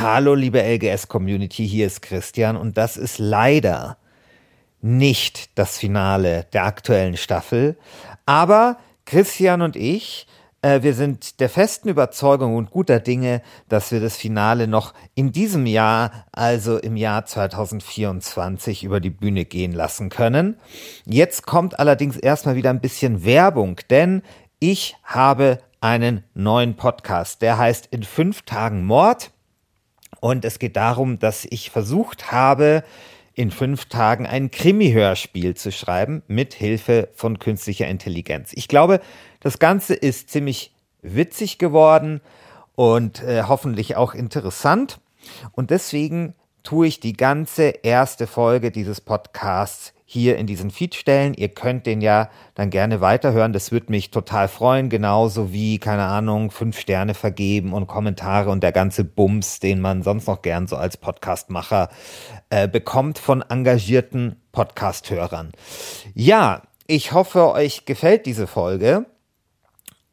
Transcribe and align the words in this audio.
Hallo 0.00 0.36
liebe 0.36 0.62
LGS-Community, 0.62 1.66
hier 1.66 1.88
ist 1.88 2.02
Christian 2.02 2.56
und 2.56 2.78
das 2.78 2.96
ist 2.96 3.18
leider 3.18 3.96
nicht 4.80 5.58
das 5.58 5.76
Finale 5.76 6.46
der 6.52 6.66
aktuellen 6.66 7.16
Staffel, 7.16 7.76
aber 8.24 8.78
Christian 9.06 9.60
und 9.60 9.74
ich, 9.74 10.28
äh, 10.62 10.82
wir 10.82 10.94
sind 10.94 11.40
der 11.40 11.48
festen 11.48 11.88
Überzeugung 11.88 12.54
und 12.54 12.70
guter 12.70 13.00
Dinge, 13.00 13.42
dass 13.68 13.90
wir 13.90 13.98
das 13.98 14.16
Finale 14.16 14.68
noch 14.68 14.94
in 15.16 15.32
diesem 15.32 15.66
Jahr, 15.66 16.26
also 16.30 16.78
im 16.78 16.96
Jahr 16.96 17.26
2024, 17.26 18.84
über 18.84 19.00
die 19.00 19.10
Bühne 19.10 19.46
gehen 19.46 19.72
lassen 19.72 20.10
können. 20.10 20.58
Jetzt 21.06 21.44
kommt 21.44 21.80
allerdings 21.80 22.16
erstmal 22.16 22.54
wieder 22.54 22.70
ein 22.70 22.80
bisschen 22.80 23.24
Werbung, 23.24 23.80
denn 23.90 24.22
ich 24.60 24.94
habe 25.02 25.58
einen 25.80 26.22
neuen 26.34 26.76
Podcast, 26.76 27.42
der 27.42 27.58
heißt 27.58 27.88
In 27.90 28.04
fünf 28.04 28.42
Tagen 28.42 28.84
Mord. 28.84 29.32
Und 30.20 30.44
es 30.44 30.58
geht 30.58 30.76
darum, 30.76 31.18
dass 31.18 31.46
ich 31.48 31.70
versucht 31.70 32.32
habe, 32.32 32.82
in 33.34 33.52
fünf 33.52 33.84
Tagen 33.84 34.26
ein 34.26 34.50
Krimi-Hörspiel 34.50 35.54
zu 35.54 35.70
schreiben 35.70 36.22
mit 36.26 36.54
Hilfe 36.54 37.08
von 37.14 37.38
künstlicher 37.38 37.86
Intelligenz. 37.86 38.50
Ich 38.54 38.66
glaube, 38.66 39.00
das 39.38 39.60
Ganze 39.60 39.94
ist 39.94 40.30
ziemlich 40.30 40.72
witzig 41.02 41.58
geworden 41.58 42.20
und 42.74 43.22
äh, 43.22 43.44
hoffentlich 43.44 43.94
auch 43.94 44.14
interessant. 44.14 44.98
Und 45.52 45.70
deswegen 45.70 46.34
tue 46.64 46.88
ich 46.88 46.98
die 46.98 47.12
ganze 47.12 47.68
erste 47.82 48.26
Folge 48.26 48.72
dieses 48.72 49.00
Podcasts 49.00 49.94
hier 50.10 50.38
in 50.38 50.46
diesen 50.46 50.70
Feed 50.70 50.94
stellen. 50.94 51.34
Ihr 51.34 51.50
könnt 51.50 51.84
den 51.84 52.00
ja 52.00 52.30
dann 52.54 52.70
gerne 52.70 53.02
weiterhören. 53.02 53.52
Das 53.52 53.72
würde 53.72 53.90
mich 53.90 54.10
total 54.10 54.48
freuen. 54.48 54.88
Genauso 54.88 55.52
wie, 55.52 55.78
keine 55.78 56.04
Ahnung, 56.04 56.50
fünf 56.50 56.80
Sterne 56.80 57.12
vergeben 57.12 57.74
und 57.74 57.88
Kommentare 57.88 58.48
und 58.48 58.62
der 58.62 58.72
ganze 58.72 59.04
Bums, 59.04 59.60
den 59.60 59.82
man 59.82 60.02
sonst 60.02 60.26
noch 60.26 60.40
gern 60.40 60.66
so 60.66 60.76
als 60.76 60.96
Podcastmacher 60.96 61.90
äh, 62.48 62.66
bekommt 62.66 63.18
von 63.18 63.42
engagierten 63.42 64.36
Podcasthörern. 64.50 65.52
Ja, 66.14 66.62
ich 66.86 67.12
hoffe, 67.12 67.52
euch 67.52 67.84
gefällt 67.84 68.24
diese 68.24 68.46
Folge. 68.46 69.04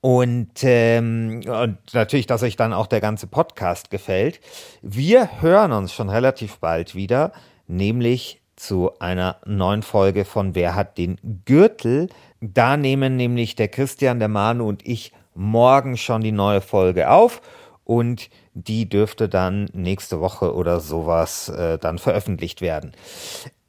Und, 0.01 0.61
ähm, 0.63 1.41
und 1.47 1.77
natürlich, 1.93 2.27
dass 2.27 2.43
euch 2.43 2.57
dann 2.57 2.73
auch 2.73 2.87
der 2.87 2.99
ganze 2.99 3.27
Podcast 3.27 3.91
gefällt. 3.91 4.41
Wir 4.81 5.41
hören 5.41 5.71
uns 5.71 5.93
schon 5.93 6.09
relativ 6.09 6.57
bald 6.57 6.95
wieder, 6.95 7.31
nämlich 7.67 8.41
zu 8.55 8.91
einer 8.99 9.37
neuen 9.45 9.83
Folge 9.83 10.25
von 10.25 10.55
Wer 10.55 10.75
hat 10.75 10.97
den 10.97 11.17
Gürtel? 11.45 12.09
Da 12.41 12.77
nehmen 12.77 13.15
nämlich 13.15 13.55
der 13.55 13.67
Christian, 13.67 14.19
der 14.19 14.27
Manu 14.27 14.67
und 14.67 14.85
ich 14.85 15.11
morgen 15.33 15.97
schon 15.97 16.21
die 16.21 16.31
neue 16.31 16.61
Folge 16.61 17.09
auf 17.09 17.41
und 17.83 18.29
die 18.53 18.87
dürfte 18.87 19.29
dann 19.29 19.69
nächste 19.73 20.21
Woche 20.21 20.53
oder 20.55 20.79
sowas 20.79 21.49
äh, 21.49 21.77
dann 21.77 21.99
veröffentlicht 21.99 22.61
werden. 22.61 22.93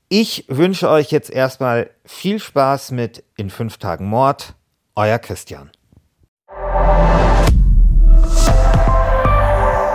Ich 0.09 0.45
wünsche 0.49 0.89
euch 0.89 1.11
jetzt 1.11 1.31
erstmal 1.31 1.91
viel 2.05 2.39
Spaß 2.39 2.93
mit 2.93 3.25
In 3.37 3.51
fünf 3.51 3.79
Tagen 3.79 4.07
Mord. 4.07 4.55
Euer 4.95 5.19
Christian. 5.19 5.71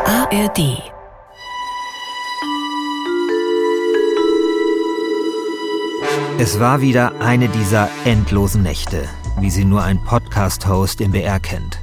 ARD 0.05 0.91
Es 6.43 6.59
war 6.59 6.81
wieder 6.81 7.21
eine 7.21 7.49
dieser 7.49 7.87
endlosen 8.03 8.63
Nächte, 8.63 9.07
wie 9.39 9.51
sie 9.51 9.63
nur 9.63 9.83
ein 9.83 10.03
Podcast-Host 10.03 10.99
im 10.99 11.11
BR 11.11 11.39
kennt. 11.39 11.79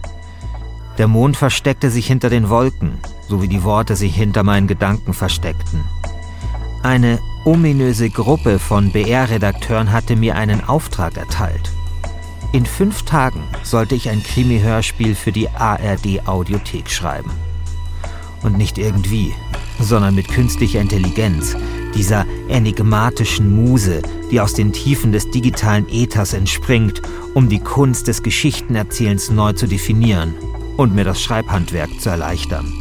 Der 0.98 1.06
Mond 1.06 1.36
versteckte 1.36 1.90
sich 1.90 2.08
hinter 2.08 2.28
den 2.28 2.48
Wolken, 2.48 2.98
so 3.28 3.40
wie 3.40 3.46
die 3.46 3.62
Worte 3.62 3.94
sich 3.94 4.16
hinter 4.16 4.42
meinen 4.42 4.66
Gedanken 4.66 5.14
versteckten. 5.14 5.84
Eine 6.82 7.20
ominöse 7.44 8.10
Gruppe 8.10 8.58
von 8.58 8.90
BR-Redakteuren 8.90 9.92
hatte 9.92 10.16
mir 10.16 10.34
einen 10.34 10.64
Auftrag 10.64 11.16
erteilt. 11.16 11.70
In 12.50 12.66
fünf 12.66 13.04
Tagen 13.04 13.44
sollte 13.62 13.94
ich 13.94 14.10
ein 14.10 14.24
Krimi-Hörspiel 14.24 15.14
für 15.14 15.30
die 15.30 15.48
ARD-Audiothek 15.50 16.90
schreiben. 16.90 17.30
Und 18.42 18.58
nicht 18.58 18.76
irgendwie, 18.76 19.36
sondern 19.80 20.14
mit 20.14 20.28
künstlicher 20.28 20.80
Intelligenz, 20.80 21.56
dieser 21.94 22.26
enigmatischen 22.48 23.54
Muse, 23.54 24.02
die 24.30 24.40
aus 24.40 24.54
den 24.54 24.72
Tiefen 24.72 25.12
des 25.12 25.30
digitalen 25.30 25.88
Äthers 25.88 26.32
entspringt, 26.32 27.02
um 27.34 27.48
die 27.48 27.60
Kunst 27.60 28.08
des 28.08 28.22
Geschichtenerzählens 28.22 29.30
neu 29.30 29.52
zu 29.52 29.66
definieren 29.66 30.34
und 30.76 30.94
mir 30.94 31.04
das 31.04 31.22
Schreibhandwerk 31.22 32.00
zu 32.00 32.10
erleichtern. 32.10 32.72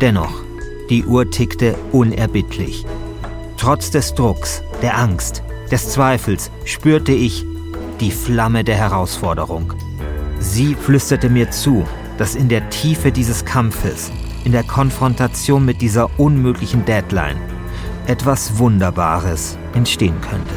Dennoch, 0.00 0.42
die 0.88 1.04
Uhr 1.04 1.30
tickte 1.30 1.76
unerbittlich. 1.92 2.84
Trotz 3.56 3.90
des 3.90 4.14
Drucks, 4.14 4.62
der 4.80 4.96
Angst, 4.96 5.42
des 5.70 5.90
Zweifels 5.90 6.50
spürte 6.64 7.12
ich 7.12 7.44
die 8.00 8.10
Flamme 8.10 8.64
der 8.64 8.76
Herausforderung. 8.76 9.74
Sie 10.38 10.74
flüsterte 10.74 11.28
mir 11.28 11.50
zu, 11.50 11.84
dass 12.16 12.36
in 12.36 12.48
der 12.48 12.70
Tiefe 12.70 13.12
dieses 13.12 13.44
Kampfes 13.44 14.10
in 14.44 14.52
der 14.52 14.62
Konfrontation 14.64 15.64
mit 15.64 15.80
dieser 15.80 16.08
unmöglichen 16.18 16.84
Deadline 16.84 17.38
etwas 18.06 18.58
Wunderbares 18.58 19.58
entstehen 19.74 20.20
könnte. 20.20 20.54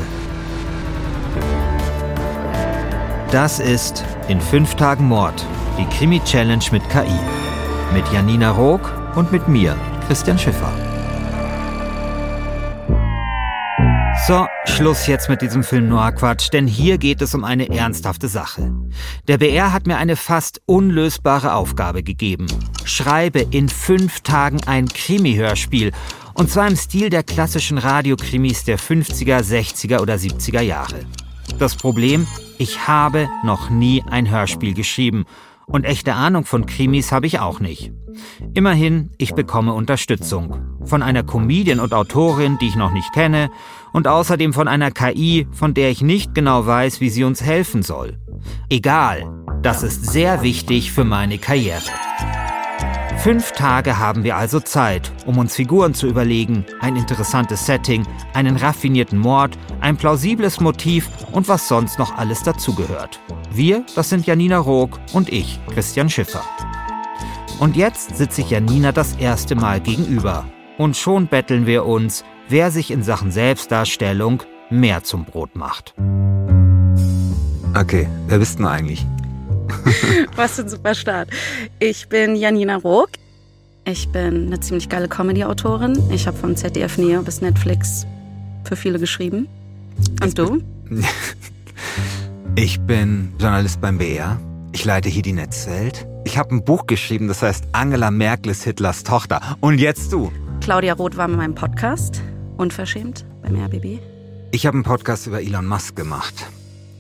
Das 3.32 3.60
ist 3.60 4.04
in 4.28 4.42
fünf 4.42 4.76
Tagen 4.76 5.08
Mord, 5.08 5.46
die 5.78 5.86
Krimi-Challenge 5.96 6.66
mit 6.72 6.90
KI. 6.90 7.20
Mit 7.94 8.06
Janina 8.14 8.52
Rook 8.52 8.92
und 9.16 9.32
mit 9.32 9.48
mir, 9.48 9.76
Christian 10.08 10.40
Schiffer. 10.40 10.91
So, 14.32 14.48
Schluss 14.64 15.08
jetzt 15.08 15.28
mit 15.28 15.42
diesem 15.42 15.62
Film 15.62 15.90
Noir 15.90 16.14
Quatsch, 16.14 16.54
denn 16.54 16.66
hier 16.66 16.98
geht 16.98 17.22
es 17.22 17.36
um 17.36 17.44
eine 17.44 17.68
ernsthafte 17.68 18.30
Sache. 18.30 18.74
Der 19.28 19.38
BR 19.38 19.74
hat 19.74 19.88
mir 19.88 19.98
eine 19.98 20.16
fast 20.16 20.62
unlösbare 20.66 21.54
Aufgabe 21.54 22.02
gegeben. 22.02 22.48
Schreibe 22.86 23.42
in 23.52 23.68
fünf 23.68 24.22
Tagen 24.22 24.62
ein 24.68 24.88
Krimi-Hörspiel. 24.88 25.92
Und 26.34 26.50
zwar 26.50 26.70
im 26.70 26.78
Stil 26.78 27.10
der 27.10 27.24
klassischen 27.24 27.78
Radiokrimis 27.78 28.64
der 28.64 28.80
50er, 28.80 29.42
60er 29.42 30.00
oder 30.00 30.16
70er 30.16 30.62
Jahre. 30.62 31.02
Das 31.60 31.76
Problem, 31.76 32.26
ich 32.58 32.88
habe 32.88 33.28
noch 33.44 33.70
nie 33.70 34.02
ein 34.10 34.32
Hörspiel 34.32 34.74
geschrieben 34.74 35.26
und 35.72 35.84
echte 35.84 36.14
Ahnung 36.14 36.46
von 36.46 36.66
Krimis 36.66 37.12
habe 37.12 37.28
ich 37.28 37.40
auch 37.40 37.60
nicht. 37.60 37.92
Immerhin, 38.54 39.12
ich 39.18 39.34
bekomme 39.34 39.74
Unterstützung. 39.74 40.78
Von 40.84 41.02
einer 41.02 41.24
Comedian 41.24 41.80
und 41.80 41.94
Autorin, 41.94 42.58
die 42.60 42.68
ich 42.68 42.76
noch 42.76 42.92
nicht 42.92 43.12
kenne, 43.14 43.50
und 43.94 44.08
außerdem 44.08 44.54
von 44.54 44.68
einer 44.68 44.92
KI, 44.92 45.48
von 45.52 45.74
der 45.74 45.90
ich 45.90 46.02
nicht 46.02 46.34
genau 46.34 46.66
weiß, 46.66 47.02
wie 47.02 47.10
sie 47.10 47.24
uns 47.24 47.42
helfen 47.42 47.84
soll. 47.84 48.18
Egal, 48.70 49.30
das 49.62 49.84
ist 49.84 50.12
sehr 50.12 50.42
wichtig 50.42 50.92
für 50.92 51.04
meine 51.04 51.38
Karriere. 51.38 51.82
Fünf 53.18 53.52
Tage 53.52 54.00
haben 54.00 54.24
wir 54.24 54.36
also 54.36 54.60
Zeit, 54.60 55.12
um 55.28 55.38
uns 55.38 55.56
Figuren 55.56 55.94
zu 55.94 56.08
überlegen, 56.08 56.66
ein 56.80 56.96
interessantes 56.96 57.68
Setting, 57.68 58.04
einen 58.34 58.56
raffinierten 58.56 59.20
Mord, 59.20 59.60
ein 59.80 59.96
plausibles 59.96 60.60
Motiv 60.60 61.08
und 61.32 61.48
was 61.48 61.68
sonst 61.68 62.00
noch 62.00 62.18
alles 62.18 62.42
dazugehört. 62.42 63.20
Wir, 63.54 63.86
das 63.94 64.10
sind 64.10 64.26
Janina 64.26 64.58
Rook 64.58 65.00
und 65.14 65.32
ich, 65.32 65.60
Christian 65.72 66.10
Schiffer. 66.10 66.42
Und 67.60 67.76
jetzt 67.76 68.18
sitze 68.18 68.42
ich 68.42 68.50
Janina 68.50 68.92
das 68.92 69.16
erste 69.18 69.54
Mal 69.54 69.82
gegenüber. 69.82 70.46
Und 70.80 70.98
schon 70.98 71.28
betteln 71.28 71.68
wir 71.68 71.86
uns, 71.86 72.26
wer 72.52 72.70
sich 72.70 72.92
in 72.92 73.02
Sachen 73.02 73.32
Selbstdarstellung 73.32 74.44
mehr 74.70 75.04
zum 75.04 75.26
Brot 75.26 75.56
macht. 75.56 75.94
Okay, 77.74 78.08
wer 78.28 78.38
bist 78.38 78.60
du 78.60 78.68
eigentlich? 78.68 79.06
Was 80.36 80.56
für 80.56 80.64
ein 80.64 80.70
super 80.70 80.94
Start. 80.94 81.30
Ich 81.80 82.10
bin 82.10 82.36
Janina 82.36 82.76
Rook. 82.76 83.10
Ich 83.86 84.10
bin 84.10 84.48
eine 84.48 84.60
ziemlich 84.60 84.90
geile 84.90 85.08
Comedy-Autorin. 85.08 85.98
Ich 86.12 86.28
habe 86.28 86.38
von 86.38 86.56
ZDF 86.56 86.98
Neo 86.98 87.24
bis 87.24 87.42
Netflix 87.42 88.06
für 88.66 88.76
viele 88.76 89.00
geschrieben. 89.00 89.48
Und 90.22 90.38
du? 90.38 90.62
Ich 92.56 92.82
bin 92.82 93.34
Journalist 93.40 93.80
beim 93.80 93.98
BR. 93.98 94.38
Ich 94.74 94.84
leite 94.84 95.08
hier 95.08 95.22
die 95.22 95.32
Netzwelt. 95.32 96.06
Ich 96.26 96.38
habe 96.38 96.54
ein 96.54 96.66
Buch 96.66 96.86
geschrieben, 96.86 97.30
das 97.30 97.42
heißt 97.42 97.64
Angela 97.72 98.12
Merkel 98.12 98.52
ist 98.52 98.66
Hitlers 98.66 99.04
Tochter. 99.04 99.40
Und 99.62 99.80
jetzt 99.80 100.12
du. 100.12 100.34
Claudia 100.60 100.94
Roth 100.94 101.16
war 101.16 101.30
mit 101.30 101.38
meinem 101.38 101.56
Podcast. 101.56 102.22
Unverschämt 102.62 103.26
beim 103.42 103.56
RBB. 103.56 103.98
Ich 104.52 104.68
habe 104.68 104.76
einen 104.76 104.84
Podcast 104.84 105.26
über 105.26 105.42
Elon 105.42 105.66
Musk 105.66 105.96
gemacht. 105.96 106.46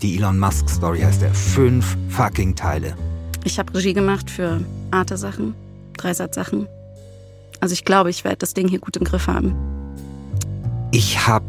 Die 0.02 0.18
Elon 0.18 0.40
Musk 0.40 0.68
Story 0.68 1.02
heißt 1.02 1.22
er. 1.22 1.32
Fünf 1.36 1.96
fucking 2.10 2.56
Teile. 2.56 2.96
Ich 3.44 3.60
habe 3.60 3.72
Regie 3.76 3.94
gemacht 3.94 4.32
für 4.32 4.60
Arte-Sachen, 4.90 5.54
Dreisatz-Sachen. 5.98 6.68
Also 7.60 7.74
ich 7.74 7.86
glaube, 7.86 8.10
ich 8.10 8.24
werde 8.24 8.38
das 8.38 8.56
Ding 8.56 8.68
hier 8.70 8.80
gut 8.80 8.98
im 8.98 9.04
Griff 9.04 9.28
haben. 9.28 9.56
Ich 10.92 11.28
habe 11.28 11.46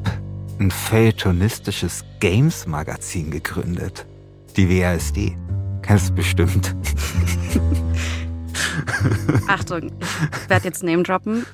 ein 0.58 0.70
feuilletonistisches 0.70 2.04
Games-Magazin 2.20 3.30
gegründet. 3.30 4.04
Die 4.58 4.68
WASD. 4.68 5.38
Kennst 5.80 6.10
du 6.10 6.14
bestimmt. 6.16 6.76
Achtung, 9.48 9.90
ich 10.42 10.50
werde 10.50 10.66
jetzt 10.66 10.82
Name 10.82 11.02
droppen. 11.02 11.46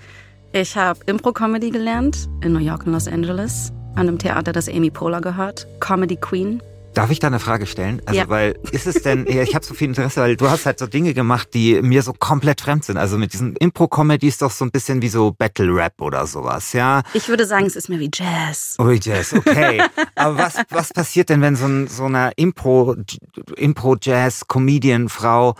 Ich 0.52 0.76
habe 0.76 0.98
Impro-Comedy 1.06 1.70
gelernt 1.70 2.28
in 2.42 2.52
New 2.52 2.58
York 2.60 2.86
und 2.86 2.92
Los 2.92 3.06
Angeles 3.06 3.72
an 3.94 4.08
einem 4.08 4.18
Theater, 4.18 4.52
das 4.52 4.68
Amy 4.68 4.90
Poehler 4.90 5.20
gehört. 5.20 5.66
Comedy 5.80 6.16
Queen. 6.16 6.62
Darf 6.94 7.10
ich 7.10 7.18
da 7.20 7.26
eine 7.26 7.38
Frage 7.38 7.66
stellen? 7.66 8.00
Also, 8.06 8.18
Ja. 8.20 8.28
weil 8.28 8.58
ist 8.72 8.86
es 8.86 9.02
denn, 9.02 9.26
ja, 9.30 9.42
ich 9.42 9.54
habe 9.54 9.64
so 9.64 9.74
viel 9.74 9.88
Interesse, 9.88 10.20
weil 10.22 10.36
du 10.36 10.48
hast 10.48 10.64
halt 10.66 10.78
so 10.78 10.86
Dinge 10.86 11.12
gemacht, 11.14 11.48
die 11.52 11.80
mir 11.82 12.02
so 12.02 12.12
komplett 12.14 12.62
fremd 12.62 12.84
sind. 12.84 12.96
Also 12.96 13.18
mit 13.18 13.34
diesen 13.34 13.54
Impro-Comedy 13.56 14.26
ist 14.26 14.40
doch 14.42 14.50
so 14.50 14.64
ein 14.64 14.70
bisschen 14.70 15.02
wie 15.02 15.08
so 15.08 15.32
Battle-Rap 15.32 16.00
oder 16.00 16.26
sowas, 16.26 16.72
ja? 16.72 17.02
Ich 17.12 17.28
würde 17.28 17.44
sagen, 17.46 17.66
es 17.66 17.76
ist 17.76 17.88
mehr 17.88 18.00
wie 18.00 18.10
Jazz. 18.12 18.76
Oh, 18.78 18.88
Jazz, 18.90 19.34
okay. 19.34 19.82
Aber 20.14 20.38
was, 20.38 20.54
was 20.70 20.92
passiert 20.92 21.28
denn, 21.28 21.40
wenn 21.42 21.56
so, 21.56 21.66
ein, 21.66 21.88
so 21.88 22.04
eine 22.06 22.32
Impro, 22.36 22.96
Impro-Jazz-Comedian-Frau 23.56 25.54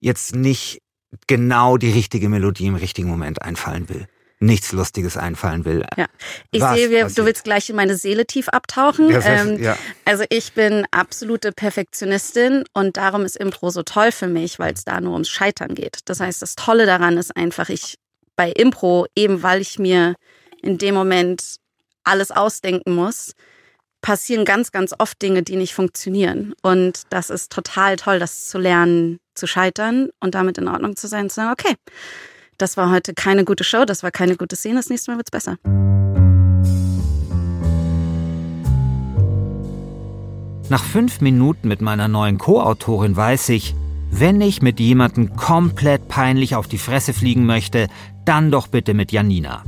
jetzt 0.00 0.36
nicht 0.36 0.82
genau 1.26 1.78
die 1.78 1.90
richtige 1.90 2.28
Melodie 2.28 2.66
im 2.66 2.74
richtigen 2.76 3.08
Moment 3.08 3.42
einfallen 3.42 3.88
will? 3.88 4.06
Nichts 4.38 4.72
Lustiges 4.72 5.16
einfallen 5.16 5.64
will. 5.64 5.86
Ja. 5.96 6.06
Ich 6.50 6.60
Was 6.60 6.76
sehe, 6.76 6.90
wir, 6.90 7.06
du 7.06 7.24
willst 7.24 7.44
gleich 7.44 7.70
in 7.70 7.76
meine 7.76 7.96
Seele 7.96 8.26
tief 8.26 8.48
abtauchen. 8.50 9.08
Ja, 9.08 9.20
sehr- 9.22 9.40
ähm, 9.42 9.62
ja. 9.62 9.78
Also 10.04 10.24
ich 10.28 10.52
bin 10.52 10.84
absolute 10.90 11.52
Perfektionistin 11.52 12.64
und 12.74 12.98
darum 12.98 13.24
ist 13.24 13.36
Impro 13.36 13.70
so 13.70 13.82
toll 13.82 14.12
für 14.12 14.26
mich, 14.26 14.58
weil 14.58 14.74
es 14.74 14.84
da 14.84 15.00
nur 15.00 15.14
ums 15.14 15.30
Scheitern 15.30 15.74
geht. 15.74 16.00
Das 16.04 16.20
heißt, 16.20 16.42
das 16.42 16.54
Tolle 16.54 16.84
daran 16.84 17.16
ist 17.16 17.34
einfach, 17.34 17.70
ich 17.70 17.96
bei 18.36 18.50
Impro, 18.50 19.06
eben 19.16 19.42
weil 19.42 19.62
ich 19.62 19.78
mir 19.78 20.14
in 20.60 20.76
dem 20.76 20.94
Moment 20.94 21.56
alles 22.04 22.30
ausdenken 22.30 22.94
muss, 22.94 23.32
passieren 24.02 24.44
ganz, 24.44 24.70
ganz 24.70 24.92
oft 24.98 25.20
Dinge, 25.22 25.42
die 25.42 25.56
nicht 25.56 25.74
funktionieren. 25.74 26.54
Und 26.62 27.04
das 27.08 27.30
ist 27.30 27.50
total 27.50 27.96
toll, 27.96 28.18
das 28.18 28.48
zu 28.48 28.58
lernen, 28.58 29.18
zu 29.34 29.46
scheitern 29.46 30.10
und 30.20 30.34
damit 30.34 30.58
in 30.58 30.68
Ordnung 30.68 30.94
zu 30.96 31.08
sein, 31.08 31.22
und 31.24 31.30
zu 31.30 31.36
sagen, 31.36 31.52
okay, 31.52 31.74
das 32.58 32.76
war 32.76 32.90
heute 32.90 33.14
keine 33.14 33.44
gute 33.44 33.64
Show, 33.64 33.84
das 33.84 34.02
war 34.02 34.10
keine 34.10 34.36
gute 34.36 34.56
Szene, 34.56 34.76
das 34.76 34.88
nächste 34.88 35.10
Mal 35.10 35.18
wird's 35.18 35.30
besser. 35.30 35.56
Nach 40.68 40.82
fünf 40.82 41.20
Minuten 41.20 41.68
mit 41.68 41.80
meiner 41.80 42.08
neuen 42.08 42.38
Co-Autorin 42.38 43.16
weiß 43.16 43.50
ich, 43.50 43.74
wenn 44.10 44.40
ich 44.40 44.62
mit 44.62 44.80
jemandem 44.80 45.36
komplett 45.36 46.08
peinlich 46.08 46.56
auf 46.56 46.66
die 46.66 46.78
Fresse 46.78 47.12
fliegen 47.12 47.46
möchte, 47.46 47.88
dann 48.24 48.50
doch 48.50 48.66
bitte 48.66 48.94
mit 48.94 49.12
Janina. 49.12 49.62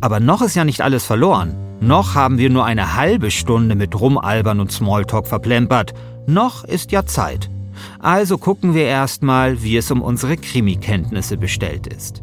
Aber 0.00 0.20
noch 0.20 0.42
ist 0.42 0.54
ja 0.54 0.64
nicht 0.64 0.80
alles 0.80 1.04
verloren. 1.04 1.56
Noch 1.80 2.14
haben 2.14 2.38
wir 2.38 2.50
nur 2.50 2.64
eine 2.64 2.94
halbe 2.94 3.30
Stunde 3.30 3.74
mit 3.74 3.98
Rumalbern 3.98 4.60
und 4.60 4.70
Smalltalk 4.70 5.26
verplempert. 5.26 5.94
Noch 6.26 6.64
ist 6.64 6.92
ja 6.92 7.06
Zeit. 7.06 7.50
Also 8.00 8.38
gucken 8.38 8.74
wir 8.74 8.84
erstmal, 8.84 9.62
wie 9.62 9.76
es 9.76 9.90
um 9.90 10.02
unsere 10.02 10.36
Krimi-Kenntnisse 10.36 11.36
bestellt 11.36 11.86
ist. 11.86 12.22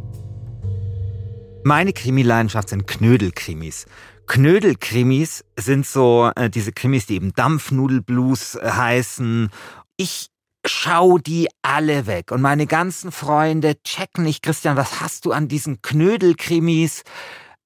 Meine 1.64 1.94
Krimileidenschaft 1.94 2.70
sind 2.70 2.88
Knödelkrimis. 2.88 3.86
Knödelkrimis 4.28 5.44
sind 5.60 5.86
so 5.86 6.32
äh, 6.36 6.50
diese 6.50 6.72
Krimis, 6.72 7.08
die 7.08 7.16
eben 7.16 7.34
Dampfnudelblues 7.34 8.56
äh, 8.56 8.72
heißen. 8.72 9.50
Ich 9.98 10.30
schau 10.66 11.18
die 11.18 11.48
alle 11.62 12.08
weg 12.08 12.32
und 12.32 12.42
meine 12.42 12.68
ganzen 12.68 13.12
Freunde 13.12 13.76
checken 13.84 14.24
nicht, 14.24 14.44
Christian, 14.44 14.78
was 14.78 15.02
hast 15.02 15.26
du 15.26 15.32
an 15.32 15.48
diesen 15.48 15.82
Knödelkrimis? 15.82 17.04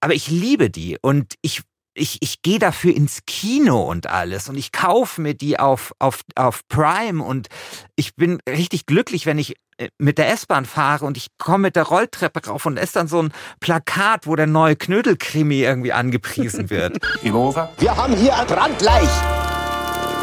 Aber 0.02 0.14
ich 0.14 0.30
liebe 0.30 0.70
die 0.70 0.98
und 1.02 1.36
ich 1.42 1.62
ich, 2.00 2.18
ich 2.22 2.42
gehe 2.42 2.60
dafür 2.60 2.96
ins 2.96 3.20
Kino 3.28 3.84
und 3.84 4.08
alles 4.08 4.50
und 4.50 4.58
ich 4.58 4.72
kaufe 4.72 5.22
mir 5.22 5.34
die 5.34 5.60
auf, 5.60 5.94
auf, 6.00 6.22
auf 6.36 6.68
Prime 6.68 7.24
und 7.24 7.48
ich 7.96 8.16
bin 8.16 8.40
richtig 8.48 8.86
glücklich, 8.86 9.26
wenn 9.26 9.38
ich 9.38 9.56
äh, 9.78 9.90
mit 9.98 10.18
der 10.18 10.30
S-Bahn 10.32 10.66
fahre 10.66 11.06
und 11.06 11.18
ich 11.18 11.28
komme 11.38 11.64
mit 11.64 11.76
der 11.76 11.84
Rolltreppe 11.84 12.48
rauf 12.48 12.66
und 12.66 12.80
ist 12.80 12.96
dann 12.96 13.08
so 13.08 13.22
ein 13.22 13.34
Plakat, 13.60 14.26
wo 14.26 14.36
der 14.36 14.48
neue 14.48 14.76
Knödelkrimi 14.76 15.62
irgendwie 15.62 15.94
angepriesen 15.94 16.70
wird. 16.70 16.98
Ivover? 17.24 17.72
Wir 17.78 17.96
haben 17.96 18.16
hier 18.16 18.36
ein 18.36 18.48
Brandleich. 18.48 19.10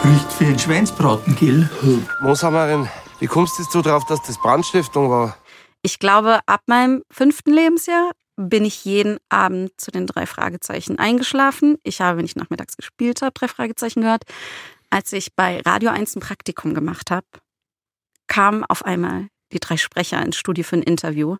Riecht 0.04 0.40
wie 0.40 0.46
ein 0.46 0.58
Schweinsbraten, 0.58 1.36
Gil. 1.36 1.68
Mooshammerin, 2.20 2.88
wie 3.20 3.26
kommst 3.26 3.58
du 3.72 3.82
drauf, 3.82 4.04
dass 4.06 4.22
das 4.22 4.38
Brandstiftung 4.40 5.10
war? 5.10 5.36
Ich 5.82 5.98
glaube, 5.98 6.40
ab 6.46 6.60
meinem 6.66 7.02
fünften 7.10 7.52
Lebensjahr 7.52 8.10
bin 8.36 8.64
ich 8.64 8.84
jeden 8.84 9.18
Abend 9.28 9.72
zu 9.80 9.90
den 9.90 10.06
drei 10.06 10.26
Fragezeichen 10.26 10.98
eingeschlafen. 10.98 11.78
Ich 11.82 12.00
habe, 12.00 12.18
wenn 12.18 12.26
ich 12.26 12.36
nachmittags 12.36 12.76
gespielt 12.76 13.22
habe, 13.22 13.32
drei 13.32 13.48
Fragezeichen 13.48 14.02
gehört. 14.02 14.24
Als 14.90 15.12
ich 15.12 15.34
bei 15.34 15.60
Radio 15.60 15.90
1 15.90 16.16
ein 16.16 16.20
Praktikum 16.20 16.74
gemacht 16.74 17.10
habe, 17.10 17.26
kamen 18.26 18.64
auf 18.64 18.84
einmal 18.84 19.28
die 19.52 19.60
drei 19.60 19.76
Sprecher 19.76 20.22
ins 20.22 20.36
Studio 20.36 20.64
für 20.64 20.76
ein 20.76 20.82
Interview 20.82 21.36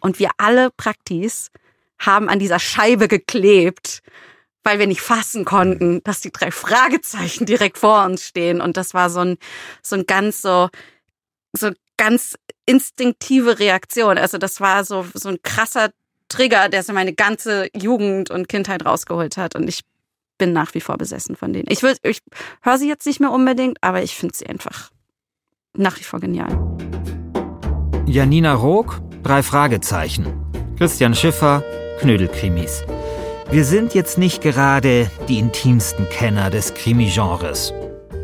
und 0.00 0.18
wir 0.18 0.30
alle 0.38 0.70
Praktis 0.70 1.50
haben 1.98 2.28
an 2.28 2.38
dieser 2.38 2.58
Scheibe 2.58 3.08
geklebt, 3.08 4.02
weil 4.62 4.78
wir 4.78 4.86
nicht 4.86 5.00
fassen 5.00 5.44
konnten, 5.44 6.02
dass 6.04 6.20
die 6.20 6.32
drei 6.32 6.50
Fragezeichen 6.50 7.46
direkt 7.46 7.78
vor 7.78 8.04
uns 8.04 8.24
stehen 8.24 8.60
und 8.60 8.76
das 8.76 8.94
war 8.94 9.10
so 9.10 9.20
ein 9.20 9.38
so 9.82 9.96
ein 9.96 10.06
ganz 10.06 10.42
so 10.42 10.68
so 11.56 11.70
ganz 11.96 12.36
instinktive 12.66 13.58
Reaktion. 13.58 14.18
Also 14.18 14.38
das 14.38 14.60
war 14.60 14.84
so 14.84 15.06
so 15.14 15.30
ein 15.30 15.38
krasser 15.42 15.90
Trigger, 16.28 16.68
der 16.68 16.82
so 16.82 16.92
meine 16.92 17.12
ganze 17.12 17.68
Jugend 17.76 18.30
und 18.30 18.48
Kindheit 18.48 18.84
rausgeholt 18.84 19.36
hat 19.36 19.54
und 19.54 19.68
ich 19.68 19.80
bin 20.38 20.52
nach 20.52 20.74
wie 20.74 20.80
vor 20.80 20.98
besessen 20.98 21.36
von 21.36 21.52
denen. 21.52 21.66
Ich 21.68 21.82
ich 22.02 22.20
höre 22.62 22.78
sie 22.78 22.88
jetzt 22.88 23.06
nicht 23.06 23.20
mehr 23.20 23.30
unbedingt, 23.30 23.78
aber 23.80 24.02
ich 24.02 24.14
finde 24.14 24.34
sie 24.36 24.46
einfach 24.46 24.90
nach 25.76 25.98
wie 25.98 26.04
vor 26.04 26.20
genial. 26.20 26.56
Janina 28.06 28.54
Rook, 28.54 29.00
drei 29.22 29.42
Fragezeichen. 29.42 30.26
Christian 30.78 31.14
Schiffer, 31.14 31.62
Knödelkrimis. 32.00 32.84
Wir 33.50 33.64
sind 33.64 33.94
jetzt 33.94 34.18
nicht 34.18 34.42
gerade 34.42 35.10
die 35.28 35.38
intimsten 35.38 36.08
Kenner 36.10 36.50
des 36.50 36.74
Krimi-Genres. 36.74 37.72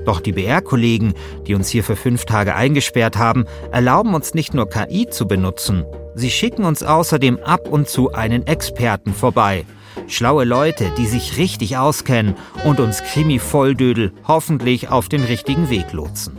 Doch 0.05 0.21
die 0.21 0.33
BR-Kollegen, 0.33 1.15
die 1.47 1.55
uns 1.55 1.69
hier 1.69 1.85
für 1.85 1.97
fünf 1.97 2.25
Tage 2.25 2.55
eingesperrt 2.55 3.17
haben, 3.17 3.47
erlauben 3.71 4.15
uns 4.15 4.35
nicht 4.35 4.53
nur 4.53 4.69
KI 4.69 5.09
zu 5.09 5.29
benutzen, 5.29 5.85
sie 6.15 6.31
schicken 6.31 6.65
uns 6.65 6.83
außerdem 6.83 7.39
ab 7.41 7.69
und 7.69 7.89
zu 7.89 8.13
einen 8.13 8.47
Experten 8.47 9.15
vorbei. 9.15 9.65
Schlaue 10.09 10.45
Leute, 10.45 10.91
die 10.97 11.07
sich 11.07 11.37
richtig 11.39 11.77
auskennen 11.77 12.37
und 12.65 12.81
uns 12.81 13.03
Krimi-Volldödel 13.03 14.13
hoffentlich 14.27 14.89
auf 14.89 15.09
den 15.09 15.25
richtigen 15.25 15.71
Weg 15.71 15.93
lotsen. 15.93 16.39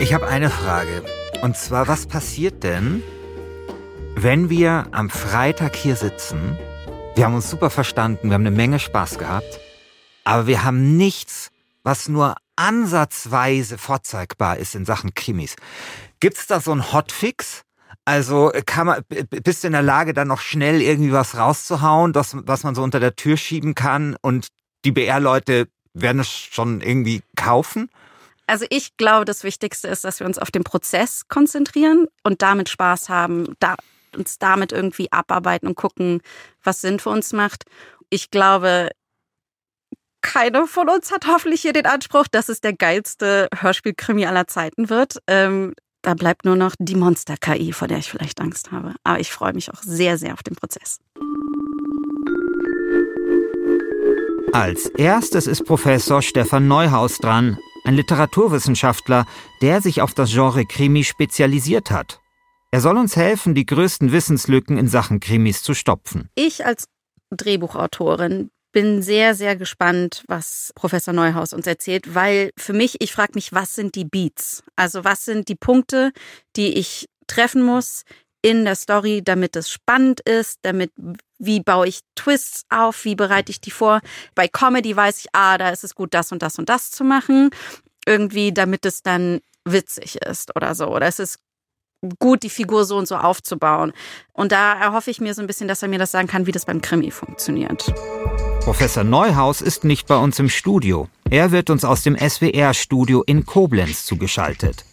Ich 0.00 0.12
habe 0.12 0.26
eine 0.26 0.50
Frage. 0.50 1.02
Und 1.42 1.56
zwar, 1.56 1.88
was 1.88 2.06
passiert 2.06 2.62
denn, 2.62 3.02
wenn 4.14 4.50
wir 4.50 4.86
am 4.92 5.10
Freitag 5.10 5.74
hier 5.74 5.96
sitzen? 5.96 6.56
Wir 7.14 7.24
haben 7.24 7.34
uns 7.34 7.50
super 7.50 7.70
verstanden, 7.70 8.28
wir 8.28 8.34
haben 8.34 8.46
eine 8.46 8.56
Menge 8.56 8.78
Spaß 8.78 9.18
gehabt, 9.18 9.60
aber 10.24 10.46
wir 10.46 10.64
haben 10.64 10.96
nichts, 10.96 11.50
was 11.82 12.08
nur 12.08 12.36
ansatzweise 12.56 13.76
vorzeigbar 13.76 14.56
ist 14.56 14.74
in 14.74 14.84
Sachen 14.84 15.14
Krimis. 15.14 15.56
Gibt's 16.20 16.46
da 16.46 16.60
so 16.60 16.72
einen 16.72 16.92
Hotfix? 16.92 17.62
Also 18.04 18.50
kann 18.66 18.86
man, 18.88 19.02
bist 19.08 19.62
du 19.62 19.68
in 19.68 19.72
der 19.72 19.82
Lage, 19.82 20.12
dann 20.12 20.28
noch 20.28 20.40
schnell 20.40 20.82
irgendwie 20.82 21.12
was 21.12 21.36
rauszuhauen, 21.36 22.12
das, 22.12 22.36
was 22.36 22.64
man 22.64 22.74
so 22.74 22.82
unter 22.82 22.98
der 22.98 23.14
Tür 23.14 23.36
schieben 23.36 23.74
kann 23.74 24.16
und 24.22 24.48
die 24.84 24.90
BR-Leute 24.90 25.68
werden 25.94 26.20
es 26.20 26.28
schon 26.28 26.80
irgendwie 26.80 27.22
kaufen? 27.36 27.88
Also 28.46 28.66
ich 28.70 28.96
glaube, 28.96 29.24
das 29.24 29.44
Wichtigste 29.44 29.88
ist, 29.88 30.04
dass 30.04 30.18
wir 30.18 30.26
uns 30.26 30.38
auf 30.38 30.50
den 30.50 30.64
Prozess 30.64 31.28
konzentrieren 31.28 32.06
und 32.24 32.42
damit 32.42 32.68
Spaß 32.68 33.08
haben, 33.08 33.54
da, 33.60 33.76
uns 34.16 34.38
damit 34.38 34.72
irgendwie 34.72 35.12
abarbeiten 35.12 35.68
und 35.68 35.76
gucken, 35.76 36.22
was 36.62 36.80
Sinn 36.80 36.98
für 36.98 37.10
uns 37.10 37.32
macht. 37.32 37.64
Ich 38.10 38.30
glaube, 38.30 38.90
keiner 40.22 40.66
von 40.66 40.88
uns 40.88 41.12
hat 41.12 41.26
hoffentlich 41.26 41.62
hier 41.62 41.72
den 41.72 41.86
Anspruch, 41.86 42.26
dass 42.28 42.48
es 42.48 42.60
der 42.60 42.72
geilste 42.72 43.48
Hörspielkrimi 43.56 44.26
aller 44.26 44.46
Zeiten 44.46 44.88
wird. 44.88 45.18
Ähm, 45.26 45.74
da 46.02 46.14
bleibt 46.14 46.44
nur 46.44 46.56
noch 46.56 46.74
die 46.78 46.96
Monster-KI, 46.96 47.72
vor 47.72 47.88
der 47.88 47.98
ich 47.98 48.10
vielleicht 48.10 48.40
Angst 48.40 48.72
habe. 48.72 48.94
Aber 49.04 49.20
ich 49.20 49.30
freue 49.30 49.52
mich 49.52 49.72
auch 49.72 49.82
sehr, 49.82 50.18
sehr 50.18 50.34
auf 50.34 50.42
den 50.42 50.56
Prozess. 50.56 50.98
Als 54.52 54.86
erstes 54.86 55.46
ist 55.46 55.64
Professor 55.64 56.20
Stefan 56.20 56.68
Neuhaus 56.68 57.18
dran, 57.18 57.56
ein 57.84 57.94
Literaturwissenschaftler, 57.94 59.24
der 59.62 59.80
sich 59.80 60.02
auf 60.02 60.12
das 60.12 60.30
Genre 60.30 60.66
Krimi 60.66 61.04
spezialisiert 61.04 61.90
hat. 61.90 62.20
Er 62.70 62.80
soll 62.80 62.96
uns 62.96 63.16
helfen, 63.16 63.54
die 63.54 63.66
größten 63.66 64.12
Wissenslücken 64.12 64.78
in 64.78 64.88
Sachen 64.88 65.20
Krimis 65.20 65.62
zu 65.62 65.74
stopfen. 65.74 66.28
Ich 66.34 66.66
als 66.66 66.86
Drehbuchautorin 67.30 68.50
bin 68.72 69.02
sehr, 69.02 69.34
sehr 69.34 69.56
gespannt, 69.56 70.24
was 70.28 70.72
Professor 70.74 71.12
Neuhaus 71.14 71.52
uns 71.52 71.66
erzählt, 71.66 72.14
weil 72.14 72.50
für 72.56 72.72
mich, 72.72 72.96
ich 73.00 73.12
frage 73.12 73.32
mich, 73.34 73.52
was 73.52 73.74
sind 73.74 73.94
die 73.94 74.04
Beats? 74.04 74.62
Also 74.76 75.04
was 75.04 75.24
sind 75.24 75.48
die 75.48 75.54
Punkte, 75.54 76.12
die 76.56 76.78
ich 76.78 77.08
treffen 77.26 77.62
muss 77.62 78.02
in 78.42 78.64
der 78.64 78.74
Story, 78.74 79.22
damit 79.22 79.54
es 79.54 79.70
spannend 79.70 80.20
ist, 80.20 80.58
damit, 80.62 80.90
wie 81.38 81.60
baue 81.60 81.86
ich 81.86 82.00
Twists 82.16 82.64
auf, 82.70 83.04
wie 83.04 83.14
bereite 83.14 83.50
ich 83.50 83.60
die 83.60 83.70
vor? 83.70 84.00
Bei 84.34 84.48
Comedy 84.48 84.96
weiß 84.96 85.20
ich, 85.20 85.26
ah, 85.32 85.58
da 85.58 85.70
ist 85.70 85.84
es 85.84 85.94
gut, 85.94 86.12
das 86.12 86.32
und 86.32 86.42
das 86.42 86.58
und 86.58 86.68
das 86.68 86.90
zu 86.90 87.04
machen. 87.04 87.50
Irgendwie, 88.04 88.52
damit 88.52 88.84
es 88.84 89.02
dann 89.02 89.40
witzig 89.64 90.16
ist 90.16 90.56
oder 90.56 90.74
so. 90.74 90.88
Oder 90.88 91.06
es 91.06 91.20
ist 91.20 91.38
gut, 92.18 92.42
die 92.42 92.50
Figur 92.50 92.84
so 92.84 92.96
und 92.96 93.06
so 93.06 93.16
aufzubauen. 93.16 93.92
Und 94.32 94.52
da 94.52 94.72
erhoffe 94.72 95.10
ich 95.10 95.20
mir 95.20 95.34
so 95.34 95.40
ein 95.40 95.46
bisschen, 95.46 95.68
dass 95.68 95.82
er 95.82 95.88
mir 95.88 95.98
das 95.98 96.10
sagen 96.10 96.28
kann, 96.28 96.46
wie 96.46 96.52
das 96.52 96.64
beim 96.64 96.82
Krimi 96.82 97.10
funktioniert. 97.10 97.92
Professor 98.60 99.04
Neuhaus 99.04 99.60
ist 99.60 99.84
nicht 99.84 100.06
bei 100.06 100.16
uns 100.16 100.38
im 100.38 100.48
Studio. 100.48 101.08
Er 101.30 101.52
wird 101.52 101.70
uns 101.70 101.84
aus 101.84 102.02
dem 102.02 102.16
SWR-Studio 102.16 103.22
in 103.26 103.46
Koblenz 103.46 104.04
zugeschaltet. 104.04 104.84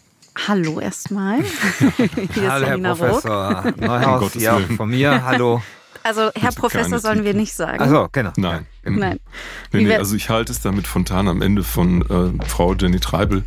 Hallo 0.46 0.80
erstmal. 0.80 1.42
Hier 2.34 2.50
hallo, 2.50 2.64
ist 2.64 2.68
Herr 2.68 2.78
Professor 2.78 3.64
Neuhaus, 3.76 4.34
ja, 4.34 4.58
von 4.76 4.88
mir. 4.88 5.24
Hallo. 5.24 5.62
Also 6.02 6.30
Herr 6.34 6.52
Professor 6.52 6.98
sollen 6.98 7.24
wir 7.24 7.34
nicht 7.34 7.52
sagen. 7.52 7.80
Also 7.80 8.08
genau. 8.12 8.32
Nein. 8.36 8.66
Nein. 8.84 9.20
Nee, 9.72 9.84
nee, 9.84 9.96
also 9.96 10.16
ich 10.16 10.30
halte 10.30 10.50
es 10.52 10.62
damit 10.62 10.86
fontan 10.86 11.28
am 11.28 11.42
Ende 11.42 11.62
von 11.62 12.02
äh, 12.40 12.46
Frau 12.46 12.74
Jenny 12.74 13.00
Treibel, 13.00 13.44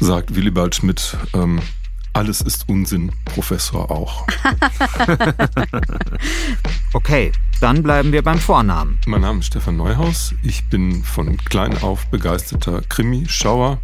sagt 0.00 0.34
Willibald 0.34 0.74
Schmidt, 0.74 1.16
ähm, 1.34 1.60
alles 2.18 2.40
ist 2.40 2.68
Unsinn, 2.68 3.12
Professor 3.24 3.92
auch. 3.92 4.26
okay, 6.92 7.30
dann 7.60 7.84
bleiben 7.84 8.10
wir 8.10 8.22
beim 8.22 8.40
Vornamen. 8.40 8.98
Mein 9.06 9.20
Name 9.20 9.38
ist 9.38 9.46
Stefan 9.46 9.76
Neuhaus. 9.76 10.34
Ich 10.42 10.68
bin 10.68 11.04
von 11.04 11.36
klein 11.36 11.80
auf 11.80 12.08
begeisterter 12.08 12.82
Krimi-Schauer. 12.88 13.78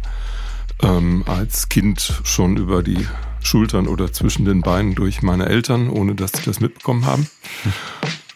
Ähm, 0.83 1.23
als 1.27 1.69
Kind 1.69 2.21
schon 2.25 2.57
über 2.57 2.83
die 2.83 3.07
Schultern 3.41 3.87
oder 3.87 4.11
zwischen 4.11 4.43
den 4.43 4.61
Beinen 4.61 4.95
durch 4.95 5.21
meine 5.21 5.45
Eltern, 5.45 5.89
ohne 5.89 6.13
dass 6.13 6.33
sie 6.33 6.43
das 6.43 6.59
mitbekommen 6.59 7.05
haben. 7.05 7.29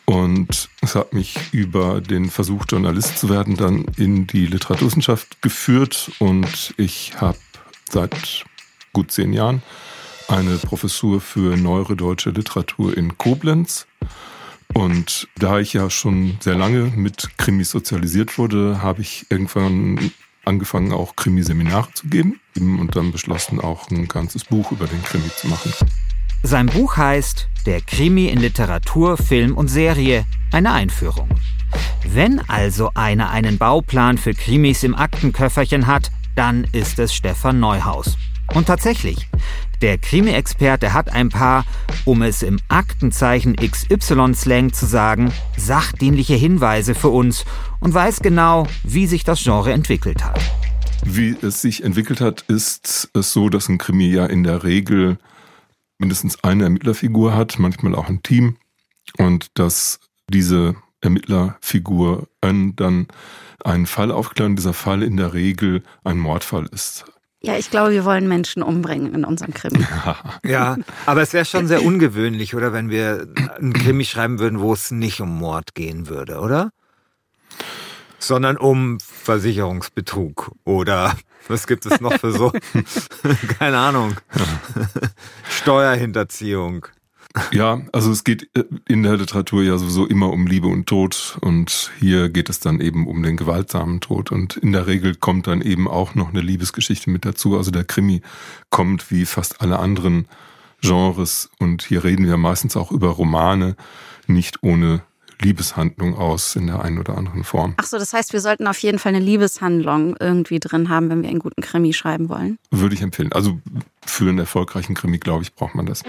Und 0.06 0.70
es 0.82 0.96
hat 0.96 1.12
mich 1.12 1.36
über 1.52 2.00
den 2.00 2.30
Versuch, 2.30 2.64
Journalist 2.70 3.18
zu 3.18 3.28
werden, 3.28 3.58
dann 3.58 3.84
in 3.98 4.28
die 4.28 4.46
Literaturwissenschaft 4.46 5.42
geführt. 5.42 6.10
Und 6.20 6.74
ich 6.78 7.20
habe 7.20 7.38
seit 7.90 8.46
gut 8.94 9.12
zehn 9.12 9.34
Jahren 9.34 9.62
eine 10.30 10.58
Professur 10.58 11.22
für 11.22 11.58
neuere 11.58 11.96
deutsche 11.96 12.30
Literatur 12.30 12.96
in 12.96 13.18
Koblenz. 13.18 13.88
Und 14.74 15.28
da 15.38 15.60
ich 15.60 15.74
ja 15.74 15.90
schon 15.90 16.38
sehr 16.40 16.56
lange 16.56 16.92
mit 16.96 17.38
Krimis 17.38 17.72
sozialisiert 17.72 18.38
wurde, 18.38 18.82
habe 18.84 19.02
ich 19.02 19.26
irgendwann 19.30 20.12
angefangen, 20.46 20.92
auch 20.94 21.16
Krimiseminare 21.16 21.92
zu 21.94 22.08
geben 22.08 22.40
und 22.56 22.96
dann 22.96 23.12
beschlossen, 23.12 23.60
auch 23.60 23.90
ein 23.90 24.08
ganzes 24.08 24.46
Buch 24.46 24.72
über 24.72 24.88
den 24.88 25.04
Krimi 25.04 25.30
zu 25.36 25.48
machen. 25.48 25.74
Sein 26.44 26.68
Buch 26.68 26.98
heißt 26.98 27.48
Der 27.66 27.82
Krimi 27.82 28.28
in 28.28 28.40
Literatur, 28.40 29.18
Film 29.18 29.58
und 29.58 29.68
Serie, 29.68 30.26
eine 30.52 30.72
Einführung. 30.72 31.30
Wenn 32.08 32.40
also 32.50 32.92
einer 32.94 33.30
einen 33.30 33.58
Bauplan 33.58 34.18
für 34.18 34.34
Krimis 34.34 34.84
im 34.84 34.96
Aktenköfferchen 34.96 35.88
hat, 35.88 36.12
dann 36.36 36.66
ist 36.72 36.98
es 37.00 37.14
Stefan 37.14 37.60
Neuhaus. 37.60 38.16
Und 38.56 38.68
tatsächlich, 38.68 39.28
der 39.82 39.98
Krimi-Experte 39.98 40.94
hat 40.94 41.12
ein 41.12 41.30
paar, 41.30 41.66
um 42.06 42.22
es 42.22 42.44
im 42.44 42.60
Aktenzeichen 42.68 43.56
XY-Slang 43.56 44.74
zu 44.74 44.86
sagen, 44.86 45.32
sachdienliche 45.58 46.36
Hinweise 46.36 46.96
für 46.96 47.10
uns 47.10 47.46
und 47.80 47.94
weiß 47.94 48.20
genau, 48.20 48.68
wie 48.84 49.08
sich 49.08 49.24
das 49.24 49.44
Genre 49.44 49.72
entwickelt 49.72 50.24
hat. 50.24 50.40
Wie 51.06 51.36
es 51.42 51.62
sich 51.62 51.84
entwickelt 51.84 52.20
hat, 52.20 52.42
ist 52.48 53.10
es 53.14 53.32
so, 53.32 53.50
dass 53.50 53.70
ein 53.70 53.78
Krimi 53.78 54.08
ja 54.08 54.26
in 54.26 54.44
der 54.44 54.64
Regel 54.64 55.18
mindestens 55.98 56.44
eine 56.44 56.64
Ermittlerfigur 56.64 57.36
hat, 57.36 57.60
manchmal 57.60 57.96
auch 57.96 58.10
ein 58.10 58.22
Team 58.22 58.58
und 59.18 59.58
dass 59.58 60.00
diese 60.30 60.76
Ermittlerfigur 61.02 62.28
dann 62.42 63.08
einen 63.64 63.86
Fall 63.86 64.12
aufklären, 64.12 64.56
dieser 64.56 64.74
Fall 64.74 65.04
in 65.04 65.18
der 65.18 65.34
Regel 65.34 65.84
ein 66.04 66.18
Mordfall 66.18 66.68
ist. 66.72 67.06
Ja, 67.42 67.58
ich 67.58 67.72
glaube, 67.72 67.92
wir 67.92 68.04
wollen 68.04 68.28
Menschen 68.28 68.62
umbringen 68.62 69.14
in 69.14 69.24
unserem 69.24 69.54
Krimi. 69.54 69.86
ja, 70.46 70.78
aber 71.06 71.22
es 71.22 71.32
wäre 71.32 71.46
schon 71.46 71.68
sehr 71.68 71.84
ungewöhnlich, 71.84 72.54
oder, 72.54 72.74
wenn 72.74 72.90
wir 72.90 73.28
einen 73.58 73.72
Krimi 73.72 74.04
schreiben 74.04 74.40
würden, 74.40 74.60
wo 74.60 74.74
es 74.74 74.92
nicht 74.92 75.22
um 75.22 75.38
Mord 75.38 75.74
gehen 75.74 76.10
würde, 76.10 76.40
oder? 76.40 76.72
Sondern 78.20 78.58
um 78.58 79.00
Versicherungsbetrug 79.00 80.52
oder 80.66 81.16
was 81.48 81.66
gibt 81.66 81.86
es 81.86 82.02
noch 82.02 82.20
für 82.20 82.34
so? 82.34 82.52
Keine 83.60 83.78
Ahnung. 83.78 84.18
Steuerhinterziehung. 85.50 86.88
Ja, 87.52 87.82
also 87.92 88.12
es 88.12 88.24
geht 88.24 88.50
äh, 88.58 88.64
in 88.88 89.04
der 89.04 89.18
Literatur 89.18 89.64
ja 89.64 89.78
sowieso 89.78 90.08
immer 90.08 90.32
um 90.32 90.48
Liebe 90.48 90.68
und 90.68 90.88
Tod 90.88 91.38
und 91.42 91.92
hier 92.00 92.30
geht 92.30 92.50
es 92.50 92.60
dann 92.60 92.82
eben 92.82 93.08
um 93.08 93.22
den 93.22 93.38
gewaltsamen 93.38 94.02
Tod 94.02 94.32
und 94.32 94.58
in 94.58 94.72
der 94.72 94.88
Regel 94.88 95.14
kommt 95.16 95.46
dann 95.46 95.62
eben 95.62 95.88
auch 95.88 96.16
noch 96.16 96.30
eine 96.30 96.42
Liebesgeschichte 96.42 97.12
mit 97.12 97.26
dazu. 97.26 97.56
Also 97.56 97.70
der 97.70 97.84
Krimi 97.84 98.22
kommt 98.72 99.12
wie 99.12 99.26
fast 99.26 99.62
alle 99.62 99.78
anderen 99.78 100.28
Genres 100.82 101.50
und 101.60 101.84
hier 101.84 102.04
reden 102.04 102.26
wir 102.26 102.38
meistens 102.38 102.76
auch 102.76 102.92
über 102.92 103.10
Romane, 103.10 103.76
nicht 104.26 104.64
ohne 104.64 105.04
Liebeshandlung 105.42 106.18
aus 106.18 106.56
in 106.56 106.68
der 106.68 106.84
einen 106.84 106.98
oder 107.00 107.18
anderen 107.18 107.44
Form. 107.44 107.74
Ach 107.78 107.86
so, 107.86 107.98
das 107.98 108.14
heißt, 108.14 108.34
wir 108.34 108.42
sollten 108.42 108.68
auf 108.68 108.78
jeden 108.80 109.00
Fall 109.00 109.16
eine 109.16 109.24
Liebeshandlung 109.24 110.16
irgendwie 110.20 110.60
drin 110.60 110.90
haben, 110.90 111.10
wenn 111.10 111.22
wir 111.22 111.30
einen 111.30 111.40
guten 111.40 111.62
Krimi 111.62 111.94
schreiben 111.94 112.30
wollen. 112.30 112.58
Würde 112.72 112.96
ich 112.96 113.02
empfehlen. 113.02 113.32
Also 113.32 113.60
für 114.06 114.28
einen 114.28 114.40
erfolgreichen 114.40 114.96
Krimi, 114.96 115.18
glaube 115.18 115.44
ich, 115.44 115.54
braucht 115.56 115.76
man 115.76 115.86
das. 115.86 116.04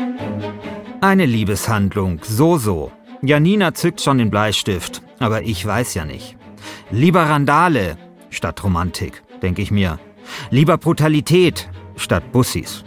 Eine 1.00 1.26
Liebeshandlung, 1.26 2.20
so 2.24 2.58
so. 2.58 2.92
Janina 3.22 3.74
zückt 3.74 4.00
schon 4.00 4.18
den 4.18 4.30
Bleistift, 4.30 5.02
aber 5.18 5.42
ich 5.42 5.64
weiß 5.64 5.94
ja 5.94 6.04
nicht. 6.04 6.36
Lieber 6.90 7.22
Randale 7.22 7.96
statt 8.30 8.62
Romantik, 8.64 9.22
denke 9.42 9.62
ich 9.62 9.70
mir. 9.70 9.98
Lieber 10.50 10.76
Brutalität 10.76 11.68
statt 11.96 12.32
Bussis. 12.32 12.84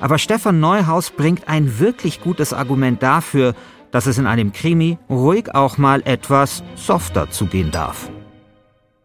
Aber 0.00 0.18
Stefan 0.18 0.60
Neuhaus 0.60 1.10
bringt 1.10 1.48
ein 1.48 1.78
wirklich 1.78 2.20
gutes 2.20 2.52
Argument 2.52 3.02
dafür, 3.02 3.54
dass 3.94 4.06
es 4.06 4.18
in 4.18 4.26
einem 4.26 4.52
Krimi 4.52 4.98
ruhig 5.08 5.54
auch 5.54 5.78
mal 5.78 6.02
etwas 6.04 6.64
softer 6.74 7.30
zugehen 7.30 7.70
darf. 7.70 8.10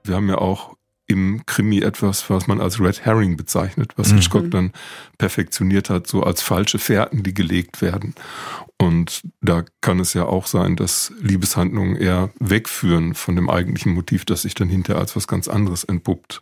Wir 0.03 0.15
haben 0.15 0.27
ja 0.27 0.39
auch 0.39 0.75
im 1.05 1.43
Krimi 1.46 1.81
etwas, 1.81 2.27
was 2.31 2.48
man 2.48 2.60
als 2.60 2.79
Red 2.79 3.05
Herring 3.05 3.38
bezeichnet, 3.38 3.93
was 3.98 4.12
mhm. 4.12 4.15
Hitchcock 4.15 4.50
dann 4.50 4.72
perfektioniert 5.19 5.91
hat, 5.91 6.08
so 6.08 6.24
als 6.24 6.41
falsche 6.41 6.79
Fährten, 6.79 7.22
die 7.22 7.36
gelegt 7.36 7.84
werden. 7.84 8.15
Und 8.79 9.22
da 9.41 9.63
kann 9.81 10.00
es 10.00 10.15
ja 10.15 10.25
auch 10.25 10.48
sein, 10.48 10.75
dass 10.75 11.13
Liebeshandlungen 11.22 11.96
eher 11.96 12.31
wegführen 12.39 13.13
von 13.13 13.36
dem 13.36 13.48
eigentlichen 13.48 13.93
Motiv, 13.93 14.25
das 14.25 14.41
sich 14.41 14.55
dann 14.55 14.69
hinterher 14.69 15.00
als 15.00 15.15
was 15.15 15.27
ganz 15.27 15.48
anderes 15.48 15.84
entpuppt. 15.84 16.41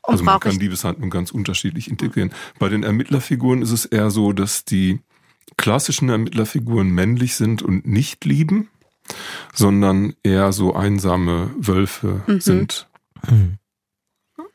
Und 0.00 0.12
also 0.12 0.24
man 0.24 0.40
kann 0.40 0.56
Liebeshandlungen 0.56 1.10
ganz 1.10 1.32
unterschiedlich 1.32 1.90
integrieren. 1.90 2.32
Bei 2.58 2.70
den 2.70 2.82
Ermittlerfiguren 2.82 3.60
ist 3.60 3.72
es 3.72 3.84
eher 3.84 4.08
so, 4.10 4.32
dass 4.32 4.64
die 4.64 5.00
klassischen 5.56 6.08
Ermittlerfiguren 6.08 6.90
männlich 6.90 7.36
sind 7.36 7.62
und 7.62 7.86
nicht 7.86 8.24
lieben, 8.24 8.68
sondern 9.54 10.14
eher 10.22 10.52
so 10.52 10.74
einsame 10.74 11.50
Wölfe 11.56 12.22
mhm. 12.26 12.40
sind. 12.40 12.88
Mhm. 13.28 13.58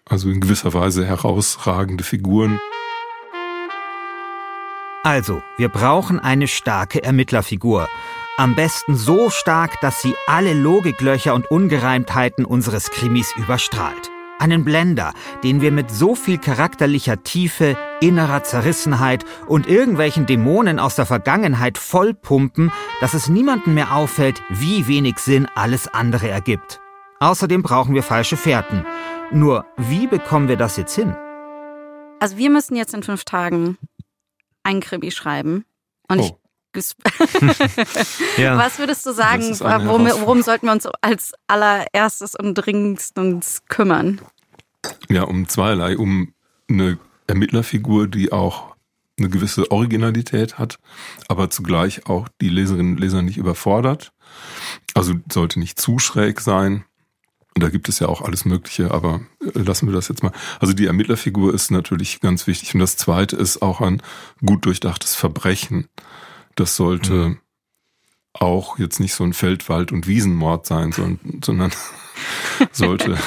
Also 0.05 0.29
in 0.29 0.41
gewisser 0.41 0.73
Weise 0.73 1.05
herausragende 1.05 2.03
Figuren. 2.03 2.59
Also, 5.03 5.41
wir 5.57 5.69
brauchen 5.69 6.19
eine 6.19 6.47
starke 6.47 7.03
Ermittlerfigur. 7.03 7.89
Am 8.37 8.55
besten 8.55 8.95
so 8.95 9.29
stark, 9.29 9.79
dass 9.81 10.01
sie 10.01 10.15
alle 10.27 10.53
Logiklöcher 10.53 11.33
und 11.33 11.51
Ungereimtheiten 11.51 12.45
unseres 12.45 12.89
Krimis 12.89 13.33
überstrahlt. 13.35 14.12
Einen 14.39 14.65
Blender, 14.65 15.13
den 15.43 15.61
wir 15.61 15.71
mit 15.71 15.89
so 15.91 16.15
viel 16.15 16.37
charakterlicher 16.37 17.23
Tiefe, 17.23 17.77
innerer 18.01 18.43
Zerrissenheit 18.43 19.25
und 19.47 19.67
irgendwelchen 19.67 20.25
Dämonen 20.25 20.79
aus 20.79 20.95
der 20.95 21.05
Vergangenheit 21.05 21.77
vollpumpen, 21.77 22.71
dass 22.99 23.13
es 23.13 23.29
niemandem 23.29 23.75
mehr 23.75 23.95
auffällt, 23.95 24.41
wie 24.49 24.87
wenig 24.87 25.19
Sinn 25.19 25.47
alles 25.55 25.87
andere 25.87 26.29
ergibt. 26.29 26.81
Außerdem 27.19 27.63
brauchen 27.63 27.95
wir 27.95 28.03
falsche 28.03 28.35
Fährten. 28.35 28.85
Nur, 29.31 29.65
wie 29.77 30.07
bekommen 30.07 30.49
wir 30.49 30.57
das 30.57 30.77
jetzt 30.77 30.95
hin? 30.95 31.15
Also 32.19 32.37
wir 32.37 32.49
müssen 32.49 32.75
jetzt 32.75 32.93
in 32.93 33.03
fünf 33.03 33.23
Tagen 33.23 33.77
ein 34.63 34.79
Krimi 34.79 35.11
schreiben. 35.11 35.65
Und 36.09 36.19
oh. 36.19 36.23
ich 36.23 36.42
ja. 38.37 38.57
Was 38.57 38.79
würdest 38.79 39.05
du 39.05 39.11
sagen, 39.11 39.43
worum, 39.59 40.05
worum, 40.05 40.41
sollten 40.41 40.67
wir 40.67 40.73
uns 40.73 40.87
als 41.01 41.33
allererstes 41.47 42.35
und 42.35 42.55
dringendstens 42.55 43.63
kümmern? 43.69 44.21
Ja, 45.09 45.23
um 45.23 45.47
zweierlei. 45.47 45.97
Um 45.97 46.33
eine 46.69 46.97
Ermittlerfigur, 47.27 48.07
die 48.07 48.31
auch 48.31 48.73
eine 49.17 49.29
gewisse 49.29 49.71
Originalität 49.71 50.57
hat, 50.57 50.79
aber 51.27 51.49
zugleich 51.49 52.07
auch 52.07 52.27
die 52.41 52.49
Leserinnen 52.49 52.93
und 52.93 52.99
Leser 52.99 53.21
nicht 53.21 53.37
überfordert. 53.37 54.11
Also 54.95 55.13
sollte 55.31 55.59
nicht 55.59 55.79
zu 55.79 55.99
schräg 55.99 56.41
sein. 56.41 56.85
Und 57.55 57.61
da 57.61 57.69
gibt 57.69 57.87
es 57.87 57.99
ja 57.99 58.07
auch 58.07 58.21
alles 58.21 58.45
Mögliche, 58.45 58.89
aber 58.89 59.21
äh, 59.39 59.59
lassen 59.59 59.87
wir 59.87 59.93
das 59.93 60.07
jetzt 60.07 60.23
mal. 60.23 60.31
Also 60.59 60.73
die 60.73 60.87
Ermittlerfigur 60.87 61.53
ist 61.53 61.69
natürlich 61.69 62.19
ganz 62.19 62.47
wichtig. 62.47 62.73
Und 62.73 62.79
das 62.79 62.97
zweite 62.97 63.35
ist 63.35 63.61
auch 63.61 63.79
ein 63.81 64.01
gut 64.43 64.65
durchdachtes 64.65 65.13
Verbrechen. 65.15 65.87
Das 66.55 66.75
sollte 66.75 67.13
mhm. 67.13 67.37
auch 68.33 68.77
jetzt 68.79 68.99
nicht 68.99 69.13
so 69.13 69.23
ein 69.23 69.33
Feldwald- 69.33 69.91
und 69.91 70.07
Wiesenmord 70.07 70.65
sein, 70.65 70.91
sondern, 70.91 71.41
sondern 71.43 71.71
sollte 72.71 73.17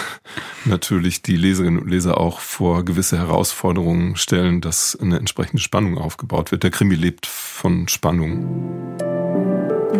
natürlich 0.65 1.23
die 1.23 1.37
Leserinnen 1.37 1.81
und 1.81 1.89
Leser 1.89 2.19
auch 2.19 2.41
vor 2.41 2.85
gewisse 2.85 3.19
Herausforderungen 3.19 4.17
stellen, 4.17 4.61
dass 4.61 4.97
eine 5.01 5.19
entsprechende 5.19 5.63
Spannung 5.63 5.99
aufgebaut 5.99 6.51
wird. 6.53 6.63
Der 6.63 6.71
Krimi 6.71 6.95
lebt 6.95 7.27
von 7.27 7.89
Spannung. 7.89 8.97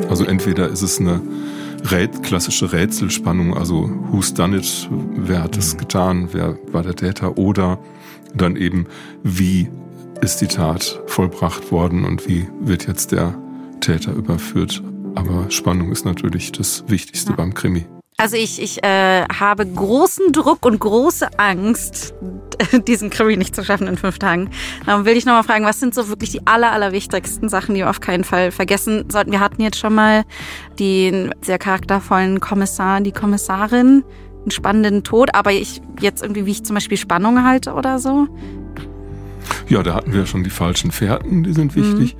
Also 0.09 0.25
entweder 0.25 0.69
ist 0.69 0.83
es 0.83 1.01
eine 1.01 1.21
Rät, 1.85 2.23
klassische 2.23 2.73
Rätselspannung, 2.73 3.57
also 3.57 3.89
who's 4.11 4.35
done 4.35 4.57
it, 4.57 4.89
wer 4.91 5.43
hat 5.43 5.57
es 5.57 5.77
getan, 5.77 6.29
wer 6.33 6.59
war 6.73 6.83
der 6.83 6.97
Täter, 6.97 7.39
oder 7.39 7.79
dann 8.35 8.57
eben, 8.57 8.87
wie 9.23 9.69
ist 10.21 10.41
die 10.41 10.47
Tat 10.47 11.01
vollbracht 11.07 11.71
worden 11.71 12.05
und 12.05 12.27
wie 12.29 12.49
wird 12.61 12.87
jetzt 12.87 13.13
der 13.13 13.35
Täter 13.81 14.13
überführt. 14.13 14.83
Aber 15.15 15.51
Spannung 15.51 15.93
ist 15.93 16.05
natürlich 16.05 16.53
das 16.53 16.85
Wichtigste 16.89 17.31
ja. 17.31 17.37
beim 17.37 17.55
Krimi. 17.55 17.87
Also 18.19 18.37
ich, 18.37 18.63
ich 18.63 18.83
äh, 18.83 19.25
habe 19.25 19.67
großen 19.67 20.33
Druck 20.33 20.65
und 20.65 20.79
große 20.79 21.39
Angst, 21.39 22.15
diesen 22.89 23.11
Krimi 23.11 23.37
nicht 23.37 23.55
zu 23.55 23.63
schaffen 23.63 23.87
in 23.87 23.99
fünf 23.99 24.19
Tagen. 24.19 24.49
Darum 24.87 25.05
will 25.05 25.17
ich 25.17 25.27
nochmal 25.27 25.43
fragen, 25.43 25.67
was 25.67 25.81
sind 25.81 25.95
so 25.95 26.09
wirklich 26.09 26.31
die 26.31 26.47
aller, 26.47 26.73
aller 26.73 26.93
wichtigsten 26.93 27.51
Sachen, 27.51 27.75
die 27.75 27.83
wir 27.83 27.91
auf 27.91 28.01
keinen 28.01 28.25
Fall 28.25 28.53
vergessen 28.53 29.11
sollten? 29.11 29.33
Wir 29.33 29.41
hatten 29.41 29.61
jetzt 29.61 29.79
schon 29.79 29.95
mal 29.95 30.25
den 30.79 31.35
sehr 31.43 31.59
charaktervollen 31.59 32.41
Kommissar, 32.41 33.03
die 33.03 33.13
Kommissarin, 33.13 34.03
einen 34.41 34.51
spannenden 34.51 35.05
Tod, 35.05 35.35
aber 35.35 35.53
ich 35.53 35.83
jetzt 36.01 36.23
irgendwie, 36.23 36.47
wie 36.47 36.53
ich 36.53 36.65
zum 36.65 36.75
Beispiel 36.75 36.97
Spannung 36.97 37.45
halte 37.45 37.75
oder 37.75 37.99
so. 37.99 38.29
Ja, 39.69 39.83
da 39.83 39.95
hatten 39.95 40.13
wir 40.13 40.27
schon 40.27 40.45
die 40.45 40.51
falschen 40.51 40.91
Fährten, 40.91 41.43
die 41.43 41.53
sind 41.53 41.75
wichtig. 41.75 42.17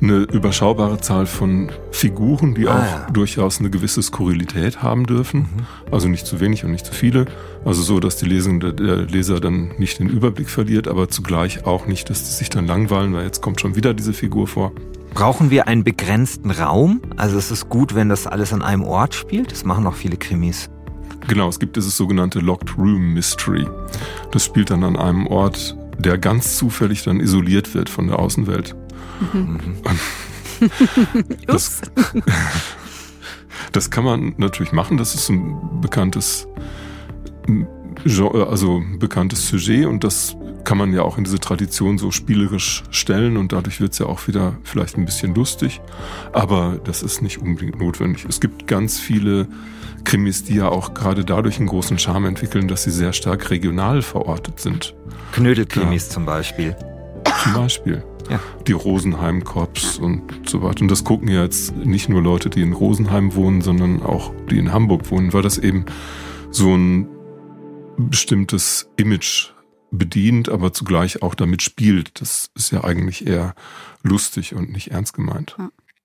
Mhm. 0.00 0.08
Eine 0.08 0.18
überschaubare 0.24 1.00
Zahl 1.00 1.26
von 1.26 1.70
Figuren, 1.90 2.54
die 2.54 2.68
ah, 2.68 2.78
auch 2.78 2.82
ja. 2.82 3.06
durchaus 3.12 3.60
eine 3.60 3.70
gewisse 3.70 4.02
Skurrilität 4.02 4.82
haben 4.82 5.06
dürfen. 5.06 5.40
Mhm. 5.40 5.92
Also 5.92 6.08
nicht 6.08 6.26
zu 6.26 6.40
wenig 6.40 6.64
und 6.64 6.72
nicht 6.72 6.86
zu 6.86 6.92
viele. 6.92 7.26
Also 7.64 7.82
so, 7.82 8.00
dass 8.00 8.16
die 8.16 8.26
Lesende, 8.26 8.72
der 8.72 8.96
Leser 8.96 9.40
dann 9.40 9.72
nicht 9.78 9.98
den 9.98 10.08
Überblick 10.08 10.48
verliert, 10.48 10.88
aber 10.88 11.08
zugleich 11.08 11.66
auch 11.66 11.86
nicht, 11.86 12.10
dass 12.10 12.24
die 12.24 12.32
sich 12.32 12.50
dann 12.50 12.66
langweilen, 12.66 13.12
weil 13.12 13.24
jetzt 13.24 13.40
kommt 13.42 13.60
schon 13.60 13.76
wieder 13.76 13.94
diese 13.94 14.12
Figur 14.12 14.46
vor. 14.46 14.72
Brauchen 15.14 15.50
wir 15.50 15.66
einen 15.66 15.84
begrenzten 15.84 16.50
Raum? 16.50 17.00
Also 17.16 17.36
es 17.36 17.50
ist 17.50 17.68
gut, 17.68 17.94
wenn 17.94 18.08
das 18.08 18.26
alles 18.26 18.52
an 18.52 18.62
einem 18.62 18.84
Ort 18.84 19.14
spielt. 19.14 19.50
Das 19.52 19.64
machen 19.64 19.86
auch 19.86 19.94
viele 19.94 20.16
Krimis. 20.16 20.70
Genau, 21.28 21.48
es 21.48 21.58
gibt 21.58 21.76
dieses 21.76 21.96
sogenannte 21.96 22.40
Locked 22.40 22.76
Room 22.78 23.14
Mystery. 23.14 23.66
Das 24.32 24.44
spielt 24.44 24.70
dann 24.70 24.84
an 24.84 24.96
einem 24.96 25.26
Ort, 25.26 25.76
der 26.02 26.18
ganz 26.18 26.56
zufällig 26.56 27.02
dann 27.02 27.20
isoliert 27.20 27.74
wird 27.74 27.88
von 27.88 28.06
der 28.06 28.18
Außenwelt. 28.18 28.74
Mhm. 29.32 29.60
Das, 31.46 31.80
das 33.72 33.90
kann 33.90 34.04
man 34.04 34.34
natürlich 34.36 34.72
machen. 34.72 34.96
Das 34.96 35.14
ist 35.14 35.28
ein 35.28 35.80
bekanntes 35.80 36.46
Genre, 38.04 38.48
also 38.48 38.78
ein 38.78 38.98
bekanntes 38.98 39.48
Sujet 39.48 39.86
und 39.86 40.04
das 40.04 40.36
kann 40.64 40.78
man 40.78 40.92
ja 40.92 41.02
auch 41.02 41.18
in 41.18 41.24
diese 41.24 41.38
Tradition 41.38 41.98
so 41.98 42.10
spielerisch 42.10 42.84
stellen 42.90 43.36
und 43.36 43.52
dadurch 43.52 43.80
wird 43.80 43.92
es 43.92 43.98
ja 43.98 44.06
auch 44.06 44.26
wieder 44.28 44.58
vielleicht 44.62 44.96
ein 44.96 45.04
bisschen 45.04 45.34
lustig. 45.34 45.80
Aber 46.32 46.78
das 46.84 47.02
ist 47.02 47.22
nicht 47.22 47.38
unbedingt 47.38 47.80
notwendig. 47.80 48.26
Es 48.28 48.40
gibt 48.40 48.66
ganz 48.66 48.98
viele 48.98 49.48
Krimis, 50.04 50.44
die 50.44 50.56
ja 50.56 50.68
auch 50.68 50.94
gerade 50.94 51.24
dadurch 51.24 51.58
einen 51.58 51.68
großen 51.68 51.98
Charme 51.98 52.26
entwickeln, 52.26 52.68
dass 52.68 52.84
sie 52.84 52.90
sehr 52.90 53.12
stark 53.12 53.50
regional 53.50 54.02
verortet 54.02 54.60
sind. 54.60 54.94
Knödelkrimis 55.32 56.08
ja. 56.08 56.14
zum 56.14 56.26
Beispiel. 56.26 56.76
Zum 57.42 57.54
Beispiel. 57.54 58.04
Ja. 58.28 58.38
Die 58.66 58.72
Rosenheim-Korps 58.72 59.98
und 59.98 60.48
so 60.48 60.62
weiter. 60.62 60.82
Und 60.82 60.90
das 60.90 61.04
gucken 61.04 61.28
ja 61.28 61.42
jetzt 61.42 61.74
nicht 61.76 62.08
nur 62.08 62.22
Leute, 62.22 62.48
die 62.48 62.62
in 62.62 62.72
Rosenheim 62.72 63.34
wohnen, 63.34 63.60
sondern 63.60 64.02
auch 64.02 64.32
die 64.50 64.58
in 64.58 64.72
Hamburg 64.72 65.10
wohnen, 65.10 65.32
weil 65.32 65.42
das 65.42 65.58
eben 65.58 65.84
so 66.50 66.74
ein 66.74 67.08
bestimmtes 67.96 68.88
Image 68.96 69.52
bedient, 69.90 70.48
aber 70.48 70.72
zugleich 70.72 71.22
auch 71.22 71.34
damit 71.34 71.62
spielt. 71.62 72.20
Das 72.20 72.50
ist 72.54 72.70
ja 72.70 72.84
eigentlich 72.84 73.26
eher 73.26 73.54
lustig 74.02 74.54
und 74.54 74.70
nicht 74.70 74.92
ernst 74.92 75.14
gemeint. 75.14 75.56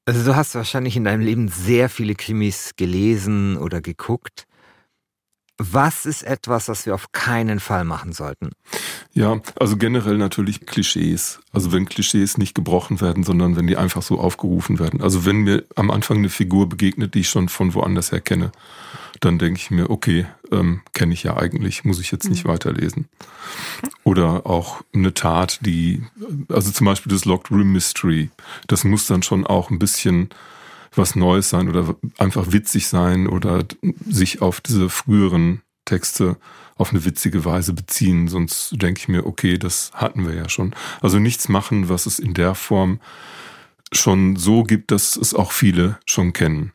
Also 0.06 0.24
du 0.24 0.36
hast 0.36 0.54
wahrscheinlich 0.54 0.96
in 0.96 1.04
deinem 1.04 1.22
Leben 1.22 1.48
sehr 1.48 1.90
viele 1.90 2.14
Krimis 2.14 2.74
gelesen 2.78 3.58
oder 3.58 3.82
geguckt. 3.82 4.46
Was 5.58 6.06
ist 6.06 6.22
etwas, 6.22 6.68
was 6.68 6.86
wir 6.86 6.94
auf 6.94 7.12
keinen 7.12 7.60
Fall 7.60 7.86
machen 7.86 8.14
sollten? 8.14 8.52
Ja, 9.14 9.40
also 9.58 9.78
generell 9.78 10.18
natürlich 10.18 10.66
Klischees. 10.66 11.40
Also 11.54 11.72
wenn 11.72 11.86
Klischees 11.86 12.38
nicht 12.38 12.54
gebrochen 12.54 13.02
werden, 13.02 13.24
sondern 13.24 13.56
wenn 13.56 13.66
die 13.66 13.78
einfach 13.78 14.04
so 14.04 14.20
aufgerufen 14.20 14.78
werden. 14.80 15.02
Also 15.02 15.26
wenn 15.26 15.38
mir 15.38 15.64
am 15.76 15.90
Anfang 15.90 16.18
eine 16.18 16.30
Figur 16.30 16.70
begegnet, 16.70 17.16
die 17.16 17.22
ich 17.22 17.30
schon 17.30 17.50
von 17.50 17.74
woanders 17.74 18.12
her 18.12 18.22
kenne, 18.22 18.52
dann 19.20 19.40
denke 19.40 19.60
ich 19.60 19.72
mir, 19.72 19.90
okay, 19.90 20.26
ähm, 20.52 20.82
kenne 20.94 21.14
ich 21.14 21.24
ja 21.24 21.38
eigentlich, 21.38 21.84
muss 21.86 22.00
ich 22.00 22.12
jetzt 22.12 22.30
nicht 22.30 22.46
mhm. 22.46 22.50
weiterlesen. 22.50 23.08
Oder 24.04 24.46
auch 24.46 24.82
eine 24.94 25.14
Tat, 25.14 25.60
die, 25.62 26.04
also 26.50 26.72
zum 26.72 26.86
Beispiel 26.86 27.12
das 27.12 27.26
Locked 27.26 27.52
Room 27.52 27.72
Mystery, 27.72 28.30
das 28.68 28.84
muss 28.84 29.08
dann 29.08 29.24
schon 29.24 29.46
auch 29.46 29.70
ein 29.70 29.80
bisschen 29.80 30.30
was 30.94 31.16
Neues 31.16 31.50
sein 31.50 31.70
oder 31.70 31.96
einfach 32.18 32.52
witzig 32.52 32.88
sein 32.88 33.28
oder 33.28 33.66
sich 34.08 34.42
auf 34.42 34.62
diese 34.62 34.90
früheren 34.90 35.62
Texte 35.84 36.38
auf 36.78 36.92
eine 36.92 37.06
witzige 37.06 37.46
Weise 37.46 37.74
beziehen. 37.74 38.28
Sonst 38.28 38.82
denke 38.82 39.00
ich 39.00 39.08
mir, 39.08 39.26
okay, 39.26 39.58
das 39.58 39.92
hatten 39.94 40.28
wir 40.28 40.36
ja 40.36 40.50
schon. 40.50 40.74
Also 41.02 41.20
nichts 41.20 41.48
machen, 41.48 41.90
was 41.90 42.06
es 42.06 42.20
in 42.20 42.34
der 42.34 42.56
Form 42.56 43.00
schon 43.92 44.36
so 44.36 44.64
gibt, 44.64 44.92
dass 44.92 45.16
es 45.16 45.34
auch 45.34 45.52
viele 45.52 46.00
schon 46.06 46.34
kennen. 46.34 46.72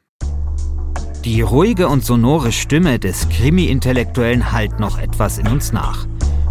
Die 1.25 1.43
ruhige 1.43 1.89
und 1.89 2.03
sonore 2.03 2.51
Stimme 2.51 2.99
des 2.99 3.29
Krimi-Intellektuellen 3.29 4.53
hallt 4.53 4.81
noch 4.81 4.99
etwas 4.99 5.37
in 5.37 5.49
uns 5.49 5.71
nach. 5.71 6.07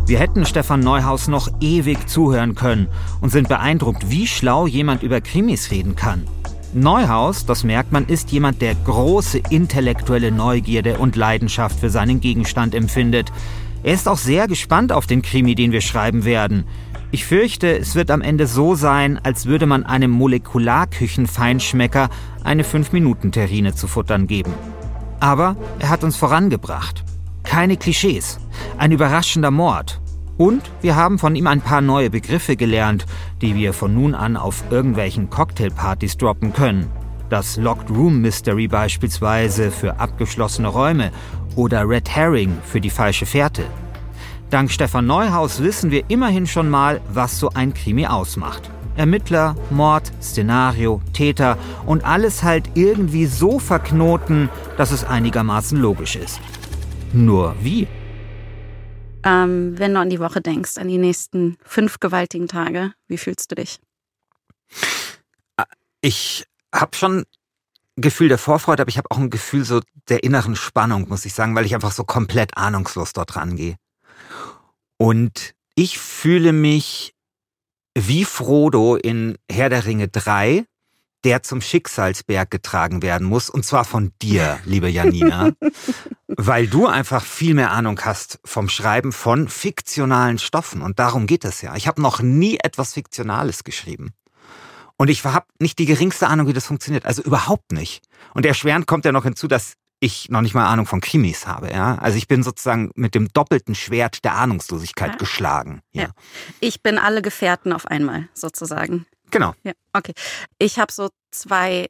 Wir 0.06 0.20
hätten 0.20 0.46
Stefan 0.46 0.82
Neuhaus 0.82 1.28
noch 1.28 1.50
ewig 1.60 2.08
zuhören 2.08 2.54
können 2.54 2.88
und 3.20 3.32
sind 3.32 3.50
beeindruckt, 3.50 4.12
wie 4.12 4.28
schlau 4.28 4.68
jemand 4.68 5.02
über 5.02 5.22
Krimis 5.22 5.72
reden 5.72 5.96
kann. 5.96 6.28
Neuhaus, 6.72 7.48
das 7.48 7.64
merkt 7.64 7.92
man, 7.92 8.06
ist 8.06 8.32
jemand, 8.32 8.62
der 8.62 8.76
große 8.76 9.42
intellektuelle 9.50 10.32
Neugierde 10.32 11.00
und 11.00 11.16
Leidenschaft 11.16 11.80
für 11.80 11.90
seinen 11.90 12.22
Gegenstand 12.22 12.76
empfindet. 12.76 13.32
Er 13.82 13.96
ist 13.96 14.08
auch 14.08 14.20
sehr 14.20 14.48
gespannt 14.48 14.92
auf 14.92 15.08
den 15.08 15.24
Krimi, 15.24 15.56
den 15.56 15.72
wir 15.72 15.82
schreiben 15.82 16.26
werden. 16.26 16.66
Ich 17.12 17.26
fürchte, 17.26 17.76
es 17.76 17.96
wird 17.96 18.12
am 18.12 18.22
Ende 18.22 18.46
so 18.46 18.76
sein, 18.76 19.20
als 19.24 19.48
würde 19.48 19.66
man 19.66 19.84
einem 19.84 20.12
Molekularküchenfeinschmecker 20.12 22.10
eine 22.44 22.64
5-Minuten-Terrine 22.64 23.74
zu 23.74 23.88
futtern 23.88 24.28
geben. 24.28 24.54
Aber 25.20 25.56
er 25.80 25.90
hat 25.90 26.04
uns 26.04 26.16
vorangebracht. 26.16 27.04
Keine 27.44 27.78
Klischees. 27.78 28.40
Ein 28.78 28.92
überraschender 28.92 29.50
Mord. 29.50 30.00
Und 30.38 30.62
wir 30.82 30.96
haben 30.96 31.18
von 31.18 31.36
ihm 31.36 31.48
ein 31.48 31.62
paar 31.62 31.82
neue 31.82 32.12
Begriffe 32.12 32.56
gelernt, 32.56 33.08
die 33.42 33.56
wir 33.56 33.74
von 33.74 33.94
nun 33.94 34.14
an 34.14 34.38
auf 34.38 34.64
irgendwelchen 34.70 35.32
Cocktailpartys 35.32 36.16
droppen 36.16 36.54
können. 36.54 36.92
Das 37.30 37.58
Locked 37.58 37.90
Room 37.90 38.22
Mystery 38.22 38.68
beispielsweise 38.68 39.72
für 39.72 40.00
abgeschlossene 40.00 40.68
Räume 40.68 41.12
oder 41.56 41.90
Red 41.90 42.08
Herring 42.10 42.58
für 42.64 42.80
die 42.80 42.90
falsche 42.92 43.26
Fährte. 43.26 43.64
Dank 44.50 44.72
Stefan 44.72 45.06
Neuhaus 45.06 45.62
wissen 45.62 45.92
wir 45.92 46.10
immerhin 46.10 46.48
schon 46.48 46.72
mal, 46.72 47.02
was 47.14 47.40
so 47.40 47.50
ein 47.50 47.72
Krimi 47.76 48.08
ausmacht. 48.08 48.72
Ermittler, 48.96 49.56
Mord, 49.70 50.12
Szenario, 50.24 51.04
Täter 51.14 51.56
und 51.86 52.04
alles 52.04 52.42
halt 52.42 52.68
irgendwie 52.74 53.28
so 53.28 53.60
verknoten, 53.60 54.50
dass 54.76 54.92
es 54.92 55.04
einigermaßen 55.04 55.80
logisch 55.80 56.16
ist. 56.16 56.42
Nur 57.14 57.56
wie? 57.62 57.88
Ähm, 59.24 59.78
wenn 59.78 59.94
du 59.94 60.00
an 60.00 60.10
die 60.10 60.20
Woche 60.20 60.42
denkst, 60.42 60.78
an 60.78 60.88
die 60.88 60.98
nächsten 60.98 61.58
fünf 61.64 62.00
gewaltigen 62.00 62.48
Tage, 62.48 62.94
wie 63.08 63.20
fühlst 63.20 63.52
du 63.52 63.56
dich? 63.56 63.80
Ich 66.02 66.48
habe 66.74 66.96
schon 66.96 67.20
ein 67.20 68.02
Gefühl 68.02 68.30
der 68.30 68.40
Vorfreude, 68.40 68.82
aber 68.82 68.90
ich 68.90 68.98
habe 68.98 69.12
auch 69.12 69.20
ein 69.20 69.30
Gefühl 69.30 69.64
so 69.64 69.82
der 70.08 70.24
inneren 70.24 70.56
Spannung, 70.56 71.08
muss 71.08 71.26
ich 71.26 71.36
sagen, 71.36 71.54
weil 71.54 71.66
ich 71.68 71.76
einfach 71.76 71.92
so 71.92 72.04
komplett 72.04 72.58
ahnungslos 72.58 73.14
dort 73.14 73.36
rangehe. 73.36 73.76
Und 75.02 75.56
ich 75.76 75.98
fühle 75.98 76.52
mich 76.52 77.14
wie 77.96 78.26
Frodo 78.26 78.98
in 78.98 79.38
Herr 79.50 79.70
der 79.70 79.86
Ringe 79.86 80.10
3, 80.10 80.66
der 81.24 81.42
zum 81.42 81.62
Schicksalsberg 81.62 82.52
getragen 82.52 83.02
werden 83.02 83.26
muss, 83.26 83.50
und 83.50 83.66
zwar 83.66 83.86
von 83.86 84.12
dir, 84.22 84.60
liebe 84.66 84.90
Janina, 84.90 85.52
weil 86.28 86.68
du 86.68 86.88
einfach 86.88 87.24
viel 87.24 87.54
mehr 87.54 87.72
Ahnung 87.72 88.00
hast 88.04 88.40
vom 88.44 88.68
Schreiben 88.68 89.12
von 89.12 89.48
fiktionalen 89.48 90.38
Stoffen. 90.38 90.82
Und 90.82 91.00
darum 91.00 91.28
geht 91.28 91.46
es 91.46 91.62
ja. 91.62 91.76
Ich 91.76 91.88
habe 91.88 92.02
noch 92.02 92.22
nie 92.22 92.58
etwas 92.58 92.94
Fiktionales 92.94 93.64
geschrieben. 93.64 94.14
Und 94.98 95.10
ich 95.10 95.24
habe 95.24 95.46
nicht 95.60 95.80
die 95.80 95.86
geringste 95.86 96.28
Ahnung, 96.28 96.48
wie 96.48 96.54
das 96.54 96.66
funktioniert. 96.68 97.06
Also 97.06 97.22
überhaupt 97.22 97.72
nicht. 97.72 98.04
Und 98.34 98.46
erschwerend 98.46 98.86
kommt 98.86 99.06
ja 99.06 99.14
noch 99.14 99.24
hinzu, 99.24 99.48
dass 99.48 99.76
ich 100.00 100.30
noch 100.30 100.42
nicht 100.42 100.54
mal 100.54 100.68
Ahnung 100.68 100.86
von 100.86 101.02
Krimis 101.02 101.46
habe. 101.46 101.72
Ja? 101.72 101.96
Also 101.96 102.18
ich 102.18 102.28
bin 102.28 102.44
sozusagen 102.44 102.92
mit 102.96 103.16
dem 103.16 103.28
doppelten 103.30 103.76
Schwert 103.76 104.24
der 104.24 104.36
Ahnungslosigkeit 104.36 105.12
ja. 105.12 105.18
geschlagen. 105.18 105.82
Ja. 105.92 106.04
ja. 106.04 106.10
Ich 106.60 106.82
bin 106.82 106.98
alle 106.98 107.22
Gefährten 107.22 107.74
auf 107.74 107.86
einmal 107.86 108.30
sozusagen. 108.34 109.06
Genau. 109.32 109.54
Ja, 109.64 109.74
okay. 109.94 110.14
Ich 110.58 110.80
habe 110.80 110.92
so 110.92 111.10
zwei, 111.32 111.88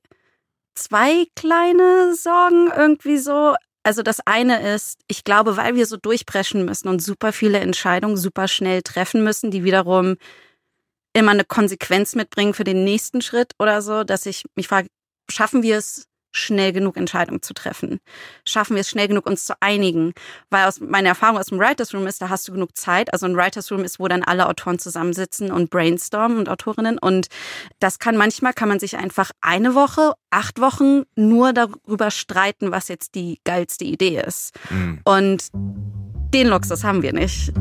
zwei 0.73 1.25
kleine 1.35 2.15
Sorgen 2.15 2.69
irgendwie 2.75 3.17
so. 3.17 3.55
Also 3.83 4.03
das 4.03 4.19
eine 4.25 4.73
ist, 4.73 4.99
ich 5.07 5.23
glaube, 5.23 5.55
weil 5.55 5.75
wir 5.75 5.85
so 5.85 5.95
durchpreschen 5.95 6.65
müssen 6.65 6.89
und 6.89 7.01
super 7.01 7.31
viele 7.31 7.59
Entscheidungen 7.59 8.17
super 8.17 8.47
schnell 8.47 8.81
treffen 8.81 9.23
müssen, 9.23 9.51
die 9.51 9.63
wiederum 9.63 10.17
immer 11.13 11.31
eine 11.31 11.45
Konsequenz 11.45 12.13
mitbringen 12.15 12.53
für 12.53 12.63
den 12.63 12.83
nächsten 12.83 13.21
Schritt 13.21 13.53
oder 13.57 13.81
so, 13.81 14.03
dass 14.03 14.25
ich 14.25 14.45
mich 14.55 14.67
frage, 14.67 14.89
schaffen 15.29 15.63
wir 15.63 15.77
es 15.77 16.08
schnell 16.31 16.73
genug 16.73 16.97
Entscheidungen 16.97 17.41
zu 17.41 17.53
treffen? 17.53 17.99
Schaffen 18.45 18.75
wir 18.75 18.81
es 18.81 18.89
schnell 18.89 19.07
genug, 19.07 19.25
uns 19.25 19.45
zu 19.45 19.53
einigen? 19.59 20.13
Weil 20.49 20.67
aus 20.67 20.79
meiner 20.79 21.09
Erfahrung 21.09 21.37
aus 21.37 21.47
dem 21.47 21.59
Writers 21.59 21.93
Room 21.93 22.07
ist, 22.07 22.21
da 22.21 22.29
hast 22.29 22.47
du 22.47 22.51
genug 22.51 22.75
Zeit. 22.77 23.11
Also 23.13 23.25
ein 23.25 23.35
Writers 23.35 23.71
Room 23.71 23.83
ist, 23.83 23.99
wo 23.99 24.07
dann 24.07 24.23
alle 24.23 24.47
Autoren 24.47 24.79
zusammensitzen 24.79 25.51
und 25.51 25.69
brainstormen 25.69 26.37
und 26.37 26.49
Autorinnen. 26.49 26.97
Und 26.97 27.27
das 27.79 27.99
kann 27.99 28.17
manchmal, 28.17 28.53
kann 28.53 28.69
man 28.69 28.79
sich 28.79 28.97
einfach 28.97 29.31
eine 29.41 29.75
Woche, 29.75 30.13
acht 30.29 30.59
Wochen 30.59 31.03
nur 31.15 31.53
darüber 31.53 32.11
streiten, 32.11 32.71
was 32.71 32.87
jetzt 32.87 33.15
die 33.15 33.39
geilste 33.43 33.85
Idee 33.85 34.23
ist. 34.25 34.51
Mhm. 34.69 35.01
Und 35.03 35.47
den 35.53 36.47
Luxus 36.47 36.83
haben 36.83 37.01
wir 37.01 37.13
nicht. 37.13 37.51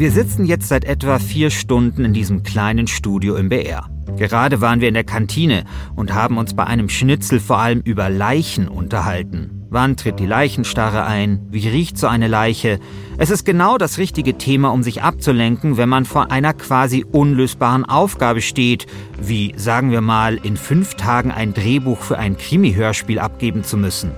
Wir 0.00 0.12
sitzen 0.12 0.46
jetzt 0.46 0.68
seit 0.68 0.86
etwa 0.86 1.18
vier 1.18 1.50
Stunden 1.50 2.06
in 2.06 2.14
diesem 2.14 2.42
kleinen 2.42 2.86
Studio 2.86 3.36
im 3.36 3.50
BR. 3.50 3.90
Gerade 4.16 4.62
waren 4.62 4.80
wir 4.80 4.88
in 4.88 4.94
der 4.94 5.04
Kantine 5.04 5.64
und 5.94 6.14
haben 6.14 6.38
uns 6.38 6.54
bei 6.54 6.64
einem 6.64 6.88
Schnitzel 6.88 7.38
vor 7.38 7.58
allem 7.58 7.82
über 7.82 8.08
Leichen 8.08 8.66
unterhalten. 8.66 9.66
Wann 9.68 9.98
tritt 9.98 10.18
die 10.18 10.24
Leichenstarre 10.24 11.04
ein? 11.04 11.46
Wie 11.50 11.68
riecht 11.68 11.98
so 11.98 12.06
eine 12.06 12.28
Leiche? 12.28 12.80
Es 13.18 13.28
ist 13.28 13.44
genau 13.44 13.76
das 13.76 13.98
richtige 13.98 14.38
Thema, 14.38 14.70
um 14.70 14.82
sich 14.82 15.02
abzulenken, 15.02 15.76
wenn 15.76 15.90
man 15.90 16.06
vor 16.06 16.32
einer 16.32 16.54
quasi 16.54 17.04
unlösbaren 17.04 17.84
Aufgabe 17.84 18.40
steht, 18.40 18.86
wie, 19.20 19.52
sagen 19.58 19.90
wir 19.90 20.00
mal, 20.00 20.38
in 20.42 20.56
fünf 20.56 20.94
Tagen 20.94 21.30
ein 21.30 21.52
Drehbuch 21.52 22.00
für 22.00 22.18
ein 22.18 22.38
Krimi-Hörspiel 22.38 23.18
abgeben 23.18 23.64
zu 23.64 23.76
müssen. 23.76 24.12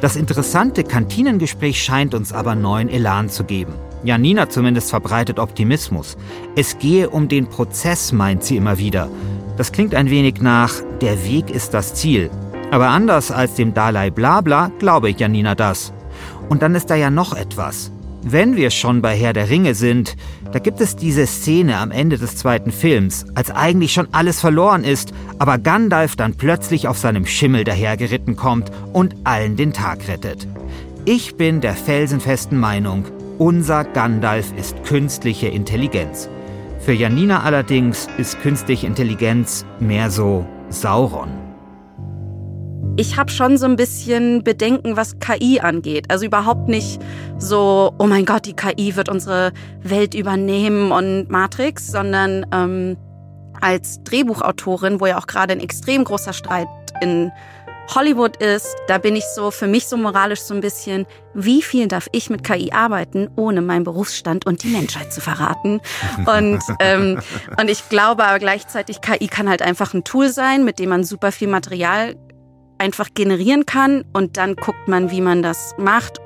Das 0.00 0.16
interessante 0.16 0.82
Kantinengespräch 0.82 1.82
scheint 1.82 2.14
uns 2.14 2.32
aber 2.32 2.54
neuen 2.54 2.88
Elan 2.88 3.28
zu 3.28 3.44
geben. 3.44 3.74
Janina 4.02 4.48
zumindest 4.48 4.88
verbreitet 4.88 5.38
Optimismus. 5.38 6.16
Es 6.56 6.78
gehe 6.78 7.10
um 7.10 7.28
den 7.28 7.48
Prozess, 7.48 8.10
meint 8.10 8.42
sie 8.42 8.56
immer 8.56 8.78
wieder. 8.78 9.10
Das 9.58 9.72
klingt 9.72 9.94
ein 9.94 10.08
wenig 10.08 10.40
nach, 10.40 10.72
der 11.02 11.22
Weg 11.26 11.50
ist 11.50 11.74
das 11.74 11.94
Ziel. 11.94 12.30
Aber 12.70 12.88
anders 12.88 13.30
als 13.30 13.56
dem 13.56 13.74
Dalai 13.74 14.08
Blabla 14.08 14.70
glaube 14.78 15.10
ich 15.10 15.18
Janina 15.18 15.54
das. 15.54 15.92
Und 16.48 16.62
dann 16.62 16.74
ist 16.74 16.88
da 16.88 16.94
ja 16.94 17.10
noch 17.10 17.34
etwas. 17.34 17.92
Wenn 18.22 18.56
wir 18.56 18.70
schon 18.70 19.02
bei 19.02 19.14
Herr 19.14 19.34
der 19.34 19.50
Ringe 19.50 19.74
sind, 19.74 20.16
da 20.52 20.58
gibt 20.58 20.80
es 20.80 20.96
diese 20.96 21.26
Szene 21.26 21.78
am 21.78 21.90
Ende 21.90 22.18
des 22.18 22.36
zweiten 22.36 22.72
Films, 22.72 23.26
als 23.34 23.50
eigentlich 23.50 23.92
schon 23.92 24.08
alles 24.12 24.40
verloren 24.40 24.84
ist, 24.84 25.12
aber 25.38 25.58
Gandalf 25.58 26.16
dann 26.16 26.34
plötzlich 26.34 26.88
auf 26.88 26.98
seinem 26.98 27.26
Schimmel 27.26 27.64
dahergeritten 27.64 28.36
kommt 28.36 28.70
und 28.92 29.14
allen 29.24 29.56
den 29.56 29.72
Tag 29.72 30.08
rettet. 30.08 30.46
Ich 31.04 31.36
bin 31.36 31.60
der 31.60 31.74
felsenfesten 31.74 32.58
Meinung, 32.58 33.04
unser 33.38 33.84
Gandalf 33.84 34.52
ist 34.56 34.84
künstliche 34.84 35.48
Intelligenz. 35.48 36.28
Für 36.80 36.92
Janina 36.92 37.42
allerdings 37.42 38.08
ist 38.18 38.40
künstliche 38.40 38.86
Intelligenz 38.86 39.64
mehr 39.78 40.10
so 40.10 40.46
Sauron. 40.70 41.49
Ich 42.96 43.16
habe 43.16 43.30
schon 43.30 43.56
so 43.56 43.66
ein 43.66 43.76
bisschen 43.76 44.44
Bedenken, 44.44 44.96
was 44.96 45.18
KI 45.20 45.60
angeht. 45.60 46.06
Also 46.10 46.26
überhaupt 46.26 46.68
nicht 46.68 47.00
so, 47.38 47.94
oh 47.98 48.06
mein 48.06 48.26
Gott, 48.26 48.46
die 48.46 48.54
KI 48.54 48.96
wird 48.96 49.08
unsere 49.08 49.52
Welt 49.82 50.14
übernehmen 50.14 50.92
und 50.92 51.30
Matrix, 51.30 51.86
sondern 51.86 52.44
ähm, 52.52 52.96
als 53.60 54.02
Drehbuchautorin, 54.04 55.00
wo 55.00 55.06
ja 55.06 55.18
auch 55.18 55.26
gerade 55.26 55.52
ein 55.52 55.60
extrem 55.60 56.04
großer 56.04 56.32
Streit 56.32 56.68
in 57.00 57.30
Hollywood 57.94 58.36
ist, 58.36 58.76
da 58.86 58.98
bin 58.98 59.16
ich 59.16 59.24
so 59.24 59.50
für 59.50 59.66
mich 59.66 59.88
so 59.88 59.96
moralisch 59.96 60.40
so 60.40 60.54
ein 60.54 60.60
bisschen, 60.60 61.06
wie 61.34 61.60
viel 61.60 61.88
darf 61.88 62.08
ich 62.12 62.30
mit 62.30 62.44
KI 62.44 62.70
arbeiten, 62.72 63.28
ohne 63.36 63.62
meinen 63.62 63.84
Berufsstand 63.84 64.46
und 64.46 64.62
die 64.62 64.68
Menschheit 64.68 65.12
zu 65.12 65.20
verraten? 65.20 65.80
Und, 66.26 66.60
ähm, 66.80 67.20
und 67.58 67.70
ich 67.70 67.88
glaube 67.88 68.24
aber 68.24 68.38
gleichzeitig, 68.38 69.00
KI 69.00 69.26
kann 69.26 69.48
halt 69.48 69.62
einfach 69.62 69.92
ein 69.92 70.04
Tool 70.04 70.28
sein, 70.28 70.64
mit 70.64 70.78
dem 70.78 70.90
man 70.90 71.02
super 71.02 71.32
viel 71.32 71.48
Material 71.48 72.14
einfach 72.80 73.08
generieren 73.14 73.66
kann 73.66 74.04
und 74.12 74.36
dann 74.36 74.56
guckt 74.56 74.88
man, 74.88 75.10
wie 75.10 75.20
man 75.20 75.42
das 75.42 75.74
macht. 75.78 76.18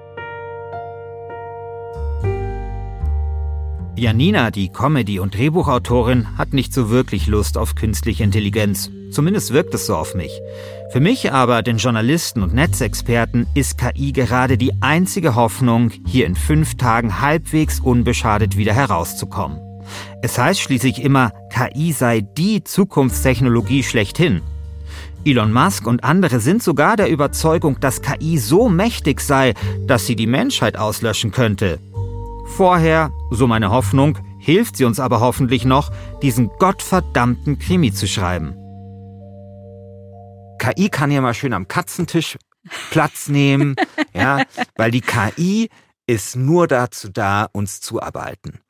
Janina, 3.96 4.50
die 4.50 4.70
Comedy- 4.70 5.20
und 5.20 5.36
Drehbuchautorin, 5.36 6.36
hat 6.36 6.52
nicht 6.52 6.72
so 6.72 6.90
wirklich 6.90 7.28
Lust 7.28 7.56
auf 7.56 7.76
künstliche 7.76 8.24
Intelligenz. 8.24 8.90
Zumindest 9.10 9.52
wirkt 9.52 9.72
es 9.74 9.86
so 9.86 9.94
auf 9.94 10.16
mich. 10.16 10.40
Für 10.90 10.98
mich 10.98 11.32
aber, 11.32 11.62
den 11.62 11.76
Journalisten 11.76 12.42
und 12.42 12.52
Netzexperten, 12.52 13.46
ist 13.54 13.78
KI 13.78 14.12
gerade 14.12 14.58
die 14.58 14.72
einzige 14.80 15.36
Hoffnung, 15.36 15.92
hier 16.06 16.26
in 16.26 16.34
fünf 16.34 16.76
Tagen 16.76 17.20
halbwegs 17.20 17.78
unbeschadet 17.78 18.56
wieder 18.56 18.72
herauszukommen. 18.74 19.60
Es 20.22 20.38
heißt 20.38 20.60
schließlich 20.60 21.02
immer, 21.02 21.30
KI 21.50 21.92
sei 21.92 22.20
die 22.20 22.64
Zukunftstechnologie 22.64 23.84
schlechthin. 23.84 24.42
Elon 25.26 25.52
Musk 25.52 25.86
und 25.86 26.04
andere 26.04 26.38
sind 26.38 26.62
sogar 26.62 26.96
der 26.96 27.08
Überzeugung, 27.08 27.80
dass 27.80 28.02
KI 28.02 28.36
so 28.36 28.68
mächtig 28.68 29.20
sei, 29.20 29.54
dass 29.86 30.06
sie 30.06 30.16
die 30.16 30.26
Menschheit 30.26 30.76
auslöschen 30.76 31.30
könnte. 31.30 31.78
Vorher, 32.56 33.10
so 33.30 33.46
meine 33.46 33.70
Hoffnung, 33.70 34.18
hilft 34.38 34.76
sie 34.76 34.84
uns 34.84 35.00
aber 35.00 35.20
hoffentlich 35.20 35.64
noch, 35.64 35.90
diesen 36.20 36.50
gottverdammten 36.58 37.58
Krimi 37.58 37.92
zu 37.92 38.06
schreiben. 38.06 38.54
KI 40.58 40.90
kann 40.90 41.10
ja 41.10 41.22
mal 41.22 41.34
schön 41.34 41.54
am 41.54 41.68
Katzentisch 41.68 42.36
Platz 42.90 43.28
nehmen, 43.28 43.76
ja, 44.12 44.42
weil 44.76 44.90
die 44.90 45.00
KI 45.00 45.70
ist 46.06 46.36
nur 46.36 46.68
dazu 46.68 47.08
da, 47.08 47.48
uns 47.52 47.80
zu 47.80 48.02
arbeiten. 48.02 48.60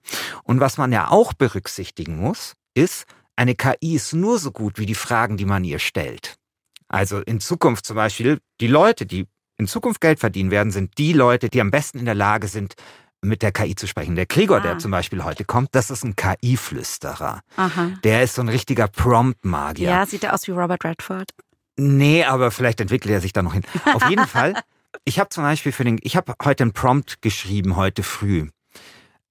Und 0.44 0.60
was 0.60 0.78
man 0.78 0.92
ja 0.92 1.10
auch 1.10 1.32
berücksichtigen 1.32 2.16
muss, 2.16 2.54
ist, 2.74 3.06
eine 3.34 3.56
KI 3.56 3.96
ist 3.96 4.12
nur 4.12 4.38
so 4.38 4.52
gut 4.52 4.78
wie 4.78 4.86
die 4.86 4.94
Fragen, 4.94 5.36
die 5.36 5.44
man 5.44 5.64
ihr 5.64 5.80
stellt. 5.80 6.36
Also 6.94 7.20
in 7.20 7.40
Zukunft 7.40 7.86
zum 7.86 7.96
Beispiel, 7.96 8.38
die 8.60 8.68
Leute, 8.68 9.04
die 9.04 9.26
in 9.58 9.66
Zukunft 9.66 10.00
Geld 10.00 10.20
verdienen 10.20 10.50
werden, 10.50 10.70
sind 10.70 10.96
die 10.98 11.12
Leute, 11.12 11.48
die 11.48 11.60
am 11.60 11.70
besten 11.70 11.98
in 11.98 12.04
der 12.04 12.14
Lage 12.14 12.48
sind, 12.48 12.74
mit 13.20 13.42
der 13.42 13.52
KI 13.52 13.74
zu 13.74 13.86
sprechen. 13.86 14.14
Der 14.14 14.26
Gregor, 14.26 14.58
ah. 14.58 14.60
der 14.60 14.78
zum 14.78 14.90
Beispiel 14.90 15.24
heute 15.24 15.44
kommt, 15.44 15.70
das 15.72 15.90
ist 15.90 16.04
ein 16.04 16.14
KI-Flüsterer. 16.14 17.40
Der 18.04 18.22
ist 18.22 18.34
so 18.34 18.42
ein 18.42 18.48
richtiger 18.48 18.86
Prompt-Magier. 18.86 19.88
Ja, 19.88 20.06
sieht 20.06 20.24
er 20.24 20.34
aus 20.34 20.46
wie 20.46 20.52
Robert 20.52 20.84
Redford. 20.84 21.30
Nee, 21.76 22.24
aber 22.24 22.50
vielleicht 22.50 22.80
entwickelt 22.80 23.12
er 23.12 23.20
sich 23.20 23.32
da 23.32 23.42
noch 23.42 23.54
hin. 23.54 23.64
Auf 23.92 24.08
jeden 24.08 24.26
Fall, 24.28 24.54
ich 25.04 25.18
habe 25.18 25.30
zum 25.30 25.42
Beispiel 25.42 25.72
für 25.72 25.84
den, 25.84 25.98
ich 26.02 26.16
habe 26.16 26.34
heute 26.44 26.64
einen 26.64 26.72
Prompt 26.72 27.22
geschrieben, 27.22 27.76
heute 27.76 28.02
früh 28.02 28.48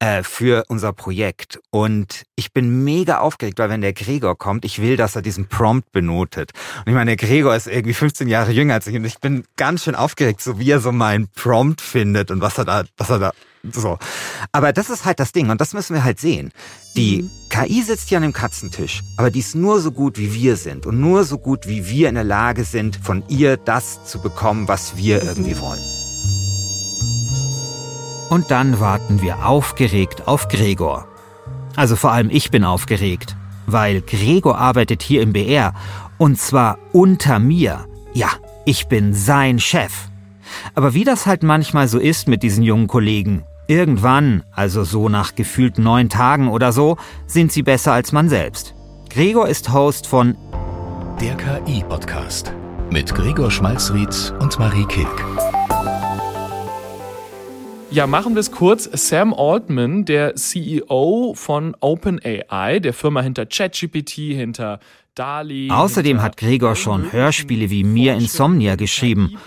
äh, 0.03 0.21
für 0.21 0.65
unser 0.67 0.91
Projekt. 0.91 1.61
Und 1.69 2.23
ich 2.35 2.51
bin 2.51 2.83
mega 2.83 3.19
aufgeregt, 3.19 3.57
weil 3.57 3.69
wenn 3.69 3.79
der 3.79 3.93
Gregor 3.93 4.37
kommt, 4.37 4.65
ich 4.65 4.81
will, 4.81 4.97
dass 4.97 5.15
er 5.15 5.21
diesen 5.21 5.47
Prompt 5.47 5.93
benotet. 5.93 6.51
Und 6.79 6.89
ich 6.89 6.93
meine, 6.93 7.15
der 7.15 7.27
Gregor 7.27 7.55
ist 7.55 7.67
irgendwie 7.67 7.93
15 7.93 8.27
Jahre 8.27 8.51
jünger 8.51 8.73
als 8.73 8.87
ich 8.87 8.97
und 8.97 9.05
ich 9.05 9.19
bin 9.19 9.45
ganz 9.55 9.85
schön 9.85 9.95
aufgeregt, 9.95 10.41
so 10.41 10.59
wie 10.59 10.69
er 10.69 10.81
so 10.81 10.91
meinen 10.91 11.29
Prompt 11.29 11.79
findet 11.79 12.31
und 12.31 12.41
was 12.41 12.57
er 12.57 12.65
da, 12.65 12.83
was 12.97 13.09
er 13.09 13.19
da 13.19 13.31
so. 13.71 13.97
Aber 14.51 14.73
das 14.73 14.89
ist 14.89 15.05
halt 15.05 15.21
das 15.21 15.31
Ding 15.31 15.49
und 15.49 15.61
das 15.61 15.73
müssen 15.73 15.93
wir 15.93 16.03
halt 16.03 16.19
sehen. 16.19 16.51
Die 16.97 17.21
mhm. 17.21 17.29
KI 17.47 17.81
sitzt 17.81 18.09
hier 18.09 18.17
an 18.17 18.23
dem 18.23 18.33
Katzentisch, 18.33 19.03
aber 19.15 19.31
die 19.31 19.39
ist 19.39 19.55
nur 19.55 19.79
so 19.79 19.93
gut, 19.93 20.17
wie 20.17 20.33
wir 20.33 20.57
sind 20.57 20.85
und 20.85 20.99
nur 20.99 21.23
so 21.23 21.37
gut, 21.37 21.65
wie 21.65 21.87
wir 21.87 22.09
in 22.09 22.15
der 22.15 22.25
Lage 22.25 22.65
sind, 22.65 22.97
von 22.97 23.23
ihr 23.29 23.55
das 23.55 24.03
zu 24.03 24.19
bekommen, 24.19 24.67
was 24.67 24.97
wir 24.97 25.23
irgendwie 25.23 25.57
wollen. 25.61 26.02
Und 28.33 28.49
dann 28.49 28.79
warten 28.79 29.21
wir 29.21 29.45
aufgeregt 29.45 30.27
auf 30.27 30.47
Gregor. 30.47 31.05
Also 31.75 31.95
vor 31.95 32.11
allem 32.13 32.31
ich 32.31 32.49
bin 32.49 32.63
aufgeregt, 32.63 33.35
weil 33.67 34.01
Gregor 34.01 34.57
arbeitet 34.57 35.03
hier 35.03 35.21
im 35.21 35.33
BR 35.33 35.75
und 36.17 36.39
zwar 36.39 36.79
unter 36.93 37.37
mir. 37.37 37.85
Ja, 38.11 38.29
ich 38.65 38.87
bin 38.87 39.13
sein 39.13 39.59
Chef. 39.59 39.93
Aber 40.73 40.95
wie 40.95 41.03
das 41.03 41.27
halt 41.27 41.43
manchmal 41.43 41.87
so 41.87 41.99
ist 41.99 42.27
mit 42.27 42.41
diesen 42.41 42.63
jungen 42.63 42.87
Kollegen, 42.87 43.43
Irgendwann, 43.67 44.43
also 44.51 44.83
so 44.83 45.09
nach 45.09 45.35
gefühlt 45.35 45.77
neun 45.77 46.09
Tagen 46.09 46.49
oder 46.49 46.73
so, 46.73 46.97
sind 47.27 47.51
sie 47.51 47.61
besser 47.61 47.93
als 47.93 48.11
man 48.13 48.29
selbst. 48.29 48.73
Gregor 49.09 49.47
ist 49.47 49.71
Host 49.71 50.07
von 50.07 50.35
Der 51.21 51.35
KI-Podcast 51.35 52.51
mit 52.89 53.13
Gregor 53.13 53.51
Schmalzried 53.51 54.33
und 54.39 54.57
Marie 54.57 54.85
Kilk. 54.85 55.62
Ja, 57.93 58.07
machen 58.07 58.33
wir 58.33 58.39
es 58.39 58.51
kurz. 58.51 58.89
Sam 58.91 59.35
Altman, 59.35 60.03
der 60.05 60.33
CEO 60.33 61.35
von 61.35 61.75
OpenAI, 61.79 62.79
der 62.79 62.91
Firma 62.91 63.21
hinter 63.21 63.45
ChatGPT, 63.45 64.13
hinter 64.13 64.79
Dali. 65.13 65.69
Außerdem 65.69 66.19
hat 66.23 66.35
Gregor 66.37 66.75
schon 66.75 67.11
Hörspiele 67.11 67.69
wie 67.69 67.83
Mir 67.83 68.15
Insomnia 68.15 68.77
geschrieben. 68.77 69.37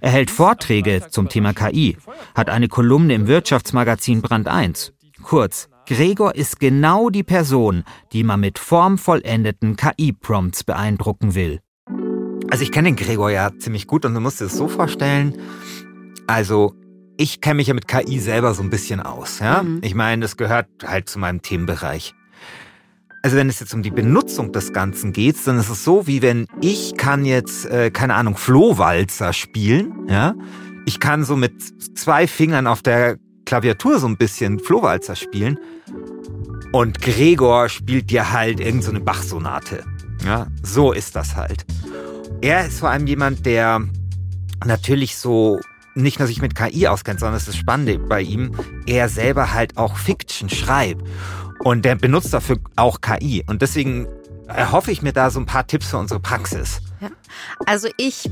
Er 0.00 0.10
hält 0.10 0.30
Vorträge 0.30 1.02
zum 1.10 1.28
Thema 1.28 1.52
KI, 1.52 1.98
hat 2.34 2.48
eine 2.48 2.68
Kolumne 2.68 3.12
im 3.12 3.26
Wirtschaftsmagazin 3.26 4.22
Brand 4.22 4.48
1. 4.48 4.94
Kurz, 5.22 5.68
Gregor 5.86 6.34
ist 6.34 6.60
genau 6.60 7.10
die 7.10 7.24
Person, 7.24 7.84
die 8.14 8.24
man 8.24 8.40
mit 8.40 8.58
formvollendeten 8.58 9.76
KI-Prompts 9.76 10.64
beeindrucken 10.64 11.34
will. 11.34 11.60
Also 12.50 12.64
ich 12.64 12.72
kenne 12.72 12.88
den 12.88 12.96
Gregor 12.96 13.30
ja 13.30 13.50
ziemlich 13.58 13.86
gut 13.86 14.06
und 14.06 14.14
du 14.14 14.20
musst 14.20 14.40
dir 14.40 14.44
das 14.44 14.56
so 14.56 14.66
vorstellen. 14.66 15.36
Also 16.26 16.74
ich 17.16 17.40
kenne 17.40 17.56
mich 17.56 17.68
ja 17.68 17.74
mit 17.74 17.88
KI 17.88 18.18
selber 18.18 18.54
so 18.54 18.62
ein 18.62 18.70
bisschen 18.70 19.00
aus. 19.00 19.38
Ja? 19.38 19.62
Mhm. 19.62 19.80
Ich 19.82 19.94
meine, 19.94 20.22
das 20.22 20.36
gehört 20.36 20.68
halt 20.84 21.08
zu 21.08 21.18
meinem 21.18 21.42
Themenbereich. 21.42 22.14
Also 23.22 23.36
wenn 23.36 23.48
es 23.48 23.60
jetzt 23.60 23.72
um 23.72 23.82
die 23.82 23.90
Benutzung 23.90 24.52
des 24.52 24.72
Ganzen 24.72 25.12
geht, 25.12 25.36
dann 25.46 25.58
ist 25.58 25.68
es 25.68 25.84
so, 25.84 26.06
wie 26.08 26.22
wenn 26.22 26.46
ich 26.60 26.96
kann 26.96 27.24
jetzt, 27.24 27.66
äh, 27.66 27.90
keine 27.90 28.14
Ahnung, 28.14 28.36
Flohwalzer 28.36 29.32
spielen. 29.32 30.08
Ja? 30.08 30.34
Ich 30.86 30.98
kann 30.98 31.24
so 31.24 31.36
mit 31.36 31.52
zwei 31.96 32.26
Fingern 32.26 32.66
auf 32.66 32.82
der 32.82 33.16
Klaviatur 33.44 33.98
so 34.00 34.08
ein 34.08 34.16
bisschen 34.16 34.58
Flohwalzer 34.58 35.14
spielen. 35.14 35.58
Und 36.72 37.00
Gregor 37.02 37.68
spielt 37.68 38.10
dir 38.10 38.32
halt 38.32 38.58
irgendeine 38.58 38.98
so 38.98 39.04
Bach-Sonate. 39.04 39.84
Ja, 40.24 40.46
so 40.62 40.92
ist 40.92 41.14
das 41.16 41.36
halt. 41.36 41.64
Er 42.40 42.66
ist 42.66 42.80
vor 42.80 42.90
allem 42.90 43.06
jemand, 43.06 43.44
der 43.44 43.82
natürlich 44.64 45.16
so 45.16 45.60
nicht 45.94 46.18
nur 46.18 46.28
sich 46.28 46.40
mit 46.40 46.54
KI 46.54 46.88
auskennt, 46.88 47.20
sondern 47.20 47.34
das 47.34 47.42
ist 47.42 47.48
das 47.48 47.56
Spannende 47.56 47.98
bei 47.98 48.20
ihm, 48.20 48.52
er 48.86 49.08
selber 49.08 49.52
halt 49.52 49.76
auch 49.76 49.96
Fiction 49.96 50.48
schreibt. 50.48 51.02
Und 51.60 51.84
der 51.84 51.94
benutzt 51.94 52.32
dafür 52.34 52.58
auch 52.76 53.00
KI. 53.00 53.44
Und 53.46 53.62
deswegen 53.62 54.06
erhoffe 54.48 54.90
ich 54.90 55.02
mir 55.02 55.12
da 55.12 55.30
so 55.30 55.38
ein 55.38 55.46
paar 55.46 55.66
Tipps 55.66 55.88
für 55.88 55.98
unsere 55.98 56.20
Praxis. 56.20 56.80
Ja. 57.00 57.10
Also 57.66 57.88
ich 57.96 58.30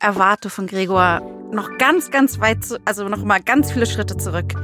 erwarte 0.00 0.50
von 0.50 0.66
Gregor 0.66 1.22
noch 1.52 1.78
ganz, 1.78 2.10
ganz 2.10 2.40
weit, 2.40 2.64
zu, 2.64 2.78
also 2.84 3.08
noch 3.08 3.24
mal 3.24 3.40
ganz 3.40 3.72
viele 3.72 3.86
Schritte 3.86 4.16
zurück. 4.16 4.54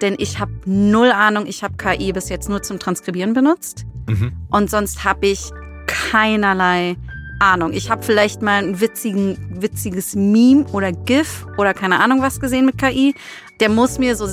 Denn 0.00 0.16
ich 0.18 0.38
habe 0.38 0.52
null 0.64 1.12
Ahnung, 1.12 1.46
ich 1.46 1.62
habe 1.62 1.76
KI 1.76 2.12
bis 2.12 2.28
jetzt 2.28 2.48
nur 2.48 2.62
zum 2.62 2.78
Transkribieren 2.78 3.34
benutzt. 3.34 3.84
Mhm. 4.08 4.32
Und 4.50 4.70
sonst 4.70 5.04
habe 5.04 5.26
ich 5.26 5.50
keinerlei 5.86 6.96
Ahnung. 7.40 7.72
Ich 7.72 7.90
habe 7.90 8.02
vielleicht 8.02 8.42
mal 8.42 8.62
ein 8.62 8.80
witzigen, 8.80 9.36
witziges 9.60 10.14
Meme 10.14 10.66
oder 10.72 10.92
GIF 10.92 11.46
oder 11.58 11.74
keine 11.74 12.00
Ahnung 12.00 12.22
was 12.22 12.40
gesehen 12.40 12.66
mit 12.66 12.78
KI. 12.78 13.14
Der 13.60 13.68
muss 13.68 13.98
mir 13.98 14.16
so 14.16 14.28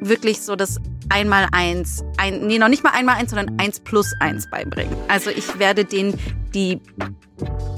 wirklich 0.00 0.40
so 0.42 0.56
das 0.56 0.78
einmal 1.08 1.48
eins, 1.52 2.04
ein, 2.16 2.46
nee, 2.46 2.58
noch 2.58 2.68
nicht 2.68 2.82
mal 2.82 2.90
einmal 2.90 3.16
eins, 3.16 3.30
sondern 3.30 3.58
eins 3.58 3.80
plus 3.80 4.12
eins 4.20 4.48
beibringen. 4.50 4.94
Also 5.08 5.30
ich 5.30 5.58
werde 5.58 5.84
den 5.84 6.14
die 6.54 6.80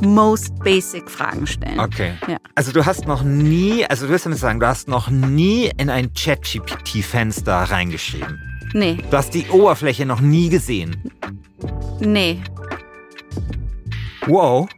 most 0.00 0.58
basic 0.60 1.08
Fragen 1.10 1.46
stellen. 1.46 1.78
Okay. 1.78 2.14
Ja. 2.26 2.38
Also 2.54 2.72
du 2.72 2.84
hast 2.84 3.06
noch 3.06 3.22
nie, 3.22 3.86
also 3.86 4.06
du 4.06 4.12
wirst 4.12 4.26
damit 4.26 4.38
sagen, 4.38 4.60
du 4.60 4.66
hast 4.66 4.88
noch 4.88 5.08
nie 5.10 5.70
in 5.76 5.90
ein 5.90 6.12
Chat-GPT-Fenster 6.12 7.54
reingeschrieben. 7.54 8.40
Nee. 8.72 8.98
Du 9.10 9.16
hast 9.16 9.32
die 9.34 9.48
Oberfläche 9.48 10.04
noch 10.04 10.20
nie 10.20 10.48
gesehen. 10.48 11.10
Nee. 12.00 12.40
Wow. 14.26 14.68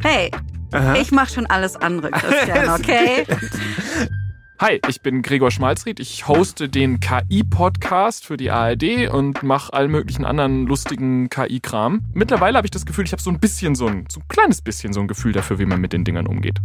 hey, 0.00 0.30
Aha. 0.72 0.94
ich 0.94 1.10
mache 1.10 1.34
schon 1.34 1.46
alles 1.46 1.74
andere, 1.74 2.12
Christian, 2.12 2.68
okay? 2.80 3.26
Hi, 4.60 4.80
ich 4.88 5.00
bin 5.00 5.20
Gregor 5.22 5.50
Schmalzried. 5.50 5.98
Ich 5.98 6.28
hoste 6.28 6.68
den 6.68 7.00
KI-Podcast 7.00 8.24
für 8.24 8.36
die 8.36 8.52
ARD 8.52 9.10
und 9.10 9.42
mache 9.42 9.72
all 9.72 9.88
möglichen 9.88 10.24
anderen 10.24 10.66
lustigen 10.66 11.28
KI-Kram. 11.28 12.02
Mittlerweile 12.14 12.56
habe 12.56 12.66
ich 12.66 12.70
das 12.70 12.86
Gefühl, 12.86 13.04
ich 13.04 13.12
habe 13.12 13.22
so 13.22 13.30
ein 13.30 13.40
bisschen 13.40 13.74
so 13.74 13.88
ein, 13.88 14.06
so 14.08 14.20
ein 14.20 14.28
kleines 14.28 14.62
bisschen 14.62 14.92
so 14.92 15.00
ein 15.00 15.08
Gefühl 15.08 15.32
dafür, 15.32 15.58
wie 15.58 15.66
man 15.66 15.80
mit 15.80 15.92
den 15.92 16.04
Dingern 16.04 16.28
umgeht. 16.28 16.60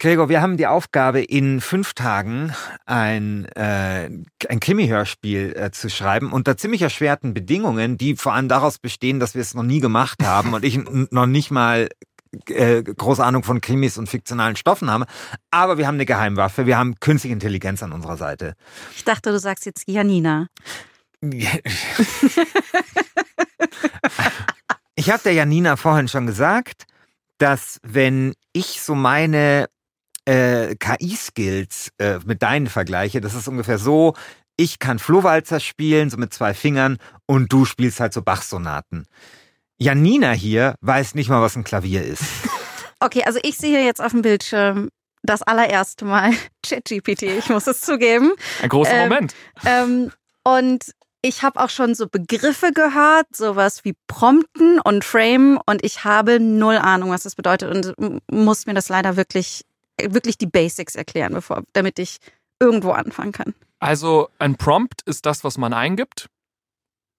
Gregor, 0.00 0.28
wir 0.28 0.42
haben 0.42 0.56
die 0.56 0.66
Aufgabe, 0.66 1.22
in 1.22 1.60
fünf 1.60 1.94
Tagen 1.94 2.52
ein, 2.84 3.44
äh, 3.54 4.10
ein 4.48 4.60
Krimi-Hörspiel 4.60 5.54
äh, 5.56 5.70
zu 5.70 5.88
schreiben 5.88 6.32
unter 6.32 6.56
ziemlich 6.56 6.82
erschwerten 6.82 7.32
Bedingungen, 7.32 7.96
die 7.96 8.16
vor 8.16 8.34
allem 8.34 8.48
daraus 8.48 8.78
bestehen, 8.78 9.20
dass 9.20 9.34
wir 9.34 9.42
es 9.42 9.54
noch 9.54 9.62
nie 9.62 9.78
gemacht 9.80 10.24
haben 10.24 10.52
und 10.52 10.64
ich 10.64 10.80
noch 11.10 11.26
nicht 11.26 11.52
mal 11.52 11.88
äh, 12.48 12.82
große 12.82 13.24
Ahnung 13.24 13.44
von 13.44 13.60
Krimis 13.60 13.96
und 13.96 14.08
fiktionalen 14.08 14.56
Stoffen 14.56 14.90
haben. 14.90 15.04
Aber 15.52 15.78
wir 15.78 15.86
haben 15.86 15.94
eine 15.94 16.06
Geheimwaffe. 16.06 16.66
Wir 16.66 16.76
haben 16.76 16.98
künstliche 16.98 17.32
Intelligenz 17.32 17.80
an 17.82 17.92
unserer 17.92 18.16
Seite. 18.16 18.54
Ich 18.96 19.04
dachte, 19.04 19.30
du 19.30 19.38
sagst 19.38 19.64
jetzt 19.66 19.88
Janina. 19.88 20.48
ich 24.96 25.10
habe 25.10 25.22
der 25.22 25.34
Janina 25.34 25.76
vorhin 25.76 26.08
schon 26.08 26.26
gesagt, 26.26 26.86
dass 27.38 27.78
wenn 27.82 28.34
ich 28.52 28.82
so 28.82 28.94
meine 28.94 29.68
äh, 30.24 30.74
KI-Skills 30.76 31.90
äh, 31.98 32.18
mit 32.24 32.42
deinen 32.42 32.66
vergleiche, 32.66 33.20
das 33.20 33.34
ist 33.34 33.48
ungefähr 33.48 33.78
so, 33.78 34.14
ich 34.56 34.78
kann 34.78 34.98
Flohwalzer 34.98 35.60
spielen, 35.60 36.10
so 36.10 36.16
mit 36.16 36.32
zwei 36.32 36.54
Fingern, 36.54 36.98
und 37.26 37.52
du 37.52 37.64
spielst 37.64 38.00
halt 38.00 38.12
so 38.12 38.22
Bach-Sonaten. 38.22 39.06
Janina 39.78 40.32
hier 40.32 40.76
weiß 40.80 41.14
nicht 41.14 41.28
mal, 41.28 41.42
was 41.42 41.56
ein 41.56 41.64
Klavier 41.64 42.04
ist. 42.04 42.24
Okay, 43.00 43.22
also 43.26 43.38
ich 43.42 43.58
sehe 43.58 43.84
jetzt 43.84 44.00
auf 44.00 44.12
dem 44.12 44.22
Bildschirm 44.22 44.88
das 45.22 45.42
allererste 45.42 46.06
Mal 46.06 46.30
ChatGPT, 46.66 47.24
ich 47.24 47.50
muss 47.50 47.66
es 47.66 47.82
zugeben. 47.82 48.32
Ein 48.62 48.70
großer 48.70 48.94
ähm, 48.94 49.08
Moment. 49.08 49.34
Ähm, 49.66 50.10
und 50.42 50.94
ich 51.20 51.42
habe 51.42 51.60
auch 51.60 51.70
schon 51.70 51.94
so 51.94 52.06
Begriffe 52.08 52.72
gehört, 52.72 53.26
sowas 53.34 53.84
wie 53.84 53.94
Prompten 54.06 54.78
und 54.78 55.04
Frame 55.04 55.58
und 55.66 55.84
ich 55.84 56.04
habe 56.04 56.40
null 56.40 56.76
Ahnung, 56.76 57.10
was 57.10 57.24
das 57.24 57.34
bedeutet 57.34 57.70
und 57.96 58.20
muss 58.30 58.66
mir 58.66 58.74
das 58.74 58.88
leider 58.88 59.16
wirklich, 59.16 59.62
wirklich 60.00 60.38
die 60.38 60.46
Basics 60.46 60.94
erklären, 60.94 61.34
bevor, 61.34 61.62
damit 61.72 61.98
ich 61.98 62.18
irgendwo 62.60 62.92
anfangen 62.92 63.32
kann. 63.32 63.54
Also 63.78 64.28
ein 64.38 64.56
Prompt 64.56 65.02
ist 65.02 65.26
das, 65.26 65.44
was 65.44 65.58
man 65.58 65.72
eingibt 65.72 66.28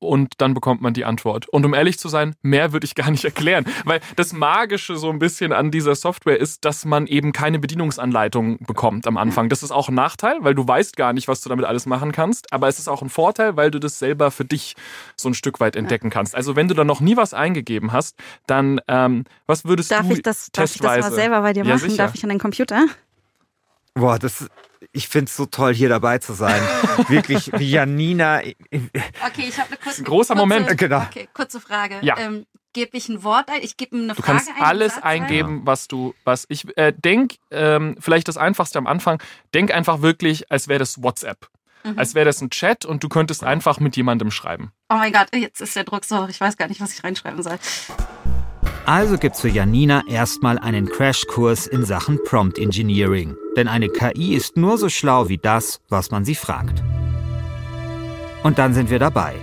und 0.07 0.33
dann 0.37 0.53
bekommt 0.53 0.81
man 0.81 0.93
die 0.93 1.05
Antwort. 1.05 1.47
Und 1.49 1.65
um 1.65 1.73
ehrlich 1.73 1.99
zu 1.99 2.09
sein, 2.09 2.35
mehr 2.41 2.73
würde 2.73 2.85
ich 2.85 2.95
gar 2.95 3.11
nicht 3.11 3.25
erklären, 3.25 3.65
weil 3.83 3.99
das 4.15 4.33
Magische 4.33 4.95
so 4.97 5.09
ein 5.09 5.19
bisschen 5.19 5.53
an 5.53 5.71
dieser 5.71 5.95
Software 5.95 6.39
ist, 6.39 6.65
dass 6.65 6.85
man 6.85 7.07
eben 7.07 7.31
keine 7.31 7.59
Bedienungsanleitung 7.59 8.59
bekommt 8.65 9.07
am 9.07 9.17
Anfang. 9.17 9.49
Das 9.49 9.63
ist 9.63 9.71
auch 9.71 9.89
ein 9.89 9.95
Nachteil, 9.95 10.37
weil 10.41 10.55
du 10.55 10.67
weißt 10.67 10.95
gar 10.95 11.13
nicht, 11.13 11.27
was 11.27 11.41
du 11.41 11.49
damit 11.49 11.65
alles 11.65 11.85
machen 11.85 12.11
kannst, 12.11 12.51
aber 12.53 12.67
es 12.67 12.79
ist 12.79 12.87
auch 12.87 13.01
ein 13.01 13.09
Vorteil, 13.09 13.57
weil 13.57 13.71
du 13.71 13.79
das 13.79 13.99
selber 13.99 14.31
für 14.31 14.45
dich 14.45 14.75
so 15.15 15.29
ein 15.29 15.33
Stück 15.33 15.59
weit 15.59 15.75
entdecken 15.75 16.09
kannst. 16.09 16.35
Also 16.35 16.55
wenn 16.55 16.67
du 16.67 16.73
da 16.73 16.83
noch 16.83 17.01
nie 17.01 17.17
was 17.17 17.33
eingegeben 17.33 17.91
hast, 17.91 18.17
dann 18.47 18.79
ähm, 18.87 19.25
was 19.47 19.65
würdest 19.65 19.91
darf 19.91 20.07
du 20.07 20.13
ich 20.13 20.21
das, 20.21 20.51
Darf 20.51 20.73
ich 20.73 20.81
das 20.81 21.01
mal 21.01 21.11
selber 21.11 21.41
bei 21.41 21.53
dir 21.53 21.65
machen? 21.65 21.89
Ja, 21.89 21.97
darf 21.97 22.15
ich 22.15 22.23
an 22.23 22.29
den 22.29 22.39
Computer? 22.39 22.85
Boah, 23.93 24.19
das 24.19 24.49
ich 24.91 25.07
finde 25.07 25.29
es 25.29 25.35
so 25.35 25.45
toll, 25.45 25.73
hier 25.73 25.89
dabei 25.89 26.17
zu 26.19 26.33
sein. 26.33 26.61
Wirklich, 27.07 27.51
wie 27.53 27.69
Janina. 27.69 28.39
Okay, 28.39 29.45
ich 29.47 29.57
habe 29.57 29.69
eine 29.69 29.77
kurze, 29.77 30.01
ein 30.01 30.05
großer 30.05 30.35
kurze, 30.35 30.35
Moment. 30.35 30.77
Genau. 30.77 31.01
Okay, 31.01 31.27
kurze 31.33 31.59
Frage. 31.59 31.97
Ja. 32.01 32.17
Ähm, 32.17 32.45
gebe 32.73 32.95
ich 32.97 33.09
ein 33.09 33.23
Wort 33.23 33.49
ein? 33.49 33.61
Ich 33.61 33.77
gebe 33.77 33.95
ihm 33.95 34.03
eine 34.03 34.13
du 34.13 34.21
Frage 34.21 34.39
ein. 34.39 34.45
Du 34.45 34.51
kannst 34.51 34.61
alles 34.61 35.01
eingeben, 35.01 35.61
was 35.63 35.87
du, 35.87 36.13
was 36.23 36.45
ich 36.49 36.77
äh, 36.77 36.93
denk. 36.93 37.35
Ähm, 37.51 37.95
vielleicht 37.99 38.27
das 38.27 38.37
Einfachste 38.37 38.77
am 38.77 38.87
Anfang. 38.87 39.21
Denk 39.53 39.71
einfach 39.73 40.01
wirklich, 40.01 40.51
als 40.51 40.67
wäre 40.67 40.79
das 40.79 41.01
WhatsApp. 41.01 41.49
Mhm. 41.83 41.97
Als 41.97 42.15
wäre 42.15 42.25
das 42.25 42.41
ein 42.41 42.49
Chat 42.49 42.85
und 42.85 43.03
du 43.03 43.09
könntest 43.09 43.43
einfach 43.43 43.79
mit 43.79 43.95
jemandem 43.95 44.31
schreiben. 44.31 44.71
Oh 44.89 44.95
mein 44.95 45.13
Gott, 45.13 45.27
jetzt 45.33 45.61
ist 45.61 45.75
der 45.75 45.83
Druck 45.83 46.05
so. 46.05 46.27
Ich 46.29 46.41
weiß 46.41 46.57
gar 46.57 46.67
nicht, 46.67 46.81
was 46.81 46.93
ich 46.93 47.03
reinschreiben 47.03 47.41
soll. 47.41 47.57
Also 48.85 49.17
gibt's 49.17 49.41
für 49.41 49.49
Janina 49.49 50.03
erstmal 50.07 50.59
einen 50.59 50.87
Crashkurs 50.87 51.65
in 51.65 51.85
Sachen 51.85 52.23
Prompt 52.23 52.59
Engineering. 52.59 53.35
Denn 53.55 53.67
eine 53.67 53.89
KI 53.89 54.35
ist 54.35 54.57
nur 54.57 54.77
so 54.77 54.89
schlau 54.89 55.29
wie 55.29 55.37
das, 55.37 55.79
was 55.89 56.11
man 56.11 56.25
sie 56.25 56.35
fragt. 56.35 56.83
Und 58.43 58.59
dann 58.59 58.73
sind 58.73 58.89
wir 58.89 58.99
dabei. 58.99 59.33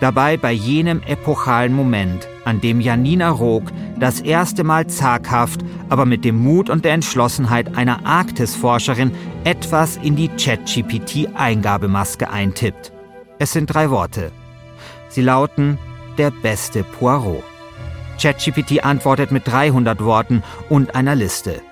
Dabei 0.00 0.36
bei 0.36 0.52
jenem 0.52 1.00
epochalen 1.06 1.72
Moment, 1.72 2.28
an 2.44 2.60
dem 2.60 2.80
Janina 2.80 3.30
Rook 3.30 3.64
das 3.98 4.20
erste 4.20 4.64
Mal 4.64 4.88
zaghaft, 4.88 5.60
aber 5.88 6.04
mit 6.04 6.24
dem 6.24 6.36
Mut 6.36 6.68
und 6.68 6.84
der 6.84 6.92
Entschlossenheit 6.92 7.76
einer 7.76 8.04
Arktisforscherin 8.04 9.12
etwas 9.44 9.96
in 9.96 10.16
die 10.16 10.28
ChatGPT-Eingabemaske 10.28 12.28
eintippt. 12.28 12.92
Es 13.38 13.52
sind 13.52 13.72
drei 13.72 13.90
Worte. 13.90 14.32
Sie 15.08 15.22
lauten 15.22 15.78
der 16.18 16.30
beste 16.30 16.82
Poirot. 16.82 17.44
ChatGPT 18.20 18.84
antwortet 18.84 19.32
mit 19.32 19.46
300 19.46 20.04
Worten 20.04 20.42
und 20.68 20.94
einer 20.94 21.14
Liste. 21.14 21.62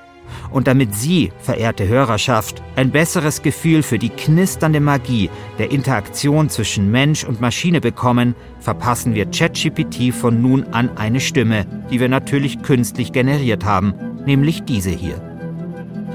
Und 0.53 0.67
damit 0.67 0.95
Sie, 0.95 1.33
verehrte 1.38 1.88
Hörerschaft, 1.88 2.62
ein 2.77 2.91
besseres 2.91 3.43
Gefühl 3.43 3.83
für 3.83 3.99
die 3.99 4.11
knisternde 4.11 4.81
Magie 4.81 5.31
der 5.59 5.71
Interaktion 5.71 6.51
zwischen 6.51 6.91
Mensch 6.91 7.25
und 7.25 7.41
Maschine 7.41 7.81
bekommen, 7.81 8.35
verpassen 8.61 9.15
wir 9.15 9.27
ChatGPT 9.27 10.15
von 10.15 10.43
nun 10.43 10.65
an 10.73 10.91
eine 10.97 11.21
Stimme, 11.21 11.67
die 11.91 12.01
wir 12.01 12.09
natürlich 12.09 12.62
künstlich 12.62 13.12
generiert 13.12 13.65
haben, 13.65 13.95
nämlich 14.27 14.62
diese 14.65 14.91
hier. 14.91 15.21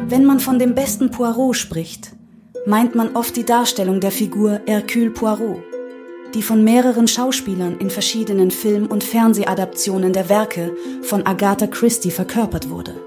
Wenn 0.07 0.25
man 0.25 0.39
von 0.39 0.59
dem 0.59 0.75
besten 0.75 1.11
Poirot 1.11 1.57
spricht, 1.57 2.11
meint 2.65 2.95
man 2.95 3.15
oft 3.15 3.35
die 3.35 3.45
Darstellung 3.45 3.99
der 3.99 4.11
Figur 4.11 4.61
Hercule 4.65 5.09
Poirot 5.09 5.63
die 6.33 6.41
von 6.41 6.63
mehreren 6.63 7.07
Schauspielern 7.07 7.77
in 7.79 7.89
verschiedenen 7.89 8.51
Film- 8.51 8.87
und 8.87 9.03
Fernsehadaptionen 9.03 10.13
der 10.13 10.29
Werke 10.29 10.75
von 11.01 11.25
Agatha 11.25 11.67
Christie 11.67 12.11
verkörpert 12.11 12.69
wurde. 12.69 13.06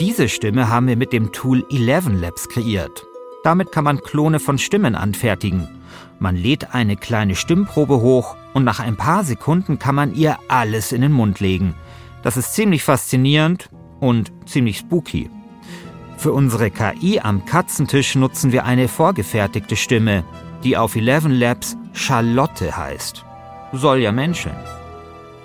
Diese 0.00 0.28
Stimme 0.28 0.68
haben 0.68 0.88
wir 0.88 0.96
mit 0.96 1.12
dem 1.12 1.30
Tool 1.30 1.64
Eleven 1.70 2.20
Labs 2.20 2.48
kreiert. 2.48 3.06
Damit 3.44 3.70
kann 3.70 3.84
man 3.84 4.00
Klone 4.00 4.40
von 4.40 4.58
Stimmen 4.58 4.96
anfertigen. 4.96 5.68
Man 6.18 6.34
lädt 6.34 6.74
eine 6.74 6.96
kleine 6.96 7.36
Stimmprobe 7.36 8.00
hoch 8.00 8.34
und 8.54 8.64
nach 8.64 8.80
ein 8.80 8.96
paar 8.96 9.22
Sekunden 9.22 9.78
kann 9.78 9.94
man 9.94 10.12
ihr 10.12 10.36
alles 10.48 10.90
in 10.90 11.02
den 11.02 11.12
Mund 11.12 11.38
legen. 11.38 11.76
Das 12.24 12.36
ist 12.36 12.54
ziemlich 12.54 12.82
faszinierend 12.82 13.70
und 14.00 14.32
ziemlich 14.46 14.78
spooky. 14.78 15.30
Für 16.16 16.32
unsere 16.32 16.72
KI 16.72 17.20
am 17.20 17.44
Katzentisch 17.44 18.16
nutzen 18.16 18.50
wir 18.50 18.64
eine 18.64 18.88
vorgefertigte 18.88 19.76
Stimme, 19.76 20.24
die 20.64 20.76
auf 20.76 20.96
Eleven 20.96 21.38
Labs 21.38 21.76
Charlotte 21.92 22.76
heißt. 22.76 23.24
Soll 23.72 23.98
ja 23.98 24.10
menscheln. 24.10 24.56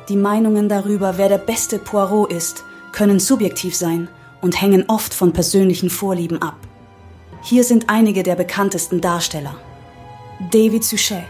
Die 0.08 0.18
Meinungen 0.18 0.70
darüber, 0.70 1.20
wer 1.20 1.30
der 1.30 1.38
beste 1.38 1.78
Poirot 1.78 2.32
ist, 2.32 2.64
können 2.92 3.20
subjektiv 3.20 3.76
sein 3.76 4.10
und 4.42 4.62
hängen 4.62 4.86
oft 4.88 5.14
von 5.14 5.34
persönlichen 5.34 5.90
Vorlieben 5.90 6.42
ab. 6.42 6.58
Hier 7.42 7.64
sind 7.64 7.90
einige 7.90 8.24
der 8.24 8.36
bekanntesten 8.36 9.02
Darsteller. 9.02 9.56
David 10.52 10.84
Suchet. 10.84 11.24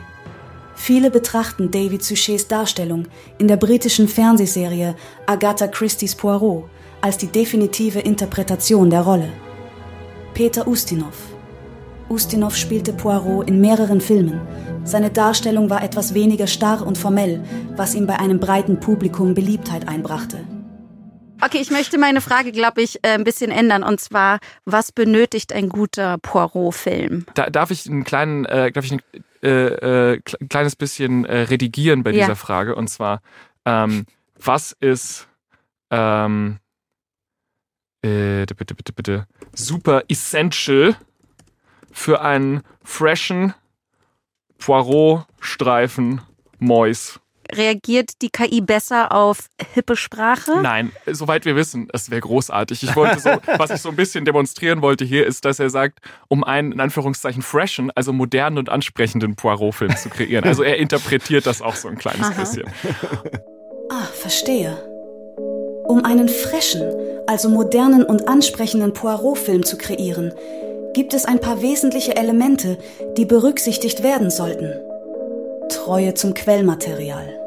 Viele 0.76 1.12
betrachten 1.12 1.72
David 1.72 2.04
Suchets 2.04 2.48
Darstellung 2.48 3.06
in 3.38 3.48
der 3.48 3.58
britischen 3.58 4.08
Fernsehserie 4.08 4.95
Agatha 5.26 5.67
Christie's 5.67 6.15
Poirot 6.15 6.69
als 7.02 7.17
die 7.17 7.28
definitive 7.28 8.00
Interpretation 8.00 8.89
der 8.89 9.02
Rolle. 9.02 9.30
Peter 10.34 10.67
Ustinov. 10.67 11.15
Ustinov 12.10 12.56
spielte 12.56 12.93
Poirot 12.93 13.48
in 13.48 13.62
mehreren 13.62 14.02
Filmen. 14.02 14.41
Seine 14.84 15.12
Darstellung 15.12 15.69
war 15.69 15.84
etwas 15.84 16.13
weniger 16.13 16.48
starr 16.48 16.86
und 16.86 16.98
formell, 16.98 17.43
was 17.76 17.93
ihm 17.93 18.08
bei 18.08 18.17
einem 18.17 18.39
breiten 18.39 18.80
Publikum 18.80 19.34
Beliebtheit 19.34 19.88
einbrachte. 19.88 20.39
Okay, 21.41 21.60
ich 21.60 21.71
möchte 21.71 21.97
meine 21.97 22.21
Frage, 22.21 22.52
glaube 22.52 22.82
ich, 22.82 22.97
äh, 23.04 23.10
ein 23.10 23.23
bisschen 23.23 23.49
ändern. 23.52 23.84
Und 23.84 23.99
zwar, 23.99 24.39
was 24.65 24.91
benötigt 24.91 25.54
ein 25.54 25.69
guter 25.69 26.17
Poirot-Film? 26.17 27.25
Da, 27.34 27.49
darf 27.49 27.71
ich 27.71 27.88
einen 27.89 28.04
kleinen, 28.04 28.45
äh, 28.45 28.71
darf 28.71 28.84
ich 28.86 28.91
ein 28.93 29.02
äh, 29.41 30.13
äh, 30.13 30.21
kleines 30.49 30.75
bisschen 30.75 31.23
äh, 31.25 31.41
redigieren 31.43 32.04
bei 32.04 32.12
Ja. 32.12 32.25
dieser 32.25 32.36
Frage? 32.36 32.75
Und 32.75 32.89
zwar, 32.89 33.21
ähm, 33.65 34.06
was 34.38 34.75
ist 34.80 35.28
ähm, 35.91 36.60
äh, 38.02 38.45
bitte, 38.45 38.75
bitte, 38.75 38.93
bitte, 38.93 39.28
super 39.54 40.04
essential 40.10 40.95
für 41.91 42.21
einen 42.21 42.62
freshen 42.84 43.54
Poirot-Streifen 44.58 46.21
Mois? 46.60 47.19
Reagiert 47.53 48.21
die 48.21 48.29
KI 48.29 48.62
besser 48.62 49.12
auf 49.12 49.49
hippe 49.73 49.95
Sprache? 49.95 50.62
Nein, 50.62 50.91
soweit 51.07 51.45
wir 51.45 51.55
wissen, 51.55 51.88
es 51.93 52.12
wäre 52.12 52.21
großartig. 52.21 52.83
Ich 52.83 52.95
wollte 52.95 53.19
so, 53.19 53.29
was 53.57 53.71
ich 53.71 53.81
so 53.81 53.89
ein 53.89 53.95
bisschen 53.95 54.25
demonstrieren 54.25 54.81
wollte 54.81 55.03
hier, 55.03 55.25
ist, 55.25 55.45
dass 55.45 55.59
er 55.59 55.69
sagt, 55.69 55.99
um 56.27 56.43
einen 56.43 56.71
in 56.71 56.79
Anführungszeichen 56.79 57.41
freshen, 57.41 57.91
also 57.95 58.13
modernen 58.13 58.57
und 58.57 58.69
ansprechenden 58.69 59.35
Poirot-Film 59.35 59.95
zu 59.95 60.09
kreieren. 60.09 60.45
Also 60.45 60.63
er 60.63 60.77
interpretiert 60.77 61.47
das 61.47 61.62
auch 61.62 61.75
so 61.75 61.88
ein 61.88 61.97
kleines 61.97 62.27
Aha. 62.27 62.39
bisschen. 62.39 62.69
Ah, 63.91 64.05
verstehe. 64.13 64.77
Um 65.88 66.05
einen 66.05 66.29
frischen, 66.29 66.83
also 67.25 67.49
modernen 67.49 68.03
und 68.03 68.27
ansprechenden 68.27 68.93
Poirot-Film 68.93 69.65
zu 69.65 69.77
kreieren, 69.77 70.31
gibt 70.93 71.15
es 71.15 71.25
ein 71.25 71.39
paar 71.39 71.63
wesentliche 71.63 72.15
Elemente, 72.15 72.77
die 73.17 73.25
berücksichtigt 73.25 74.03
werden 74.03 74.29
sollten. 74.29 74.73
Treue 75.69 76.13
zum 76.13 76.35
Quellmaterial. 76.35 77.38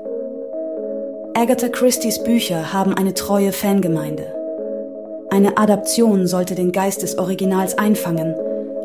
Agatha 1.35 1.71
Christie's 1.71 2.23
Bücher 2.23 2.75
haben 2.75 2.93
eine 2.93 3.15
treue 3.15 3.53
Fangemeinde. 3.53 4.27
Eine 5.31 5.57
Adaption 5.57 6.27
sollte 6.27 6.55
den 6.55 6.73
Geist 6.73 7.03
des 7.03 7.17
Originals 7.17 7.79
einfangen, 7.79 8.35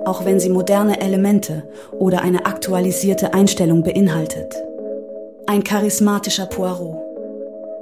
auch 0.05 0.23
wenn 0.23 0.39
sie 0.39 0.49
moderne 0.49 1.01
Elemente 1.01 1.63
oder 1.91 2.21
eine 2.21 2.45
aktualisierte 2.45 3.33
Einstellung 3.33 3.83
beinhaltet. 3.83 4.55
Ein 5.45 5.61
charismatischer 5.61 6.45
Poirot. 6.45 6.97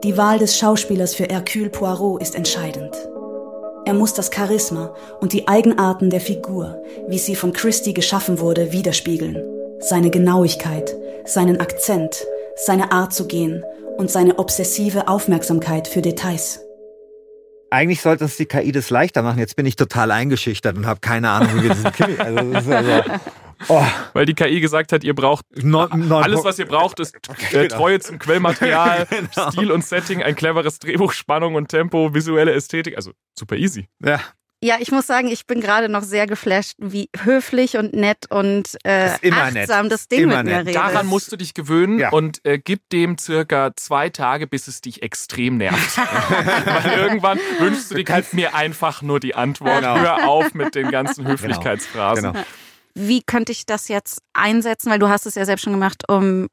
Die 0.03 0.17
Wahl 0.17 0.39
des 0.39 0.57
Schauspielers 0.57 1.13
für 1.13 1.25
Hercule 1.25 1.69
Poirot 1.69 2.23
ist 2.23 2.35
entscheidend. 2.35 2.95
Er 3.85 3.93
muss 3.93 4.15
das 4.15 4.31
Charisma 4.33 4.95
und 5.21 5.33
die 5.33 5.47
Eigenarten 5.47 6.09
der 6.09 6.21
Figur, 6.21 6.81
wie 7.07 7.19
sie 7.19 7.35
von 7.35 7.53
Christie 7.53 7.93
geschaffen 7.93 8.39
wurde, 8.39 8.71
widerspiegeln. 8.71 9.43
Seine 9.77 10.09
Genauigkeit, 10.09 10.95
seinen 11.23 11.59
Akzent, 11.59 12.25
seine 12.55 12.91
Art 12.91 13.13
zu 13.13 13.27
gehen 13.27 13.63
und 13.97 14.11
seine 14.11 14.39
obsessive 14.39 15.07
Aufmerksamkeit 15.07 15.87
für 15.87 16.01
Details. 16.01 16.61
Eigentlich 17.71 18.01
sollte 18.01 18.25
uns 18.25 18.37
die 18.37 18.45
KI 18.45 18.71
das 18.71 18.89
leichter 18.89 19.21
machen. 19.21 19.39
Jetzt 19.39 19.55
bin 19.55 19.65
ich 19.65 19.75
total 19.75 20.11
eingeschüchtert 20.11 20.77
und 20.77 20.85
habe 20.85 20.99
keine 21.01 21.29
Ahnung, 21.29 21.49
wie 21.55 21.63
wir 21.63 21.69
diesen 21.71 21.91
Krimi. 21.91 22.15
Also, 22.19 22.53
das 22.53 22.65
ist 22.65 22.71
also, 22.71 23.19
oh, 23.69 23.83
Weil 24.13 24.25
die 24.25 24.33
KI 24.33 24.61
gesagt 24.61 24.91
hat, 24.91 25.03
ihr 25.03 25.15
braucht 25.15 25.45
neun, 25.55 25.89
neun 26.07 26.23
alles, 26.23 26.43
was 26.43 26.59
ihr 26.59 26.67
braucht, 26.67 26.99
ist 26.99 27.15
äh, 27.51 27.67
Genau. 27.67 27.75
Treue 27.75 27.99
zum 27.99 28.19
Quellmaterial, 28.19 29.07
Genau. 29.09 29.51
Stil 29.51 29.71
und 29.71 29.83
Setting, 29.83 30.23
ein 30.23 30.35
cleveres 30.35 30.79
Drehbuch, 30.79 31.11
Spannung 31.11 31.55
und 31.55 31.67
Tempo, 31.67 32.13
visuelle 32.13 32.53
Ästhetik. 32.53 32.95
Also 32.95 33.11
super 33.37 33.55
easy. 33.57 33.87
Ja, 34.03 34.21
Ja, 34.65 34.77
ich 34.79 34.91
muss 34.91 35.05
sagen, 35.05 35.27
ich 35.27 35.45
bin 35.45 35.61
gerade 35.61 35.89
noch 35.89 36.01
sehr 36.01 36.25
geflasht, 36.25 36.73
wie 36.79 37.09
höflich 37.23 37.77
und 37.77 37.93
nett 37.93 38.25
und 38.31 38.75
äh, 38.83 39.13
ist 39.13 39.23
immer 39.23 39.51
nett. 39.51 39.69
achtsam 39.69 39.89
das 39.89 40.07
Ding 40.07 40.21
Immer 40.23 40.37
mit 40.37 40.45
mir 40.45 40.51
nett. 40.57 40.67
redet. 40.69 40.75
Daran 40.75 41.05
musst 41.05 41.31
du 41.31 41.35
dich 41.37 41.53
gewöhnen 41.53 41.99
Ja. 41.99 42.09
und 42.09 42.43
äh, 42.45 42.57
gib 42.57 42.89
dem 42.89 43.17
circa 43.19 43.75
zwei 43.75 44.09
Tage, 44.09 44.47
bis 44.47 44.67
es 44.67 44.81
dich 44.81 45.03
extrem 45.03 45.57
nervt. 45.57 45.97
Weil 46.65 46.97
irgendwann 46.97 47.39
wünschst 47.59 47.91
du 47.91 47.95
dir, 47.95 48.05
gib 48.05 48.33
mir 48.33 48.55
einfach 48.55 49.03
nur 49.03 49.19
die 49.19 49.35
Antwort. 49.35 49.81
Genau. 49.81 49.97
Hör 49.99 50.27
auf 50.27 50.53
mit 50.55 50.73
den 50.73 50.89
ganzen 50.89 51.27
Höflichkeitsphrasen. 51.27 52.33
genau. 52.33 52.45
Wie 52.95 53.21
könnte 53.21 53.51
ich 53.51 53.65
das 53.67 53.87
jetzt 53.87 54.19
einsetzen? 54.33 54.89
Weil 54.89 54.99
du 54.99 55.09
hast 55.09 55.25
es 55.27 55.35
ja 55.35 55.45
selbst 55.45 55.63
schon 55.63 55.73
gemacht, 55.73 56.03
um 56.09 56.47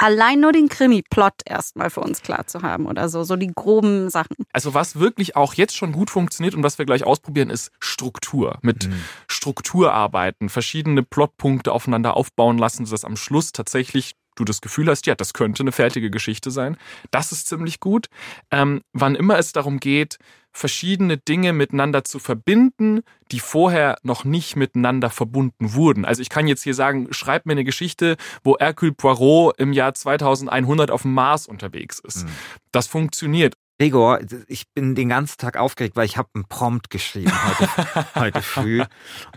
allein 0.00 0.40
nur 0.40 0.52
den 0.52 0.68
Krimi-Plot 0.68 1.42
erstmal 1.44 1.90
für 1.90 2.00
uns 2.00 2.22
klar 2.22 2.46
zu 2.46 2.62
haben 2.62 2.86
oder 2.86 3.08
so. 3.08 3.22
So 3.22 3.36
die 3.36 3.52
groben 3.54 4.08
Sachen. 4.08 4.36
Also 4.52 4.72
was 4.72 4.98
wirklich 4.98 5.36
auch 5.36 5.54
jetzt 5.54 5.76
schon 5.76 5.92
gut 5.92 6.10
funktioniert 6.10 6.54
und 6.54 6.62
was 6.62 6.78
wir 6.78 6.86
gleich 6.86 7.04
ausprobieren, 7.04 7.50
ist 7.50 7.70
Struktur. 7.80 8.58
Mit 8.62 8.88
Mhm. 8.88 8.94
Struktur 9.28 9.92
arbeiten, 9.92 10.48
verschiedene 10.48 11.02
Plotpunkte 11.02 11.72
aufeinander 11.72 12.16
aufbauen 12.16 12.56
lassen, 12.56 12.86
sodass 12.86 13.04
am 13.04 13.16
Schluss 13.16 13.52
tatsächlich 13.52 14.16
du 14.36 14.44
das 14.44 14.62
Gefühl 14.62 14.88
hast, 14.88 15.06
ja, 15.06 15.14
das 15.14 15.34
könnte 15.34 15.62
eine 15.62 15.72
fertige 15.72 16.10
Geschichte 16.10 16.50
sein. 16.50 16.78
Das 17.10 17.30
ist 17.30 17.48
ziemlich 17.48 17.78
gut. 17.78 18.08
Ähm, 18.50 18.82
wann 18.92 19.14
immer 19.14 19.38
es 19.38 19.52
darum 19.52 19.80
geht, 19.80 20.18
verschiedene 20.52 21.16
Dinge 21.16 21.52
miteinander 21.52 22.04
zu 22.04 22.18
verbinden, 22.18 23.00
die 23.30 23.40
vorher 23.40 23.96
noch 24.02 24.24
nicht 24.24 24.56
miteinander 24.56 25.10
verbunden 25.10 25.74
wurden. 25.74 26.04
Also 26.04 26.22
ich 26.22 26.28
kann 26.28 26.46
jetzt 26.46 26.62
hier 26.62 26.74
sagen, 26.74 27.08
schreib 27.10 27.46
mir 27.46 27.52
eine 27.52 27.64
Geschichte, 27.64 28.16
wo 28.42 28.58
Hercule 28.58 28.92
Poirot 28.92 29.58
im 29.58 29.72
Jahr 29.72 29.94
2100 29.94 30.90
auf 30.90 31.02
dem 31.02 31.14
Mars 31.14 31.46
unterwegs 31.46 32.00
ist. 32.00 32.24
Mhm. 32.24 32.30
Das 32.72 32.86
funktioniert. 32.86 33.54
Gregor, 33.80 34.20
ich 34.46 34.68
bin 34.74 34.94
den 34.94 35.08
ganzen 35.08 35.38
Tag 35.38 35.56
aufgeregt, 35.56 35.96
weil 35.96 36.04
ich 36.04 36.18
habe 36.18 36.28
einen 36.34 36.44
Prompt 36.44 36.90
geschrieben 36.90 37.32
heute, 37.32 38.06
heute 38.14 38.42
früh 38.42 38.82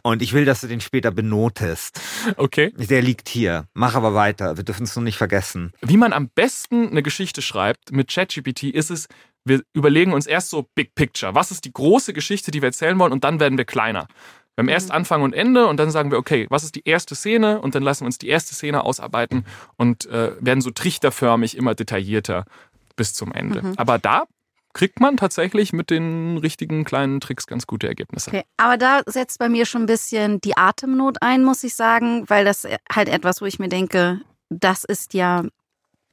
und 0.01 0.21
ich 0.21 0.33
will, 0.33 0.43
dass 0.43 0.59
du 0.59 0.67
den 0.67 0.81
später 0.81 1.11
benotest. 1.11 2.01
Okay. 2.35 2.73
Der 2.75 3.01
liegt 3.01 3.29
hier. 3.29 3.69
Mach 3.73 3.95
aber 3.95 4.15
weiter. 4.15 4.57
Wir 4.57 4.65
dürfen 4.65 4.83
es 4.83 4.97
nur 4.97 5.03
nicht 5.03 5.17
vergessen. 5.17 5.71
Wie 5.79 5.95
man 5.95 6.11
am 6.11 6.27
besten 6.27 6.89
eine 6.89 7.03
Geschichte 7.03 7.41
schreibt 7.41 7.93
mit 7.93 8.09
ChatGPT 8.13 8.63
ist 8.63 8.91
es, 8.91 9.07
wir 9.45 9.61
überlegen 9.73 10.13
uns 10.13 10.25
erst 10.25 10.49
so 10.49 10.67
Big 10.75 10.95
Picture. 10.95 11.35
Was 11.35 11.51
ist 11.51 11.65
die 11.65 11.73
große 11.73 12.13
Geschichte, 12.13 12.51
die 12.51 12.61
wir 12.61 12.67
erzählen 12.67 12.97
wollen 12.99 13.11
und 13.11 13.23
dann 13.23 13.39
werden 13.39 13.57
wir 13.57 13.65
kleiner. 13.65 14.07
Wir 14.55 14.61
haben 14.61 14.69
erst 14.69 14.91
Anfang 14.91 15.23
und 15.23 15.33
Ende 15.33 15.65
und 15.65 15.77
dann 15.77 15.89
sagen 15.89 16.11
wir, 16.11 16.19
okay, 16.19 16.45
was 16.49 16.63
ist 16.63 16.75
die 16.75 16.87
erste 16.87 17.15
Szene 17.15 17.59
und 17.59 17.73
dann 17.73 17.81
lassen 17.81 18.01
wir 18.01 18.05
uns 18.07 18.19
die 18.19 18.27
erste 18.29 18.53
Szene 18.53 18.83
ausarbeiten 18.83 19.45
und 19.77 20.05
äh, 20.05 20.31
werden 20.39 20.61
so 20.61 20.69
trichterförmig 20.69 21.57
immer 21.57 21.73
detaillierter 21.73 22.45
bis 22.95 23.15
zum 23.15 23.31
Ende. 23.31 23.63
Mhm. 23.63 23.73
Aber 23.77 23.97
da 23.97 24.25
kriegt 24.73 24.99
man 24.99 25.17
tatsächlich 25.17 25.73
mit 25.73 25.89
den 25.89 26.37
richtigen 26.37 26.83
kleinen 26.83 27.19
Tricks 27.19 27.47
ganz 27.47 27.65
gute 27.65 27.87
Ergebnisse. 27.87 28.29
Okay, 28.29 28.43
aber 28.57 28.77
da 28.77 29.01
setzt 29.05 29.39
bei 29.39 29.49
mir 29.49 29.65
schon 29.65 29.83
ein 29.83 29.87
bisschen 29.87 30.39
die 30.41 30.57
Atemnot 30.57 31.21
ein, 31.21 31.43
muss 31.43 31.63
ich 31.63 31.75
sagen, 31.75 32.25
weil 32.27 32.45
das 32.45 32.67
halt 32.91 33.09
etwas, 33.09 33.41
wo 33.41 33.45
ich 33.45 33.59
mir 33.59 33.69
denke, 33.69 34.21
das 34.49 34.83
ist 34.83 35.13
ja 35.13 35.43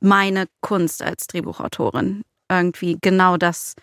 meine 0.00 0.46
Kunst 0.60 1.02
als 1.02 1.26
Drehbuchautorin, 1.26 2.22
irgendwie 2.50 2.98
genau 3.00 3.36
das 3.36 3.74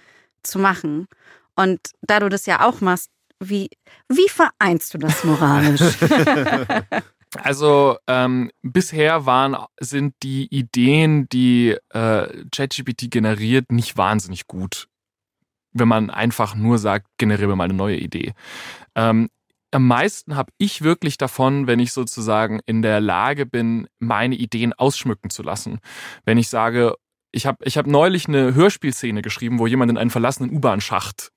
zu 0.43 0.59
machen. 0.59 1.07
Und 1.55 1.79
da 2.01 2.19
du 2.19 2.29
das 2.29 2.45
ja 2.45 2.67
auch 2.67 2.81
machst, 2.81 3.09
wie, 3.39 3.69
wie 4.09 4.29
vereinst 4.29 4.93
du 4.93 4.97
das 4.97 5.23
moralisch? 5.23 5.81
Also 7.35 7.97
ähm, 8.07 8.51
bisher 8.61 9.25
waren 9.25 9.57
sind 9.79 10.13
die 10.23 10.47
Ideen, 10.53 11.27
die 11.29 11.75
äh, 11.89 12.45
ChatGPT 12.55 13.11
generiert, 13.11 13.71
nicht 13.71 13.97
wahnsinnig 13.97 14.47
gut. 14.47 14.87
Wenn 15.73 15.87
man 15.87 16.09
einfach 16.09 16.55
nur 16.55 16.77
sagt, 16.77 17.07
generiere 17.17 17.55
mal 17.55 17.65
eine 17.65 17.73
neue 17.73 17.97
Idee. 17.97 18.33
Ähm, 18.95 19.29
am 19.71 19.85
meisten 19.85 20.37
habe 20.37 20.51
ich 20.57 20.81
wirklich 20.81 21.17
davon, 21.17 21.67
wenn 21.67 21.79
ich 21.79 21.91
sozusagen 21.91 22.61
in 22.65 22.81
der 22.81 23.01
Lage 23.01 23.45
bin, 23.45 23.87
meine 23.99 24.35
Ideen 24.35 24.71
ausschmücken 24.73 25.29
zu 25.29 25.43
lassen. 25.43 25.79
Wenn 26.23 26.37
ich 26.37 26.47
sage, 26.47 26.95
ich 27.31 27.45
habe 27.45 27.63
ich 27.63 27.77
hab 27.77 27.87
neulich 27.87 28.27
eine 28.27 28.53
Hörspielszene 28.53 29.21
geschrieben, 29.21 29.59
wo 29.59 29.67
jemand 29.67 29.91
in 29.91 29.97
einen 29.97 30.09
verlassenen 30.09 30.51
U-Bahn-Schacht 30.51 31.31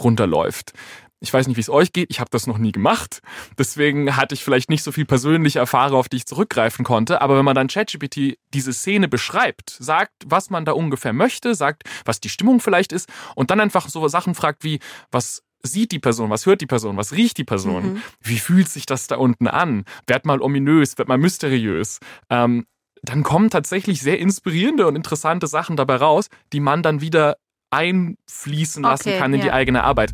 runterläuft. 0.00 0.72
Ich 1.20 1.32
weiß 1.32 1.46
nicht, 1.46 1.56
wie 1.56 1.62
es 1.62 1.70
euch 1.70 1.92
geht. 1.92 2.10
Ich 2.10 2.20
habe 2.20 2.30
das 2.30 2.46
noch 2.46 2.58
nie 2.58 2.72
gemacht. 2.72 3.22
Deswegen 3.58 4.16
hatte 4.16 4.34
ich 4.34 4.44
vielleicht 4.44 4.68
nicht 4.68 4.82
so 4.82 4.92
viel 4.92 5.06
persönliche 5.06 5.58
Erfahrung, 5.58 5.98
auf 5.98 6.10
die 6.10 6.18
ich 6.18 6.26
zurückgreifen 6.26 6.84
konnte. 6.84 7.22
Aber 7.22 7.38
wenn 7.38 7.44
man 7.44 7.54
dann 7.54 7.68
ChatGPT 7.68 8.38
diese 8.52 8.72
Szene 8.74 9.08
beschreibt, 9.08 9.70
sagt, 9.70 10.12
was 10.26 10.50
man 10.50 10.66
da 10.66 10.72
ungefähr 10.72 11.14
möchte, 11.14 11.54
sagt, 11.54 11.84
was 12.04 12.20
die 12.20 12.28
Stimmung 12.28 12.60
vielleicht 12.60 12.92
ist 12.92 13.08
und 13.34 13.50
dann 13.50 13.60
einfach 13.60 13.88
so 13.88 14.06
Sachen 14.08 14.34
fragt 14.34 14.62
wie, 14.62 14.78
was 15.10 15.42
sieht 15.62 15.90
die 15.90 15.98
Person, 15.98 16.30
was 16.30 16.46
hört 16.46 16.60
die 16.60 16.66
Person, 16.66 16.96
was 16.96 17.12
riecht 17.12 17.38
die 17.38 17.44
Person, 17.44 17.94
mhm. 17.94 18.02
wie 18.20 18.38
fühlt 18.38 18.68
sich 18.68 18.86
das 18.86 19.06
da 19.06 19.16
unten 19.16 19.48
an, 19.48 19.84
wird 20.06 20.26
mal 20.26 20.40
ominös, 20.40 20.98
wird 20.98 21.08
mal 21.08 21.18
mysteriös. 21.18 21.98
Ähm, 22.30 22.66
dann 23.08 23.22
kommen 23.22 23.50
tatsächlich 23.50 24.02
sehr 24.02 24.18
inspirierende 24.18 24.86
und 24.86 24.96
interessante 24.96 25.46
Sachen 25.46 25.76
dabei 25.76 25.96
raus, 25.96 26.28
die 26.52 26.60
man 26.60 26.82
dann 26.82 27.00
wieder 27.00 27.36
einfließen 27.70 28.82
lassen 28.82 29.08
okay, 29.08 29.18
kann 29.18 29.32
in 29.32 29.40
ja. 29.40 29.46
die 29.46 29.52
eigene 29.52 29.84
Arbeit. 29.84 30.12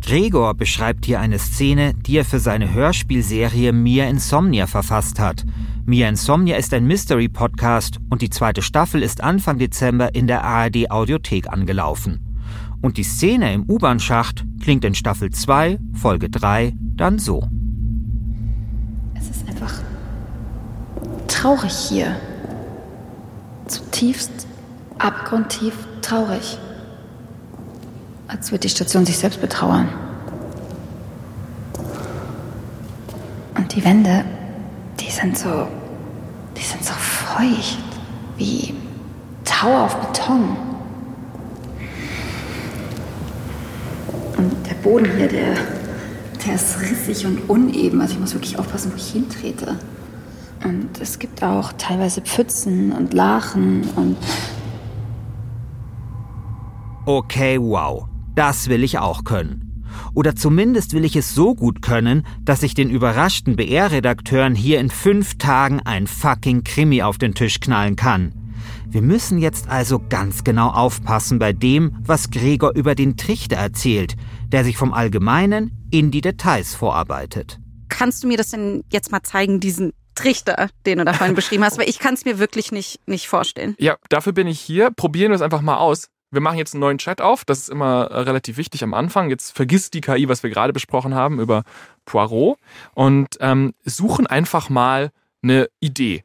Gregor 0.00 0.54
beschreibt 0.54 1.06
hier 1.06 1.18
eine 1.20 1.38
Szene, 1.38 1.94
die 1.94 2.18
er 2.18 2.26
für 2.26 2.38
seine 2.38 2.74
Hörspielserie 2.74 3.72
Mia 3.72 4.06
Insomnia 4.06 4.66
verfasst 4.66 5.18
hat. 5.18 5.44
Mia 5.86 6.08
Insomnia 6.08 6.56
ist 6.56 6.74
ein 6.74 6.86
Mystery-Podcast 6.86 8.00
und 8.10 8.20
die 8.20 8.28
zweite 8.28 8.60
Staffel 8.60 9.02
ist 9.02 9.22
Anfang 9.22 9.58
Dezember 9.58 10.14
in 10.14 10.26
der 10.26 10.44
ARD 10.44 10.90
Audiothek 10.90 11.48
angelaufen. 11.48 12.20
Und 12.82 12.98
die 12.98 13.02
Szene 13.02 13.54
im 13.54 13.64
U-Bahn-Schacht 13.68 14.44
klingt 14.62 14.84
in 14.84 14.94
Staffel 14.94 15.30
2, 15.30 15.78
Folge 15.94 16.28
3 16.28 16.74
dann 16.96 17.18
so. 17.18 17.48
Es 19.14 19.30
ist 19.30 19.48
einfach 19.48 19.82
traurig 21.44 21.74
hier. 21.74 22.16
Zutiefst, 23.66 24.30
abgrundtief 24.98 25.74
traurig 26.00 26.58
als 28.28 28.50
würde 28.50 28.60
die 28.60 28.70
Station 28.70 29.04
sich 29.04 29.18
selbst 29.18 29.42
betrauern. 29.42 29.86
Und 33.54 33.74
die 33.74 33.84
Wände, 33.84 34.24
die 34.98 35.10
sind 35.10 35.36
so, 35.36 35.68
die 36.56 36.62
sind 36.62 36.82
so 36.82 36.94
feucht, 36.94 37.78
wie 38.38 38.74
Tau 39.44 39.84
auf 39.84 39.96
Beton. 39.96 40.56
Und 44.38 44.66
der 44.66 44.74
Boden 44.82 45.14
hier, 45.14 45.28
der, 45.28 45.56
der 46.46 46.54
ist 46.54 46.80
rissig 46.80 47.26
und 47.26 47.50
uneben. 47.50 48.00
Also 48.00 48.14
ich 48.14 48.20
muss 48.20 48.32
wirklich 48.32 48.58
aufpassen, 48.58 48.90
wo 48.92 48.96
ich 48.96 49.12
hintrete. 49.12 49.76
Und 50.64 50.98
es 51.00 51.18
gibt 51.18 51.42
auch 51.42 51.72
teilweise 51.74 52.22
Pfützen 52.22 52.92
und 52.92 53.12
Lachen 53.12 53.88
und... 53.96 54.16
Okay, 57.06 57.58
wow. 57.60 58.06
Das 58.34 58.68
will 58.68 58.82
ich 58.82 58.98
auch 58.98 59.24
können. 59.24 59.84
Oder 60.14 60.34
zumindest 60.34 60.94
will 60.94 61.04
ich 61.04 61.16
es 61.16 61.34
so 61.34 61.54
gut 61.54 61.82
können, 61.82 62.26
dass 62.42 62.62
ich 62.62 62.74
den 62.74 62.88
überraschten 62.88 63.56
BR-Redakteuren 63.56 64.54
hier 64.54 64.80
in 64.80 64.90
fünf 64.90 65.36
Tagen 65.38 65.80
ein 65.80 66.06
fucking 66.06 66.64
Krimi 66.64 67.02
auf 67.02 67.18
den 67.18 67.34
Tisch 67.34 67.60
knallen 67.60 67.94
kann. 67.94 68.32
Wir 68.88 69.02
müssen 69.02 69.38
jetzt 69.38 69.68
also 69.68 70.00
ganz 70.08 70.44
genau 70.44 70.68
aufpassen 70.68 71.38
bei 71.38 71.52
dem, 71.52 71.96
was 72.04 72.30
Gregor 72.30 72.74
über 72.74 72.94
den 72.94 73.16
Trichter 73.16 73.56
erzählt, 73.56 74.16
der 74.48 74.64
sich 74.64 74.76
vom 74.76 74.92
Allgemeinen 74.92 75.72
in 75.90 76.10
die 76.10 76.20
Details 76.20 76.74
vorarbeitet. 76.74 77.60
Kannst 77.88 78.22
du 78.22 78.28
mir 78.28 78.36
das 78.36 78.50
denn 78.50 78.82
jetzt 78.90 79.12
mal 79.12 79.22
zeigen, 79.22 79.60
diesen 79.60 79.92
Trichter, 80.14 80.68
den 80.86 80.98
du 80.98 81.04
da 81.04 81.12
vorhin 81.12 81.34
beschrieben 81.34 81.64
hast? 81.64 81.78
Weil 81.78 81.88
ich 81.88 81.98
kann 81.98 82.14
es 82.14 82.24
mir 82.24 82.38
wirklich 82.38 82.72
nicht, 82.72 83.00
nicht 83.06 83.28
vorstellen. 83.28 83.74
Ja, 83.78 83.96
dafür 84.08 84.32
bin 84.32 84.46
ich 84.46 84.60
hier. 84.60 84.90
Probieren 84.90 85.30
wir 85.30 85.36
es 85.36 85.42
einfach 85.42 85.60
mal 85.60 85.76
aus 85.76 86.08
wir 86.34 86.40
machen 86.40 86.58
jetzt 86.58 86.74
einen 86.74 86.80
neuen 86.80 86.98
Chat 86.98 87.20
auf. 87.20 87.44
Das 87.44 87.60
ist 87.60 87.68
immer 87.70 88.08
äh, 88.10 88.20
relativ 88.20 88.56
wichtig 88.56 88.82
am 88.82 88.92
Anfang. 88.92 89.30
Jetzt 89.30 89.52
vergisst 89.54 89.94
die 89.94 90.00
KI, 90.00 90.28
was 90.28 90.42
wir 90.42 90.50
gerade 90.50 90.72
besprochen 90.72 91.14
haben 91.14 91.40
über 91.40 91.64
Poirot 92.04 92.58
und 92.94 93.36
ähm, 93.40 93.74
suchen 93.84 94.26
einfach 94.26 94.68
mal 94.68 95.10
eine 95.42 95.68
Idee. 95.80 96.24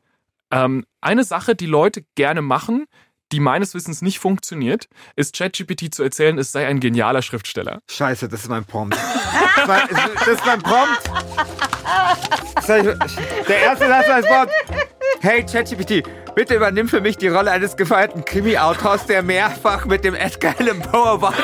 Ähm, 0.52 0.86
eine 1.02 1.24
Sache, 1.24 1.56
die 1.56 1.68
Leute 1.68 2.04
gerne 2.16 2.42
machen, 2.42 2.86
die 3.32 3.40
meines 3.40 3.74
Wissens 3.76 4.02
nicht 4.02 4.20
funktioniert, 4.20 4.88
ist 5.16 5.38
ChatGPT 5.38 5.94
zu 5.94 6.04
erzählen, 6.04 6.38
es 6.38 6.52
sei 6.52 6.66
ein 6.68 6.80
genialer 6.80 7.22
Schriftsteller. 7.22 7.82
Scheiße, 7.88 8.28
das 8.28 8.42
ist 8.42 8.50
mein 8.50 8.66
Prompt. 8.66 8.98
das 9.66 10.28
ist 10.28 10.46
mein 10.46 10.62
Prompt. 10.62 11.02
Der 13.48 13.60
erste 13.60 13.88
Satz 13.88 14.10
als 14.10 14.28
Prompt. 14.28 14.52
Hey 15.22 15.46
ChatGPT, 15.46 16.08
bitte 16.34 16.56
übernimm 16.56 16.88
für 16.88 17.02
mich 17.02 17.18
die 17.18 17.28
Rolle 17.28 17.52
eines 17.52 17.76
gefeierten 17.76 18.24
Krimi-Autors, 18.24 19.06
der 19.06 19.22
mehrfach 19.22 19.86
mit 19.86 20.04
dem 20.04 20.16
Edgar 20.16 20.56
Allan 20.58 20.82
Poe 20.82 21.10
Award 21.10 21.36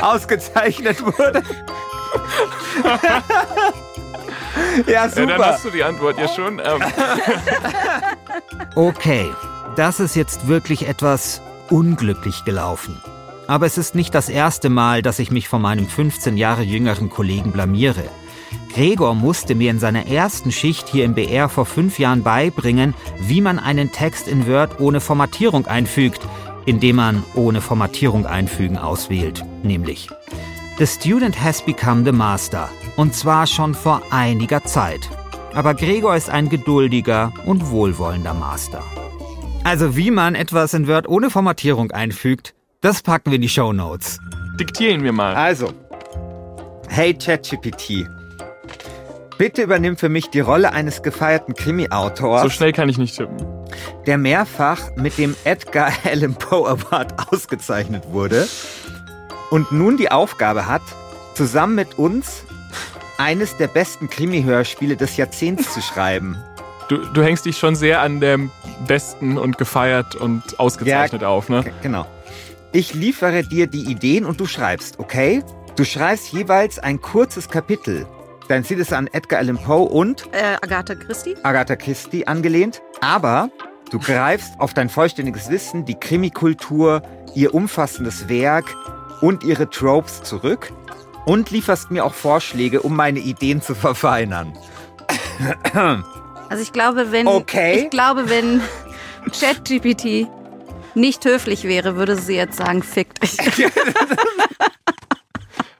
ausgezeichnet 0.00 1.00
wurde. 1.04 1.42
ja, 4.86 5.08
super. 5.08 5.20
Ja, 5.22 5.36
dann 5.38 5.44
hast 5.44 5.64
du 5.64 5.70
die 5.70 5.84
Antwort 5.84 6.18
ja 6.18 6.28
schon. 6.28 6.58
Ähm. 6.58 6.82
Okay, 8.74 9.30
das 9.76 10.00
ist 10.00 10.16
jetzt 10.16 10.48
wirklich 10.48 10.88
etwas 10.88 11.40
unglücklich 11.70 12.44
gelaufen. 12.44 13.00
Aber 13.46 13.66
es 13.66 13.78
ist 13.78 13.94
nicht 13.94 14.14
das 14.14 14.28
erste 14.28 14.68
Mal, 14.70 15.02
dass 15.02 15.18
ich 15.18 15.30
mich 15.30 15.48
von 15.48 15.62
meinem 15.62 15.86
15 15.86 16.36
Jahre 16.36 16.62
jüngeren 16.62 17.10
Kollegen 17.10 17.52
blamiere. 17.52 18.04
Gregor 18.72 19.14
musste 19.14 19.54
mir 19.54 19.70
in 19.70 19.78
seiner 19.78 20.06
ersten 20.06 20.50
Schicht 20.50 20.88
hier 20.88 21.04
im 21.04 21.14
BR 21.14 21.48
vor 21.48 21.66
fünf 21.66 21.98
Jahren 21.98 22.22
beibringen, 22.22 22.94
wie 23.20 23.40
man 23.40 23.58
einen 23.58 23.92
Text 23.92 24.28
in 24.28 24.46
Word 24.46 24.80
ohne 24.80 25.00
Formatierung 25.00 25.66
einfügt, 25.66 26.20
indem 26.64 26.96
man 26.96 27.22
ohne 27.34 27.60
Formatierung 27.60 28.26
einfügen 28.26 28.76
auswählt, 28.76 29.44
nämlich 29.62 30.08
The 30.78 30.86
student 30.86 31.42
has 31.42 31.62
become 31.62 32.04
the 32.04 32.12
master. 32.12 32.68
Und 32.96 33.14
zwar 33.14 33.46
schon 33.46 33.74
vor 33.74 34.02
einiger 34.10 34.62
Zeit. 34.64 35.08
Aber 35.54 35.74
Gregor 35.74 36.16
ist 36.16 36.28
ein 36.28 36.50
geduldiger 36.50 37.32
und 37.46 37.70
wohlwollender 37.70 38.34
Master. 38.34 38.82
Also 39.66 39.96
wie 39.96 40.12
man 40.12 40.36
etwas 40.36 40.74
in 40.74 40.86
Word 40.86 41.08
ohne 41.08 41.28
Formatierung 41.28 41.90
einfügt, 41.90 42.54
das 42.82 43.02
packen 43.02 43.32
wir 43.32 43.34
in 43.34 43.42
die 43.42 43.48
Show 43.48 43.72
Notes. 43.72 44.20
Diktieren 44.60 45.02
wir 45.02 45.10
mal. 45.10 45.34
Also, 45.34 45.72
hey 46.88 47.12
ChatGPT, 47.12 48.06
Bitte 49.38 49.62
übernimm 49.62 49.96
für 49.96 50.08
mich 50.08 50.30
die 50.30 50.38
Rolle 50.38 50.72
eines 50.72 51.02
gefeierten 51.02 51.54
Krimi-Autors. 51.54 52.42
So 52.42 52.48
schnell 52.48 52.72
kann 52.72 52.88
ich 52.88 52.96
nicht 52.96 53.16
tippen. 53.16 53.44
Der 54.06 54.18
mehrfach 54.18 54.94
mit 54.94 55.18
dem 55.18 55.34
Edgar 55.42 55.92
Allan 56.04 56.36
Poe 56.36 56.68
Award 56.68 57.28
ausgezeichnet 57.32 58.04
wurde 58.12 58.46
und 59.50 59.72
nun 59.72 59.96
die 59.96 60.12
Aufgabe 60.12 60.66
hat, 60.66 60.82
zusammen 61.34 61.74
mit 61.74 61.98
uns 61.98 62.44
eines 63.18 63.56
der 63.56 63.66
besten 63.66 64.08
Krimi-Hörspiele 64.08 64.94
des 64.94 65.16
Jahrzehnts 65.16 65.74
zu 65.74 65.82
schreiben. 65.82 66.36
Du, 66.88 66.98
du 66.98 67.22
hängst 67.22 67.46
dich 67.46 67.58
schon 67.58 67.74
sehr 67.74 68.00
an 68.00 68.20
dem 68.20 68.50
besten 68.86 69.38
und 69.38 69.58
gefeiert 69.58 70.14
und 70.14 70.60
ausgezeichnet 70.60 71.22
ja, 71.22 71.28
auf, 71.28 71.48
ne? 71.48 71.64
Genau. 71.82 72.06
Ich 72.72 72.94
liefere 72.94 73.42
dir 73.42 73.66
die 73.66 73.90
Ideen 73.90 74.24
und 74.24 74.38
du 74.38 74.46
schreibst, 74.46 74.98
okay? 74.98 75.42
Du 75.76 75.84
schreibst 75.84 76.32
jeweils 76.32 76.78
ein 76.78 77.00
kurzes 77.00 77.48
Kapitel 77.48 78.06
Dein 78.48 78.62
Ziel 78.62 78.78
ist 78.78 78.92
an 78.92 79.08
Edgar 79.08 79.40
Allan 79.40 79.58
Poe 79.58 79.88
und 79.88 80.28
äh, 80.32 80.56
Agatha 80.62 80.94
Christie. 80.94 81.34
Agatha 81.42 81.74
Christie 81.74 82.28
angelehnt. 82.28 82.80
Aber 83.00 83.50
du 83.90 83.98
greifst 83.98 84.52
auf 84.60 84.72
dein 84.72 84.88
vollständiges 84.88 85.50
Wissen, 85.50 85.84
die 85.84 85.96
Krimikultur, 85.96 87.02
ihr 87.34 87.54
umfassendes 87.54 88.28
Werk 88.28 88.72
und 89.20 89.42
ihre 89.42 89.68
Tropes 89.68 90.22
zurück 90.22 90.72
und 91.24 91.50
lieferst 91.50 91.90
mir 91.90 92.04
auch 92.04 92.14
Vorschläge, 92.14 92.82
um 92.82 92.94
meine 92.94 93.18
Ideen 93.18 93.60
zu 93.60 93.74
verfeinern. 93.74 94.56
Also 96.48 96.62
ich 96.62 96.72
glaube, 96.72 97.12
wenn 97.12 97.26
okay. 97.26 97.84
ich 97.84 97.90
glaube, 97.90 98.28
wenn 98.30 98.60
ChatGPT 99.32 100.28
nicht 100.94 101.24
höflich 101.24 101.64
wäre, 101.64 101.96
würde 101.96 102.16
sie 102.16 102.36
jetzt 102.36 102.56
sagen, 102.56 102.82
fick 102.82 103.20
dich. 103.20 103.36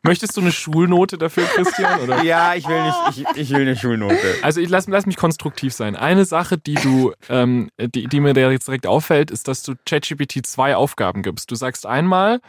Möchtest 0.02 0.36
du 0.36 0.40
eine 0.40 0.52
Schulnote 0.52 1.18
dafür, 1.18 1.44
Christian? 1.46 2.00
Oder? 2.00 2.22
Ja, 2.22 2.54
ich 2.54 2.68
will 2.68 2.80
nicht, 2.80 2.96
ich, 3.10 3.24
ich 3.42 3.50
will 3.50 3.62
eine 3.62 3.74
Schulnote. 3.76 4.36
Also 4.40 4.60
ich 4.60 4.68
lass, 4.68 4.86
lass 4.86 5.04
mich 5.04 5.16
konstruktiv 5.16 5.72
sein. 5.72 5.96
Eine 5.96 6.24
Sache, 6.24 6.58
die 6.58 6.74
du, 6.74 7.12
ähm, 7.28 7.70
die, 7.80 8.06
die 8.06 8.20
mir 8.20 8.32
da 8.32 8.48
jetzt 8.50 8.68
direkt 8.68 8.86
auffällt, 8.86 9.32
ist, 9.32 9.48
dass 9.48 9.62
du 9.62 9.74
ChatGPT 9.84 10.46
zwei 10.46 10.76
Aufgaben 10.76 11.22
gibst. 11.22 11.50
Du 11.50 11.56
sagst 11.56 11.86
einmal, 11.86 12.40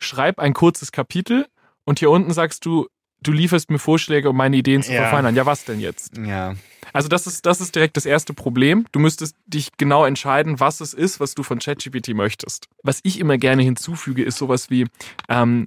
schreib 0.00 0.40
ein 0.40 0.54
kurzes 0.54 0.90
Kapitel 0.90 1.46
und 1.84 2.00
hier 2.00 2.10
unten 2.10 2.32
sagst 2.32 2.66
du, 2.66 2.88
du 3.24 3.32
lieferst 3.32 3.70
mir 3.70 3.78
Vorschläge, 3.78 4.30
um 4.30 4.36
meine 4.36 4.56
Ideen 4.56 4.82
zu 4.82 4.92
ja. 4.92 5.02
verfeinern. 5.02 5.34
Ja, 5.34 5.46
was 5.46 5.64
denn 5.64 5.80
jetzt? 5.80 6.16
Ja. 6.16 6.54
Also 6.92 7.08
das 7.08 7.26
ist, 7.26 7.44
das 7.46 7.60
ist 7.60 7.74
direkt 7.74 7.96
das 7.96 8.06
erste 8.06 8.34
Problem. 8.34 8.86
Du 8.92 9.00
müsstest 9.00 9.36
dich 9.46 9.70
genau 9.76 10.04
entscheiden, 10.04 10.60
was 10.60 10.80
es 10.80 10.94
ist, 10.94 11.18
was 11.18 11.34
du 11.34 11.42
von 11.42 11.58
ChatGPT 11.58 12.14
möchtest. 12.14 12.68
Was 12.82 13.00
ich 13.02 13.18
immer 13.18 13.36
gerne 13.38 13.62
hinzufüge, 13.62 14.22
ist 14.22 14.38
sowas 14.38 14.70
wie, 14.70 14.86
ähm, 15.28 15.66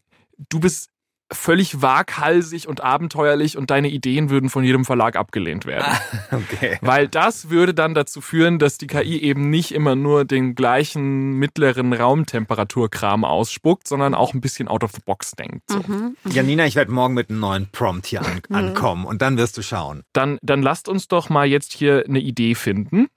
du 0.49 0.59
bist 0.59 0.89
völlig 1.31 1.81
waghalsig 1.81 2.67
und 2.67 2.81
abenteuerlich 2.81 3.57
und 3.57 3.69
deine 3.69 3.89
Ideen 3.89 4.29
würden 4.29 4.49
von 4.49 4.63
jedem 4.63 4.85
Verlag 4.85 5.15
abgelehnt 5.15 5.65
werden. 5.65 5.85
okay. 6.31 6.77
Weil 6.81 7.07
das 7.07 7.49
würde 7.49 7.73
dann 7.73 7.93
dazu 7.93 8.21
führen, 8.21 8.59
dass 8.59 8.77
die 8.77 8.87
KI 8.87 9.21
eben 9.21 9.49
nicht 9.49 9.73
immer 9.73 9.95
nur 9.95 10.23
den 10.25 10.55
gleichen 10.55 11.33
mittleren 11.33 11.91
Raumtemperaturkram 11.93 13.23
ausspuckt, 13.23 13.87
sondern 13.87 14.13
auch 14.15 14.33
ein 14.33 14.41
bisschen 14.41 14.67
out 14.67 14.83
of 14.83 14.91
the 14.93 15.01
box 15.05 15.31
denkt. 15.31 15.63
So. 15.69 15.79
Mhm. 15.79 16.15
Janina, 16.29 16.65
ich 16.65 16.75
werde 16.75 16.91
morgen 16.91 17.13
mit 17.13 17.29
einem 17.29 17.39
neuen 17.39 17.69
Prompt 17.71 18.07
hier 18.07 18.21
an 18.21 18.41
Mhm. 18.49 18.55
ankommen 18.55 19.05
und 19.05 19.21
dann 19.21 19.37
wirst 19.37 19.57
du 19.57 19.61
schauen. 19.61 20.03
Dann, 20.13 20.37
dann 20.41 20.61
lasst 20.61 20.87
uns 20.87 21.07
doch 21.07 21.29
mal 21.29 21.45
jetzt 21.47 21.73
hier 21.73 22.05
eine 22.07 22.19
Idee 22.19 22.55
finden. 22.55 23.07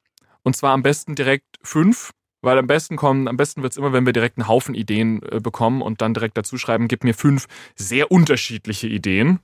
Und 0.43 0.57
zwar 0.57 0.73
am 0.73 0.83
besten 0.83 1.15
direkt 1.15 1.45
fünf. 1.63 2.13
Weil 2.43 2.59
am 2.59 2.66
besten 2.66 2.97
kommen, 2.97 3.28
am 3.28 3.36
besten 3.36 3.62
wird's 3.62 3.76
immer, 3.76 3.93
wenn 3.93 4.07
wir 4.07 4.12
direkt 4.14 4.38
einen 4.38 4.49
Haufen 4.49 4.74
Ideen 4.74 5.22
äh, 5.30 5.41
bekommen 5.41 5.82
und 5.82 6.01
dann 6.01 6.14
direkt 6.14 6.38
dazu 6.38 6.57
schreiben, 6.57 6.88
gib 6.88 7.05
mir 7.05 7.14
fünf 7.14 7.47
sehr 7.76 8.11
unterschiedliche 8.11 8.86
Ideen. 8.88 9.41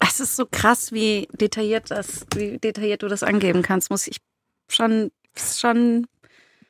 Es 0.00 0.18
ist 0.18 0.34
so 0.36 0.46
krass, 0.50 0.92
wie 0.92 1.28
detailliert 1.32 1.90
das, 1.90 2.26
wie 2.34 2.58
detailliert 2.58 3.02
du 3.02 3.08
das 3.08 3.22
angeben 3.22 3.62
kannst. 3.62 3.90
Muss 3.90 4.06
ich 4.06 4.16
schon, 4.68 5.10
schon. 5.36 6.06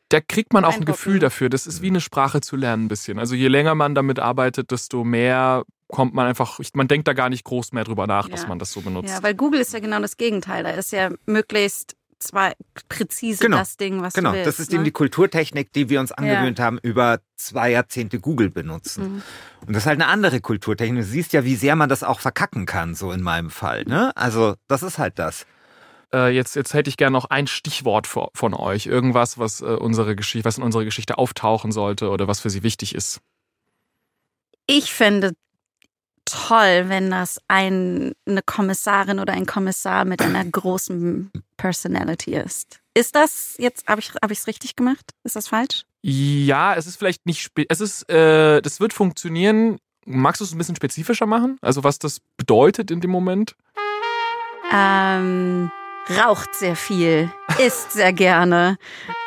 Da 0.08 0.20
kriegt 0.20 0.52
man 0.52 0.64
auch 0.64 0.74
ein. 0.74 0.84
Gefühl 0.84 1.20
dafür. 1.20 1.48
Das 1.48 1.66
ist 1.66 1.80
wie 1.80 1.86
eine 1.88 2.00
Sprache 2.00 2.40
zu 2.40 2.56
lernen 2.56 2.84
ein 2.86 2.88
bisschen. 2.88 3.18
Also 3.18 3.34
je 3.34 3.48
länger 3.48 3.74
man 3.76 3.94
damit 3.94 4.18
arbeitet, 4.18 4.72
desto 4.72 5.04
mehr 5.04 5.64
kommt 5.86 6.14
man 6.14 6.26
einfach, 6.26 6.58
man 6.74 6.88
denkt 6.88 7.08
da 7.08 7.12
gar 7.12 7.28
nicht 7.30 7.44
groß 7.44 7.72
mehr 7.72 7.84
drüber 7.84 8.06
nach, 8.06 8.28
dass 8.28 8.42
Ja. 8.42 8.48
man 8.48 8.58
das 8.58 8.72
so 8.72 8.80
benutzt. 8.80 9.08
Ja, 9.10 9.22
weil 9.22 9.34
Google 9.34 9.60
ist 9.60 9.72
ja 9.72 9.80
genau 9.80 10.00
das 10.00 10.16
Gegenteil. 10.16 10.64
Da 10.64 10.70
ist 10.70 10.92
ja 10.92 11.10
möglichst 11.26 11.96
zwei 12.20 12.52
präzise 12.88 13.42
Genau. 13.42 13.58
das 13.58 13.76
Ding, 13.76 14.02
was 14.02 14.14
Genau, 14.14 14.30
du 14.30 14.36
willst. 14.36 14.46
das 14.46 14.60
ist 14.60 14.70
ne? 14.70 14.76
eben 14.76 14.84
die 14.84 14.90
Kulturtechnik, 14.92 15.72
die 15.72 15.88
wir 15.88 16.00
uns 16.00 16.12
angewöhnt 16.12 16.60
haben, 16.60 16.78
über 16.82 17.20
zwei 17.36 17.70
Jahrzehnte 17.70 18.20
Google 18.20 18.50
benutzen. 18.50 19.14
Mhm. 19.14 19.22
Und 19.66 19.74
das 19.74 19.82
ist 19.84 19.86
halt 19.86 20.00
eine 20.00 20.08
andere 20.10 20.40
Kulturtechnik. 20.40 21.02
Du 21.02 21.04
siehst 21.08 21.32
ja, 21.32 21.44
wie 21.44 21.56
sehr 21.56 21.76
man 21.76 21.88
das 21.88 22.02
auch 22.04 22.20
verkacken 22.20 22.66
kann, 22.66 22.94
so 22.94 23.10
in 23.12 23.22
meinem 23.22 23.50
Fall. 23.50 23.84
Ne? 23.84 24.16
Also, 24.16 24.54
das 24.68 24.82
ist 24.82 24.98
halt 24.98 25.18
das. 25.18 25.46
Äh, 26.12 26.34
jetzt, 26.34 26.56
jetzt 26.56 26.74
hätte 26.74 26.90
ich 26.90 26.96
gerne 26.96 27.12
noch 27.12 27.26
ein 27.26 27.46
Stichwort 27.46 28.06
vor, 28.06 28.30
von 28.34 28.52
euch. 28.54 28.86
Irgendwas, 28.86 29.38
was, 29.38 29.60
äh, 29.60 29.64
unsere 29.64 30.16
Geschichte, 30.16 30.44
was 30.44 30.58
in 30.58 30.64
unserer 30.64 30.84
Geschichte 30.84 31.18
auftauchen 31.18 31.72
sollte 31.72 32.10
oder 32.10 32.28
was 32.28 32.40
für 32.40 32.50
sie 32.50 32.62
wichtig 32.62 32.94
ist. 32.94 33.20
Ich 34.66 34.92
fände 34.92 35.32
toll, 36.24 36.84
wenn 36.88 37.10
das 37.10 37.40
ein, 37.48 38.12
eine 38.26 38.42
Kommissarin 38.42 39.18
oder 39.18 39.32
ein 39.32 39.46
Kommissar 39.46 40.04
mit 40.04 40.22
einer 40.22 40.44
großen 40.50 41.30
Personality 41.56 42.34
ist. 42.34 42.80
Ist 42.94 43.14
das 43.14 43.54
jetzt, 43.58 43.86
habe 43.88 44.00
ich 44.00 44.12
es 44.30 44.46
richtig 44.46 44.76
gemacht? 44.76 45.12
Ist 45.24 45.36
das 45.36 45.48
falsch? 45.48 45.84
Ja, 46.02 46.74
es 46.74 46.86
ist 46.86 46.96
vielleicht 46.96 47.26
nicht, 47.26 47.50
es 47.68 47.80
ist, 47.80 48.08
äh, 48.10 48.62
das 48.62 48.80
wird 48.80 48.92
funktionieren. 48.92 49.78
Magst 50.06 50.40
du 50.40 50.44
es 50.44 50.52
ein 50.52 50.58
bisschen 50.58 50.76
spezifischer 50.76 51.26
machen? 51.26 51.58
Also 51.60 51.84
was 51.84 51.98
das 51.98 52.20
bedeutet 52.36 52.90
in 52.90 53.00
dem 53.00 53.10
Moment? 53.10 53.54
Ähm, 54.72 55.70
raucht 56.08 56.54
sehr 56.54 56.76
viel, 56.76 57.30
isst 57.58 57.92
sehr 57.92 58.12
gerne, 58.12 58.78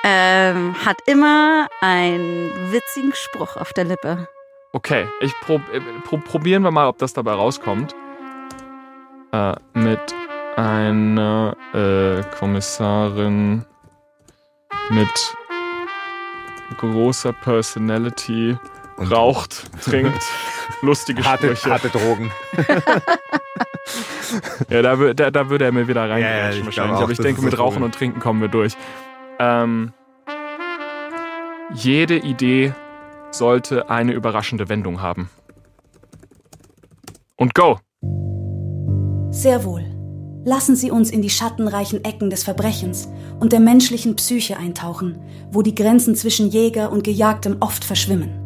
ähm, 0.03 0.75
hat 0.85 0.97
immer 1.05 1.67
einen 1.81 2.71
witzigen 2.71 3.13
Spruch 3.13 3.55
auf 3.55 3.73
der 3.73 3.85
Lippe. 3.85 4.27
Okay, 4.76 5.05
ich 5.21 5.34
prob, 5.41 5.61
äh, 5.71 5.80
pro, 6.03 6.17
probieren 6.17 6.63
wir 6.63 6.71
mal, 6.71 6.88
ob 6.88 6.97
das 6.97 7.13
dabei 7.13 7.34
rauskommt. 7.34 7.93
Äh, 9.32 9.53
mit 9.74 9.99
einer 10.55 11.55
äh, 11.74 12.24
Kommissarin 12.38 13.65
mit 14.89 15.36
großer 16.78 17.34
Personality 17.34 18.57
raucht, 19.11 19.69
trinkt, 19.84 20.24
lustige 20.82 21.24
Harte, 21.24 21.55
Sprüche. 21.55 21.71
harte 21.71 21.89
Drogen. 21.89 22.32
Ja, 24.69 24.82
da, 24.82 24.95
da, 25.13 25.30
da 25.30 25.49
würde 25.49 25.65
er 25.65 25.71
mir 25.71 25.88
wieder 25.88 26.07
Ja, 26.07 26.17
ja, 26.17 26.26
reingrätschen 26.28 26.61
ich 26.61 26.65
wahrscheinlich. 26.65 26.76
glaube 26.76 26.97
auch, 26.97 27.01
Aber 27.03 27.11
ich 27.11 27.19
denke, 27.19 27.41
mit 27.43 27.53
Rauchen 27.53 27.65
Problem. 27.74 27.84
und 27.84 27.93
Trinken 27.95 28.19
kommen 28.19 28.41
wir 28.41 28.47
durch. 28.47 28.74
Ähm, 29.38 29.93
jede 31.74 32.17
Idee 32.17 32.74
sollte 33.34 33.89
eine 33.89 34.13
überraschende 34.13 34.69
Wendung 34.69 35.01
haben. 35.01 35.29
Und 37.36 37.55
go! 37.55 37.79
Sehr 39.31 39.63
wohl. 39.65 39.84
Lassen 40.45 40.75
Sie 40.75 40.91
uns 40.91 41.09
in 41.09 41.21
die 41.21 41.29
schattenreichen 41.29 42.03
Ecken 42.03 42.29
des 42.29 42.43
Verbrechens 42.43 43.07
und 43.39 43.53
der 43.53 43.59
menschlichen 43.59 44.15
Psyche 44.15 44.57
eintauchen, 44.57 45.19
wo 45.51 45.61
die 45.61 45.73
Grenzen 45.73 46.15
zwischen 46.15 46.49
Jäger 46.49 46.91
und 46.91 47.03
Gejagtem 47.03 47.57
oft 47.61 47.84
verschwimmen. 47.84 48.39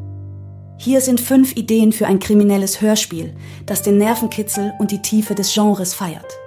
Hier 0.80 1.02
sind 1.02 1.20
fünf 1.20 1.58
Ideen 1.58 1.92
für 1.92 2.06
ein 2.06 2.20
kriminelles 2.20 2.82
Hörspiel, 2.82 3.36
das 3.66 3.82
den 3.82 3.98
Nervenkitzel 3.98 4.74
und 4.80 4.92
die 4.92 5.02
Tiefe 5.02 5.34
des 5.34 5.54
Genres 5.54 5.96
feiert. 5.96 6.38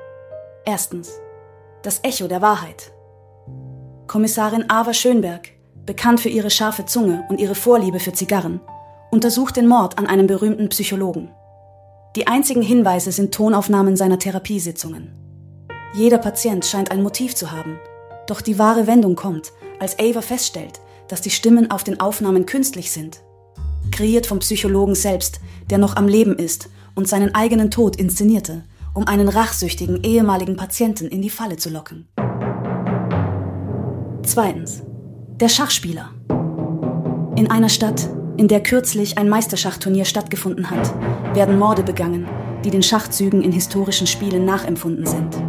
Erstens. 0.64 1.11
Das 1.82 2.01
Echo 2.05 2.28
der 2.28 2.41
Wahrheit. 2.41 2.93
Kommissarin 4.07 4.68
Ava 4.68 4.95
Schönberg, 4.95 5.49
bekannt 5.87 6.20
für 6.20 6.28
ihre 6.28 6.51
scharfe 6.51 6.87
Zunge 6.87 7.24
und 7.28 7.41
ihre 7.41 7.55
Vorliebe 7.55 8.01
für 8.01 8.12
Zigarren, 8.12 8.61
untersucht 9.11 9.57
den 9.57 9.66
Mord 9.66 9.99
an 9.99 10.07
einem 10.07 10.26
berühmten 10.26 10.68
Psychologen. 10.68 11.31
Die 12.16 12.26
einzigen 12.26 12.62
Hinweise 12.62 13.12
sind 13.12 13.33
Tonaufnahmen 13.33 13.97
seiner 13.97 14.18
Therapiesitzungen. 14.18 15.12
Jeder 15.95 16.18
Patient 16.18 16.64
scheint 16.64 16.91
ein 16.91 17.03
Motiv 17.03 17.35
zu 17.35 17.51
haben. 17.51 17.78
Doch 18.26 18.41
die 18.41 18.59
wahre 18.59 18.87
Wendung 18.87 19.16
kommt, 19.16 19.53
als 19.78 19.99
Ava 19.99 20.20
feststellt, 20.20 20.81
dass 21.09 21.20
die 21.20 21.31
Stimmen 21.31 21.70
auf 21.70 21.85
den 21.85 22.01
Aufnahmen 22.01 22.47
künstlich 22.47 22.93
sind. 22.93 23.20
Kreiert 23.91 24.26
vom 24.26 24.39
Psychologen 24.41 24.95
selbst, 24.95 25.41
der 25.70 25.78
noch 25.78 25.97
am 25.97 26.07
Leben 26.07 26.37
ist 26.37 26.68
und 26.95 27.09
seinen 27.09 27.35
eigenen 27.35 27.70
Tod 27.70 27.97
inszenierte, 27.97 28.64
um 28.95 29.07
einen 29.07 29.28
rachsüchtigen 29.28 30.03
ehemaligen 30.03 30.57
Patienten 30.57 31.09
in 31.09 31.22
die 31.22 31.31
Falle 31.31 31.57
zu 31.57 31.70
locken. 31.70 32.09
Zweitens. 34.22 34.83
Der 35.41 35.49
Schachspieler. 35.49 36.11
In 37.34 37.51
einer 37.51 37.70
Stadt, 37.70 38.11
in 38.36 38.47
der 38.47 38.62
kürzlich 38.62 39.16
ein 39.16 39.30
Meisterschachturnier 39.30 40.05
stattgefunden 40.05 40.68
hat, 40.68 40.93
werden 41.34 41.59
Morde 41.59 41.82
begangen, 41.82 42.28
die 42.62 42.68
den 42.68 42.82
Schachzügen 42.82 43.41
in 43.41 43.51
historischen 43.51 44.07
Spielen 44.07 44.45
nachempfunden 44.45 45.07
sind. 45.07 45.43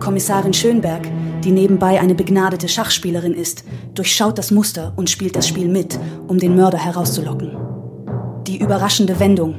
Kommissarin 0.00 0.54
Schönberg, 0.54 1.06
die 1.44 1.50
nebenbei 1.50 2.00
eine 2.00 2.14
begnadete 2.14 2.70
Schachspielerin 2.70 3.34
ist, 3.34 3.64
durchschaut 3.92 4.38
das 4.38 4.50
Muster 4.50 4.94
und 4.96 5.10
spielt 5.10 5.36
das 5.36 5.46
Spiel 5.46 5.68
mit, 5.68 5.98
um 6.26 6.38
den 6.38 6.56
Mörder 6.56 6.78
herauszulocken. 6.78 7.54
Die 8.46 8.56
überraschende 8.56 9.20
Wendung. 9.20 9.56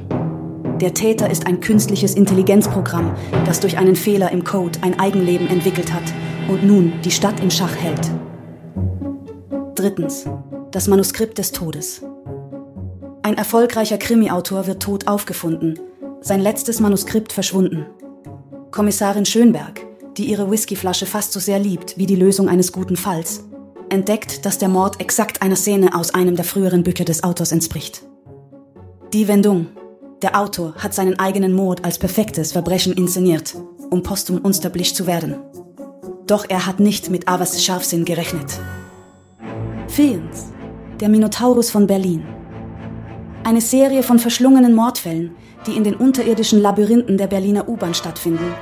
Der 0.80 0.94
Täter 0.94 1.30
ist 1.30 1.46
ein 1.46 1.60
künstliches 1.60 2.16
Intelligenzprogramm, 2.16 3.14
das 3.46 3.60
durch 3.60 3.78
einen 3.78 3.94
Fehler 3.94 4.32
im 4.32 4.42
Code 4.42 4.80
ein 4.82 4.98
Eigenleben 4.98 5.46
entwickelt 5.46 5.92
hat 5.92 6.12
und 6.48 6.64
nun 6.64 6.94
die 7.04 7.12
Stadt 7.12 7.38
in 7.38 7.52
Schach 7.52 7.76
hält. 7.76 8.10
Drittens. 9.84 10.24
Das 10.70 10.88
Manuskript 10.88 11.36
des 11.36 11.52
Todes. 11.52 12.00
Ein 13.22 13.36
erfolgreicher 13.36 13.98
Krimiautor 13.98 14.66
wird 14.66 14.82
tot 14.82 15.06
aufgefunden, 15.08 15.78
sein 16.22 16.40
letztes 16.40 16.80
Manuskript 16.80 17.34
verschwunden. 17.34 17.84
Kommissarin 18.70 19.26
Schönberg, 19.26 19.84
die 20.16 20.24
ihre 20.24 20.50
Whiskyflasche 20.50 21.04
fast 21.04 21.32
so 21.34 21.38
sehr 21.38 21.58
liebt 21.58 21.98
wie 21.98 22.06
die 22.06 22.16
Lösung 22.16 22.48
eines 22.48 22.72
guten 22.72 22.96
Falls, 22.96 23.44
entdeckt, 23.90 24.46
dass 24.46 24.56
der 24.56 24.70
Mord 24.70 25.02
exakt 25.02 25.42
einer 25.42 25.54
Szene 25.54 25.94
aus 25.94 26.14
einem 26.14 26.34
der 26.34 26.46
früheren 26.46 26.82
Bücher 26.82 27.04
des 27.04 27.22
Autors 27.22 27.52
entspricht. 27.52 28.04
Die 29.12 29.28
Wendung. 29.28 29.66
Der 30.22 30.40
Autor 30.40 30.76
hat 30.76 30.94
seinen 30.94 31.18
eigenen 31.18 31.52
Mord 31.52 31.84
als 31.84 31.98
perfektes 31.98 32.52
Verbrechen 32.52 32.94
inszeniert, 32.94 33.54
um 33.90 34.02
posthum 34.02 34.38
unsterblich 34.38 34.94
zu 34.94 35.06
werden. 35.06 35.36
Doch 36.26 36.46
er 36.48 36.64
hat 36.64 36.80
nicht 36.80 37.10
mit 37.10 37.28
Avas 37.28 37.62
Scharfsinn 37.62 38.06
gerechnet. 38.06 38.58
Viertens. 39.94 40.46
Der 40.98 41.08
Minotaurus 41.08 41.70
von 41.70 41.86
Berlin. 41.86 42.26
Eine 43.44 43.60
Serie 43.60 44.02
von 44.02 44.18
verschlungenen 44.18 44.74
Mordfällen, 44.74 45.36
die 45.68 45.76
in 45.76 45.84
den 45.84 45.94
unterirdischen 45.94 46.60
Labyrinthen 46.60 47.16
der 47.16 47.28
Berliner 47.28 47.68
U-Bahn 47.68 47.94
stattfinden, 47.94 48.54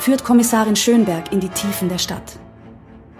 führt 0.00 0.24
Kommissarin 0.24 0.74
Schönberg 0.74 1.30
in 1.30 1.38
die 1.38 1.48
Tiefen 1.50 1.88
der 1.88 1.98
Stadt. 1.98 2.40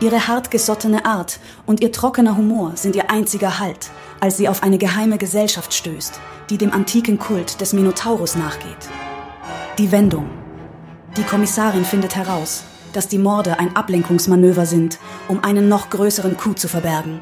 Ihre 0.00 0.26
hartgesottene 0.26 1.04
Art 1.04 1.38
und 1.64 1.80
ihr 1.80 1.92
trockener 1.92 2.36
Humor 2.36 2.72
sind 2.74 2.96
ihr 2.96 3.08
einziger 3.08 3.60
Halt, 3.60 3.92
als 4.18 4.36
sie 4.36 4.48
auf 4.48 4.64
eine 4.64 4.78
geheime 4.78 5.16
Gesellschaft 5.16 5.72
stößt, 5.72 6.18
die 6.50 6.58
dem 6.58 6.72
antiken 6.72 7.20
Kult 7.20 7.60
des 7.60 7.72
Minotaurus 7.72 8.34
nachgeht. 8.34 8.88
Die 9.78 9.92
Wendung. 9.92 10.28
Die 11.16 11.22
Kommissarin 11.22 11.84
findet 11.84 12.16
heraus, 12.16 12.64
dass 12.92 13.06
die 13.06 13.18
Morde 13.18 13.60
ein 13.60 13.76
Ablenkungsmanöver 13.76 14.66
sind, 14.66 14.98
um 15.28 15.44
einen 15.44 15.68
noch 15.68 15.88
größeren 15.88 16.36
Coup 16.36 16.58
zu 16.58 16.66
verbergen. 16.66 17.20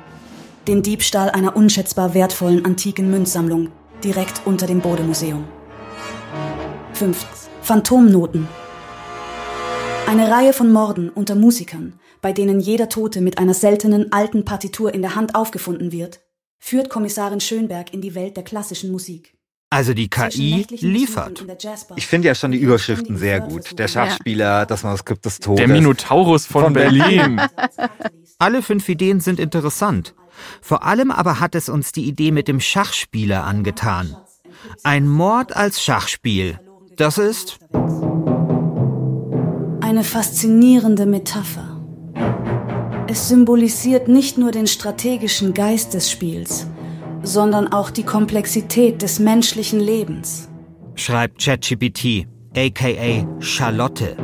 Den 0.69 0.83
Diebstahl 0.83 1.31
einer 1.31 1.57
unschätzbar 1.57 2.13
wertvollen 2.13 2.67
antiken 2.67 3.11
Münzsammlung 3.11 3.71
direkt 4.05 4.43
unter 4.45 4.67
dem 4.67 4.81
Bode-Museum. 4.81 5.45
Fünftens. 6.93 7.49
Phantomnoten. 7.63 8.47
Eine 10.07 10.31
Reihe 10.31 10.53
von 10.53 10.71
Morden 10.71 11.09
unter 11.09 11.37
Musikern, 11.37 11.99
bei 12.21 12.35
denen 12.35 12.61
jeder 12.61 12.91
Tote 12.91 13.23
mit 13.23 13.39
einer 13.39 13.55
seltenen 13.55 14.13
alten 14.13 14.45
Partitur 14.45 14.93
in 14.93 15.01
der 15.01 15.15
Hand 15.15 15.35
aufgefunden 15.35 15.91
wird, 15.91 16.21
führt 16.59 16.91
Kommissarin 16.91 17.41
Schönberg 17.41 17.95
in 17.95 18.03
die 18.03 18.15
Welt 18.15 18.37
der 18.37 18.45
klassischen 18.45 18.93
Musik. 18.93 19.39
Also 19.71 19.95
die 19.95 20.09
KI 20.09 20.67
liefert. 20.69 21.47
Ich 21.97 22.07
finde 22.07 22.29
ja 22.29 22.35
schon 22.35 22.53
die 22.53 22.59
Überschriften 22.59 23.17
sehr 23.17 23.41
gut. 23.41 23.79
Der 23.79 23.89
Schachspieler, 23.89 24.67
das 24.67 24.83
Manuskript 24.83 25.25
des 25.25 25.41
Todes. 25.41 25.59
Der 25.59 25.69
Minotaurus 25.69 26.45
von, 26.45 26.65
von 26.65 26.73
Berlin. 26.75 27.41
Alle 28.39 28.63
fünf 28.63 28.87
Ideen 28.89 29.21
sind 29.21 29.41
interessant. 29.41 30.15
Vor 30.61 30.85
allem 30.85 31.11
aber 31.11 31.41
hat 31.41 31.55
es 31.55 31.69
uns 31.69 31.93
die 31.93 32.05
Idee 32.05 32.31
mit 32.31 32.49
dem 32.49 32.61
Schachspieler 32.61 33.45
angetan. 33.45 34.17
Ein 34.83 35.09
Mord 35.09 35.57
als 35.57 35.83
Schachspiel. 35.83 36.59
Das 36.97 37.19
ist 37.19 37.59
eine 39.81 40.05
faszinierende 40.05 41.07
Metapher. 41.07 41.81
Es 43.09 43.29
symbolisiert 43.29 44.07
nicht 44.07 44.37
nur 44.37 44.51
den 44.51 44.67
strategischen 44.67 45.55
Geist 45.55 45.95
des 45.95 46.11
Spiels, 46.11 46.67
sondern 47.23 47.73
auch 47.73 47.89
die 47.89 48.03
Komplexität 48.03 49.01
des 49.01 49.19
menschlichen 49.19 49.81
Lebens. 49.81 50.51
Schreibt 50.95 51.43
ChatGPT, 51.43 52.27
aka 52.55 53.27
Charlotte. 53.41 54.17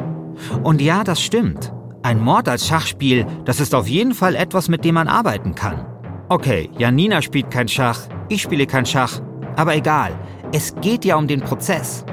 Und 0.62 0.83
ja, 0.83 1.03
das 1.03 1.23
stimmt. 1.23 1.73
Ein 2.03 2.21
Mord 2.21 2.49
als 2.49 2.67
Schachspiel, 2.67 3.27
das 3.47 3.61
ist 3.61 3.75
auf 3.75 3.89
jeden 3.89 4.12
Fall 4.12 4.35
etwas, 4.35 4.69
mit 4.69 4.85
dem 4.85 4.97
man 4.97 5.09
arbeiten 5.09 5.55
kann. 5.55 5.87
Okay, 6.29 6.70
Janina 6.79 7.22
spielt 7.22 7.51
kein 7.51 7.68
Schach, 7.68 8.09
ich 8.29 8.43
spiele 8.43 8.66
kein 8.66 8.87
Schach, 8.87 9.20
aber 9.57 9.75
egal, 9.75 10.18
es 10.53 10.75
geht 10.81 11.05
ja 11.05 11.16
um 11.16 11.29
den 11.29 11.41
Prozess. 11.41 12.05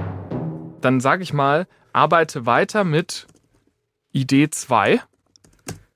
Dann 0.82 0.99
sage 0.99 1.24
ich 1.24 1.34
mal, 1.34 1.68
arbeite 1.93 2.45
weiter 2.45 2.84
mit 2.84 3.28
Idee 4.12 4.49
2 4.49 5.01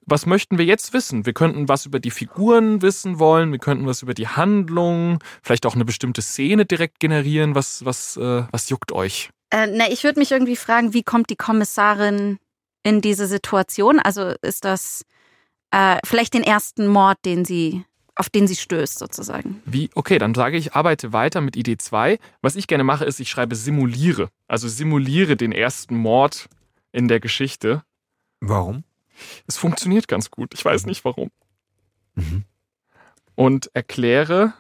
was 0.05 0.25
möchten 0.25 0.57
wir 0.57 0.65
jetzt 0.65 0.93
wissen? 0.93 1.25
Wir 1.25 1.33
könnten 1.33 1.67
was 1.67 1.85
über 1.85 1.99
die 1.99 2.11
Figuren 2.11 2.81
wissen 2.81 3.19
wollen, 3.19 3.51
wir 3.51 3.59
könnten 3.59 3.87
was 3.87 4.01
über 4.01 4.13
die 4.13 4.27
Handlung, 4.27 5.19
vielleicht 5.41 5.65
auch 5.65 5.75
eine 5.75 5.85
bestimmte 5.85 6.21
Szene 6.21 6.65
direkt 6.65 6.99
generieren. 6.99 7.55
Was, 7.55 7.85
was, 7.85 8.17
äh, 8.17 8.43
was 8.51 8.69
juckt 8.69 8.91
euch? 8.91 9.29
Äh, 9.49 9.67
na, 9.67 9.89
ich 9.89 10.03
würde 10.03 10.19
mich 10.19 10.31
irgendwie 10.31 10.55
fragen, 10.55 10.93
wie 10.93 11.03
kommt 11.03 11.29
die 11.29 11.35
Kommissarin 11.35 12.37
in 12.83 13.01
diese 13.01 13.27
Situation? 13.27 13.99
Also 13.99 14.33
ist 14.41 14.63
das 14.63 15.05
äh, 15.71 15.97
vielleicht 16.05 16.33
den 16.35 16.43
ersten 16.43 16.87
Mord, 16.87 17.17
den 17.25 17.43
sie, 17.45 17.83
auf 18.15 18.29
den 18.29 18.47
sie 18.47 18.55
stößt, 18.55 18.97
sozusagen? 18.97 19.61
Wie? 19.65 19.89
Okay, 19.93 20.17
dann 20.17 20.33
sage 20.33 20.57
ich, 20.57 20.73
arbeite 20.73 21.11
weiter 21.13 21.41
mit 21.41 21.55
Idee 21.55 21.77
2. 21.77 22.17
Was 22.41 22.55
ich 22.55 22.67
gerne 22.67 22.83
mache, 22.83 23.05
ist, 23.05 23.19
ich 23.19 23.29
schreibe 23.29 23.55
simuliere. 23.55 24.29
Also 24.47 24.67
simuliere 24.67 25.35
den 25.35 25.51
ersten 25.51 25.97
Mord 25.97 26.47
in 26.91 27.07
der 27.07 27.19
Geschichte. 27.19 27.83
Warum? 28.39 28.83
Es 29.47 29.57
funktioniert 29.57 30.07
ganz 30.07 30.31
gut. 30.31 30.53
Ich 30.53 30.63
weiß 30.63 30.85
nicht 30.85 31.03
warum. 31.03 31.29
Mhm. 32.15 32.45
Und 33.35 33.69
erkläre, 33.73 34.53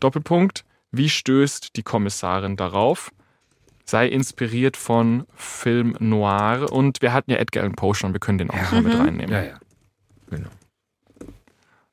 Doppelpunkt, 0.00 0.64
wie 0.90 1.08
stößt 1.08 1.76
die 1.76 1.82
Kommissarin 1.84 2.56
darauf? 2.56 3.12
Sei 3.84 4.08
inspiriert 4.08 4.76
von 4.76 5.26
Film 5.36 5.96
Noir. 6.00 6.72
Und 6.72 7.02
wir 7.02 7.12
hatten 7.12 7.30
ja 7.30 7.36
Edgar 7.36 7.62
Allan 7.62 7.76
Poe 7.76 7.94
schon, 7.94 8.12
wir 8.12 8.20
können 8.20 8.38
den 8.38 8.50
auch 8.50 8.56
ja. 8.56 8.70
mal 8.72 8.82
mit 8.82 8.94
mhm. 8.94 9.00
reinnehmen. 9.00 9.32
Ja, 9.32 9.44
ja. 9.44 9.60
Genau. 10.28 10.50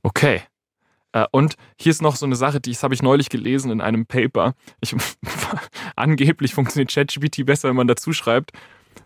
Okay. 0.02 0.42
Äh, 1.14 1.26
und 1.32 1.56
hier 1.80 1.92
ist 1.92 2.02
noch 2.02 2.18
so 2.18 2.26
eine 2.26 2.36
Sache, 2.36 2.60
die 2.60 2.72
das 2.72 2.84
habe 2.84 2.94
ich 2.94 3.02
neulich 3.02 3.30
gelesen 3.30 3.72
in 3.72 3.82
einem 3.82 4.06
Paper. 4.06 4.54
Ich, 4.82 4.94
angeblich 5.96 6.54
funktioniert 6.54 6.92
ChatGPT 6.92 7.46
besser, 7.46 7.70
wenn 7.70 7.78
man 7.78 7.88
dazu 7.88 8.12
schreibt 8.12 8.52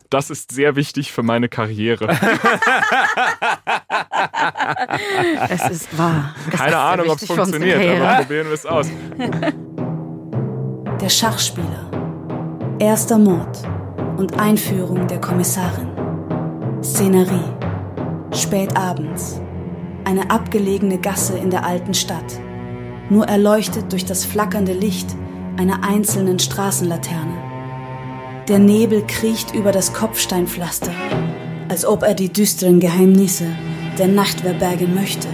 das 0.09 0.29
ist 0.29 0.51
sehr 0.51 0.75
wichtig 0.75 1.11
für 1.11 1.23
meine 1.23 1.49
Karriere. 1.49 2.07
es 5.49 5.69
ist 5.69 5.97
wahr. 5.97 6.35
Es 6.47 6.53
Keine 6.57 6.71
ist 6.71 6.75
Ahnung, 6.75 7.09
ob 7.09 7.21
es 7.21 7.25
funktioniert, 7.27 8.01
aber 8.01 8.23
probieren 8.23 8.47
wir 8.47 8.53
es 8.53 8.65
aus. 8.65 8.89
Der 11.01 11.09
Schachspieler. 11.09 11.91
Erster 12.79 13.17
Mord 13.17 13.67
und 14.17 14.39
Einführung 14.39 15.07
der 15.07 15.19
Kommissarin. 15.19 15.89
Szenerie. 16.81 17.43
Spät 18.31 18.75
abends. 18.77 19.41
Eine 20.07 20.31
abgelegene 20.31 20.99
Gasse 20.99 21.37
in 21.37 21.49
der 21.49 21.65
alten 21.65 21.93
Stadt. 21.93 22.39
Nur 23.09 23.25
erleuchtet 23.27 23.91
durch 23.91 24.05
das 24.05 24.23
flackernde 24.23 24.71
Licht 24.71 25.13
einer 25.57 25.83
einzelnen 25.83 26.39
Straßenlaterne. 26.39 27.33
Der 28.47 28.57
Nebel 28.57 29.05
kriecht 29.05 29.53
über 29.53 29.73
das 29.73 29.91
Kopfsteinpflaster, 29.91 30.93
als 31.67 31.83
ob 31.83 32.03
er 32.03 32.13
die 32.13 32.31
düsteren 32.31 32.79
Geheimnisse 32.79 33.47
der 33.97 34.07
Nacht 34.07 34.39
verbergen 34.39 34.95
möchte. 34.95 35.27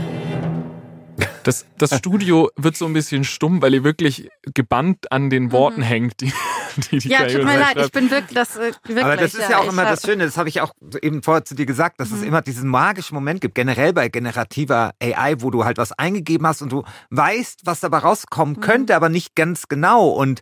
Das, 1.44 1.66
das 1.78 1.98
Studio 1.98 2.50
wird 2.56 2.78
so 2.78 2.86
ein 2.86 2.94
bisschen 2.94 3.24
stumm, 3.24 3.62
weil 3.62 3.74
ihr 3.74 3.84
wirklich 3.84 4.30
gebannt 4.54 5.12
an 5.12 5.30
den 5.30 5.52
Worten 5.52 5.82
mhm. 5.82 5.86
hängt, 5.86 6.22
die, 6.22 6.34
die, 6.78 6.98
die 7.00 7.10
Ja, 7.10 7.28
tut 7.28 7.44
mir 7.44 7.60
leid, 7.60 7.78
ich 7.78 7.92
bin 7.92 8.10
wirklich, 8.10 8.34
das, 8.34 8.56
äh, 8.56 8.72
wirklich, 8.86 9.04
Aber 9.04 9.18
das 9.18 9.34
ist 9.34 9.50
ja, 9.50 9.60
auch 9.60 9.68
immer 9.68 9.84
das 9.84 10.04
Schöne, 10.04 10.26
das 10.26 10.38
habe 10.38 10.50
ich 10.50 10.62
auch 10.62 10.74
eben 11.02 11.22
vorher 11.22 11.44
zu 11.46 11.56
dir 11.56 11.66
gesagt, 11.66 12.00
dass 12.00 12.10
mhm. 12.10 12.18
es 12.18 12.24
immer 12.24 12.42
diesen 12.42 12.70
magischen 12.70 13.16
Moment 13.16 13.42
gibt, 13.42 13.56
generell 13.56 13.94
bei 13.94 14.08
generativer 14.08 14.94
AI, 15.02 15.36
wo 15.40 15.52
du 15.52 15.66
halt 15.66 15.78
was 15.78 15.92
eingegeben 15.92 16.48
hast 16.48 16.62
und 16.62 16.72
du 16.72 16.84
weißt, 17.10 17.62
was 17.66 17.82
dabei 17.82 18.00
rauskommen 18.00 18.56
mhm. 18.56 18.62
könnte, 18.62 18.96
aber 18.96 19.10
nicht 19.10 19.36
ganz 19.36 19.68
genau. 19.68 20.10
Und 20.10 20.42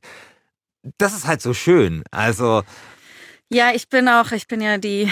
das 0.98 1.14
ist 1.14 1.28
halt 1.28 1.42
so 1.42 1.54
schön. 1.54 2.04
Also. 2.12 2.64
Ja, 3.50 3.72
ich 3.74 3.90
bin 3.90 4.08
auch, 4.08 4.32
ich 4.32 4.48
bin 4.48 4.62
ja 4.62 4.78
die 4.78 5.12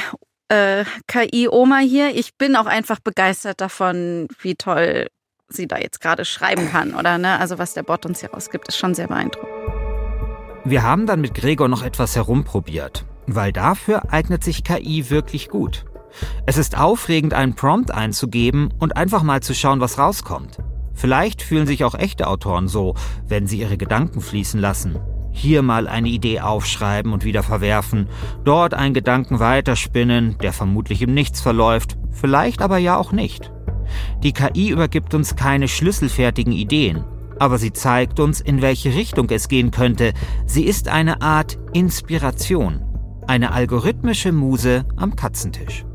äh, 0.50 0.86
KI-Oma 1.08 1.80
hier. 1.80 2.16
Ich 2.16 2.36
bin 2.36 2.56
auch 2.56 2.66
einfach 2.66 3.00
begeistert 3.00 3.62
davon, 3.62 4.28
wie 4.42 4.56
toll 4.56 5.08
sie 5.50 5.68
da 5.68 5.78
jetzt 5.78 6.02
gerade 6.02 6.26
schreiben 6.26 6.70
kann, 6.70 6.96
oder? 6.96 7.18
Ne? 7.18 7.40
Also 7.40 7.58
was 7.58 7.74
der 7.74 7.84
Bot 7.84 8.06
uns 8.06 8.20
hier 8.22 8.34
ausgibt, 8.34 8.68
ist 8.68 8.78
schon 8.78 8.94
sehr 8.94 9.08
beeindruckend. 9.08 9.50
Wir 10.66 10.84
haben 10.84 11.08
dann 11.08 11.22
mit 11.22 11.34
Gregor 11.34 11.68
noch 11.68 11.84
etwas 11.84 12.16
herumprobiert, 12.16 13.06
weil 13.26 13.52
dafür 13.52 14.12
eignet 14.14 14.44
sich 14.44 14.64
KI 14.64 15.10
wirklich 15.10 15.50
gut. 15.50 15.86
Es 16.46 16.58
ist 16.58 16.78
aufregend, 16.78 17.34
einen 17.34 17.56
Prompt 17.56 17.92
einzugeben 17.92 18.74
und 18.80 18.98
einfach 18.98 19.24
mal 19.24 19.42
zu 19.42 19.54
schauen, 19.54 19.80
was 19.80 19.98
rauskommt. 19.98 20.58
Vielleicht 20.94 21.42
fühlen 21.42 21.66
sich 21.66 21.86
auch 21.86 21.96
echte 21.96 22.28
Autoren 22.28 22.68
so, 22.68 22.96
wenn 23.26 23.48
sie 23.48 23.60
ihre 23.60 23.78
Gedanken 23.78 24.22
fließen 24.22 24.60
lassen. 24.60 25.00
Hier 25.32 25.62
mal 25.62 25.88
eine 25.88 26.10
Idee 26.10 26.42
aufschreiben 26.42 27.14
und 27.14 27.24
wieder 27.24 27.44
verwerfen, 27.44 28.10
dort 28.44 28.74
einen 28.74 28.94
Gedanken 28.94 29.40
weiterspinnen, 29.40 30.38
der 30.40 30.52
vermutlich 30.52 31.02
im 31.02 31.14
Nichts 31.14 31.40
verläuft, 31.40 31.98
vielleicht 32.12 32.62
aber 32.62 32.80
ja 32.80 32.98
auch 32.98 33.12
nicht. 33.12 33.52
Die 34.24 34.34
KI 34.34 34.70
übergibt 34.70 35.14
uns 35.14 35.36
keine 35.36 35.68
schlüsselfertigen 35.68 36.54
Ideen, 36.54 37.04
aber 37.40 37.58
sie 37.58 37.74
zeigt 37.74 38.20
uns, 38.20 38.42
in 38.42 38.62
welche 38.62 38.94
Richtung 38.94 39.30
es 39.30 39.48
gehen 39.48 39.72
könnte. 39.72 40.14
Sie 40.46 40.64
ist 40.64 40.88
eine 40.88 41.22
Art 41.22 41.58
Inspiration, 41.74 42.82
eine 43.28 43.52
algorithmische 43.52 44.32
Muse 44.32 44.86
am 44.98 45.16
Katzentisch. 45.16 45.86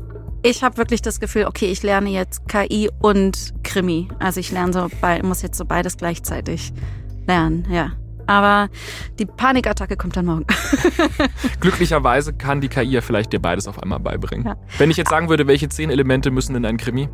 Ich 0.43 0.63
habe 0.63 0.77
wirklich 0.77 1.01
das 1.01 1.19
Gefühl, 1.19 1.45
okay, 1.45 1.65
ich 1.71 1.81
lerne 1.81 2.09
jetzt 2.11 2.47
KI 2.47 2.89
und 2.99 3.53
Krimi. 3.63 4.09
Also 4.19 4.39
ich 4.39 4.51
lerne 4.51 4.73
so, 4.73 4.87
muss 5.23 5.41
jetzt 5.41 5.57
so 5.57 5.65
beides 5.65 5.97
gleichzeitig 5.97 6.71
lernen, 7.25 7.67
ja. 7.71 7.93
Aber 8.27 8.69
die 9.19 9.25
Panikattacke 9.25 9.97
kommt 9.97 10.17
dann 10.17 10.25
morgen. 10.25 10.45
Glücklicherweise 11.59 12.33
kann 12.33 12.61
die 12.61 12.69
KI 12.69 12.83
ja 12.83 13.01
vielleicht 13.01 13.33
dir 13.33 13.39
beides 13.39 13.67
auf 13.67 13.81
einmal 13.81 13.99
beibringen. 13.99 14.45
Ja. 14.45 14.55
Wenn 14.77 14.89
ich 14.89 14.97
jetzt 14.97 15.09
sagen 15.09 15.29
würde, 15.29 15.47
welche 15.47 15.69
zehn 15.69 15.89
Elemente 15.89 16.31
müssen 16.31 16.55
in 16.55 16.65
einen 16.65 16.77
Krimi, 16.77 17.09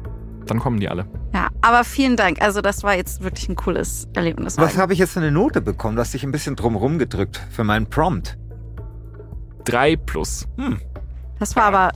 dann 0.46 0.60
kommen 0.60 0.80
die 0.80 0.90
alle. 0.90 1.06
Ja, 1.34 1.48
aber 1.62 1.84
vielen 1.84 2.16
Dank. 2.16 2.42
Also 2.42 2.62
das 2.62 2.84
war 2.84 2.96
jetzt 2.96 3.24
wirklich 3.24 3.48
ein 3.50 3.56
cooles 3.56 4.08
Erlebnis. 4.14 4.58
Was 4.58 4.78
habe 4.78 4.94
ich 4.94 5.00
jetzt 5.00 5.14
für 5.14 5.20
eine 5.20 5.32
Note 5.32 5.62
bekommen? 5.62 5.96
Du 5.96 6.02
hast 6.02 6.14
dich 6.14 6.24
ein 6.24 6.32
bisschen 6.32 6.56
drumherum 6.56 7.00
gedrückt 7.00 7.42
für 7.52 7.64
meinen 7.64 7.90
Prompt. 7.90 8.38
Drei 9.64 9.96
plus. 9.96 10.48
Hm. 10.58 10.80
Das 11.40 11.56
war 11.56 11.64
aber 11.64 11.92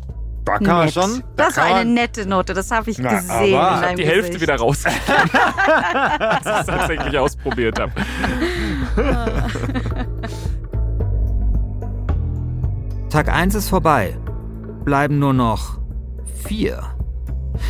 da 0.45 0.59
kann 0.59 0.77
man 0.77 0.89
schon. 0.89 1.23
Da 1.35 1.47
das 1.47 1.57
war 1.57 1.65
eine 1.65 1.89
nette 1.89 2.27
Note, 2.27 2.53
das 2.53 2.69
habe 2.69 2.91
ich 2.91 2.99
Na, 2.99 3.15
gesehen. 3.15 3.57
Aber 3.57 3.79
ich 3.79 3.87
habe 3.87 3.95
die 3.95 4.05
Hälfte 4.05 4.39
wieder 4.39 4.55
rausgekommen, 4.55 5.29
als 6.19 6.45
ich 6.45 6.51
es 6.51 6.65
tatsächlich 6.67 7.17
ausprobiert 7.17 7.79
habe. 7.79 7.91
Tag 13.09 13.29
1 13.29 13.55
ist 13.55 13.69
vorbei. 13.69 14.17
Bleiben 14.83 15.17
nur 15.17 15.33
noch 15.33 15.79
vier. 16.45 16.94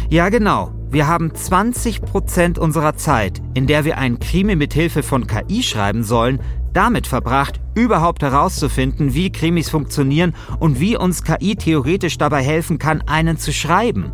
Ja, 0.10 0.30
genau. 0.30 0.72
Wir 0.90 1.08
haben 1.08 1.32
20% 1.32 2.60
unserer 2.60 2.96
Zeit, 2.96 3.42
in 3.54 3.68
der 3.68 3.86
wir 3.86 3.98
einen 3.98 4.20
Krimi 4.20 4.56
mit 4.56 4.74
Hilfe 4.74 5.04
von 5.04 5.28
KI 5.28 5.62
schreiben 5.62 6.04
sollen, 6.04 6.40
damit 6.74 7.08
verbracht, 7.08 7.60
überhaupt 7.74 8.22
herauszufinden, 8.22 9.14
wie 9.14 9.32
Krimis 9.32 9.70
funktionieren 9.70 10.34
und 10.60 10.80
wie 10.80 10.98
uns 10.98 11.24
KI 11.24 11.56
theoretisch 11.56 12.18
dabei 12.18 12.44
helfen 12.44 12.80
kann, 12.80 13.02
einen 13.02 13.38
zu 13.38 13.52
schreiben. 13.52 14.12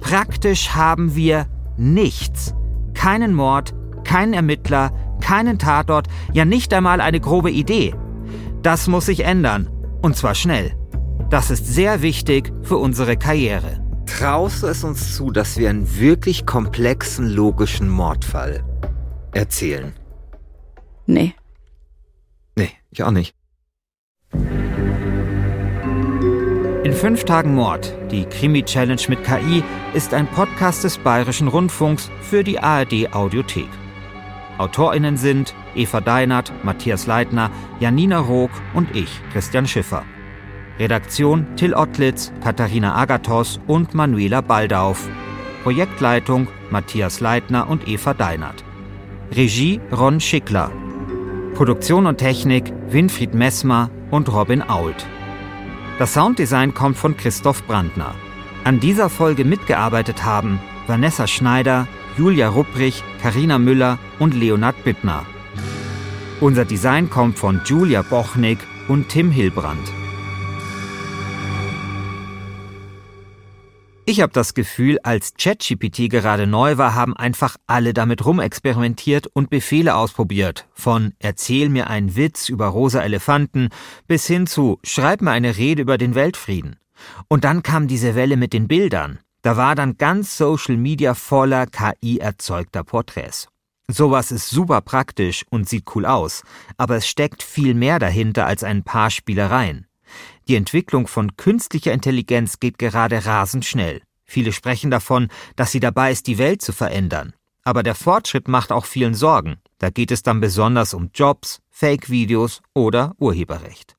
Praktisch 0.00 0.70
haben 0.70 1.14
wir 1.14 1.46
nichts. 1.76 2.54
Keinen 2.94 3.34
Mord, 3.34 3.74
keinen 4.04 4.32
Ermittler, 4.32 4.90
keinen 5.20 5.58
Tatort, 5.58 6.08
ja 6.32 6.44
nicht 6.44 6.74
einmal 6.74 7.00
eine 7.00 7.20
grobe 7.20 7.50
Idee. 7.50 7.94
Das 8.62 8.88
muss 8.88 9.06
sich 9.06 9.24
ändern. 9.24 9.70
Und 10.02 10.16
zwar 10.16 10.34
schnell. 10.34 10.72
Das 11.30 11.50
ist 11.50 11.66
sehr 11.66 12.02
wichtig 12.02 12.52
für 12.62 12.76
unsere 12.76 13.16
Karriere. 13.16 13.82
Traust 14.06 14.62
du 14.62 14.66
es 14.66 14.84
uns 14.84 15.16
zu, 15.16 15.30
dass 15.30 15.56
wir 15.56 15.70
einen 15.70 15.98
wirklich 15.98 16.46
komplexen 16.46 17.28
logischen 17.28 17.88
Mordfall 17.88 18.64
erzählen? 19.32 19.94
Nee. 21.06 21.34
Nee, 22.56 22.70
ich 22.90 23.02
auch 23.02 23.10
nicht. 23.10 23.34
In 26.84 26.92
fünf 26.92 27.24
Tagen 27.24 27.54
Mord, 27.54 27.94
die 28.10 28.24
Krimi-Challenge 28.24 29.02
mit 29.08 29.24
KI, 29.24 29.62
ist 29.94 30.12
ein 30.14 30.26
Podcast 30.26 30.84
des 30.84 30.98
Bayerischen 30.98 31.48
Rundfunks 31.48 32.10
für 32.22 32.44
die 32.44 32.58
ARD 32.58 33.14
Audiothek. 33.14 33.68
AutorInnen 34.58 35.16
sind 35.16 35.54
Eva 35.74 36.00
Deinert, 36.00 36.52
Matthias 36.64 37.06
Leitner, 37.06 37.50
Janina 37.80 38.18
Rook 38.18 38.50
und 38.74 38.94
ich, 38.94 39.20
Christian 39.32 39.66
Schiffer. 39.66 40.04
Redaktion 40.78 41.46
Till 41.56 41.74
Ottlitz, 41.74 42.32
Katharina 42.42 42.94
Agathos 42.94 43.60
und 43.66 43.94
Manuela 43.94 44.40
Baldauf. 44.40 45.08
Projektleitung 45.62 46.48
Matthias 46.70 47.20
Leitner 47.20 47.68
und 47.68 47.86
Eva 47.86 48.14
Deinert. 48.14 48.64
Regie 49.32 49.80
Ron 49.92 50.18
Schickler. 50.18 50.70
Produktion 51.54 52.06
und 52.06 52.18
Technik 52.18 52.72
Winfried 52.88 53.34
Messmer 53.34 53.90
und 54.10 54.32
Robin 54.32 54.62
Ault. 54.62 55.06
Das 55.98 56.14
Sounddesign 56.14 56.74
kommt 56.74 56.96
von 56.96 57.16
Christoph 57.16 57.62
Brandner. 57.66 58.14
An 58.64 58.80
dieser 58.80 59.10
Folge 59.10 59.44
mitgearbeitet 59.44 60.24
haben 60.24 60.58
Vanessa 60.86 61.26
Schneider, 61.26 61.86
Julia 62.16 62.48
Rupprich, 62.48 63.04
Karina 63.20 63.58
Müller 63.58 63.98
und 64.18 64.34
Leonard 64.34 64.82
Bittner. 64.84 65.24
Unser 66.40 66.64
Design 66.64 67.08
kommt 67.08 67.38
von 67.38 67.60
Julia 67.64 68.02
Bochnik 68.02 68.58
und 68.88 69.08
Tim 69.08 69.30
Hilbrand. 69.30 70.01
Ich 74.04 74.20
habe 74.20 74.32
das 74.32 74.54
Gefühl, 74.54 74.98
als 75.04 75.34
ChatGPT 75.34 76.10
gerade 76.10 76.48
neu 76.48 76.76
war, 76.76 76.96
haben 76.96 77.16
einfach 77.16 77.56
alle 77.68 77.94
damit 77.94 78.24
rumexperimentiert 78.26 79.28
und 79.28 79.48
Befehle 79.48 79.94
ausprobiert. 79.94 80.66
Von 80.74 81.12
Erzähl 81.20 81.68
mir 81.68 81.88
einen 81.88 82.16
Witz 82.16 82.48
über 82.48 82.66
rosa 82.66 83.00
Elefanten 83.00 83.68
bis 84.08 84.26
hin 84.26 84.48
zu 84.48 84.80
Schreib 84.82 85.22
mir 85.22 85.30
eine 85.30 85.56
Rede 85.56 85.82
über 85.82 85.98
den 85.98 86.16
Weltfrieden. 86.16 86.76
Und 87.28 87.44
dann 87.44 87.62
kam 87.62 87.86
diese 87.86 88.16
Welle 88.16 88.36
mit 88.36 88.52
den 88.52 88.66
Bildern. 88.66 89.20
Da 89.42 89.56
war 89.56 89.76
dann 89.76 89.96
ganz 89.98 90.36
Social 90.36 90.76
Media 90.76 91.14
voller 91.14 91.66
KI 91.66 92.18
erzeugter 92.18 92.82
Porträts. 92.82 93.48
Sowas 93.88 94.32
ist 94.32 94.48
super 94.48 94.80
praktisch 94.80 95.44
und 95.48 95.68
sieht 95.68 95.84
cool 95.94 96.06
aus, 96.06 96.42
aber 96.76 96.96
es 96.96 97.06
steckt 97.06 97.42
viel 97.42 97.74
mehr 97.74 98.00
dahinter 98.00 98.46
als 98.46 98.64
ein 98.64 98.82
paar 98.82 99.10
Spielereien. 99.10 99.86
Die 100.48 100.56
Entwicklung 100.56 101.06
von 101.06 101.36
künstlicher 101.36 101.92
Intelligenz 101.92 102.58
geht 102.58 102.78
gerade 102.78 103.24
rasend 103.24 103.64
schnell. 103.64 104.02
Viele 104.24 104.52
sprechen 104.52 104.90
davon, 104.90 105.28
dass 105.56 105.72
sie 105.72 105.80
dabei 105.80 106.10
ist, 106.10 106.26
die 106.26 106.38
Welt 106.38 106.62
zu 106.62 106.72
verändern. 106.72 107.34
Aber 107.64 107.82
der 107.82 107.94
Fortschritt 107.94 108.48
macht 108.48 108.72
auch 108.72 108.86
vielen 108.86 109.14
Sorgen. 109.14 109.58
Da 109.78 109.90
geht 109.90 110.10
es 110.10 110.22
dann 110.22 110.40
besonders 110.40 110.94
um 110.94 111.10
Jobs, 111.14 111.60
Fake-Videos 111.70 112.60
oder 112.74 113.14
Urheberrecht. 113.18 113.96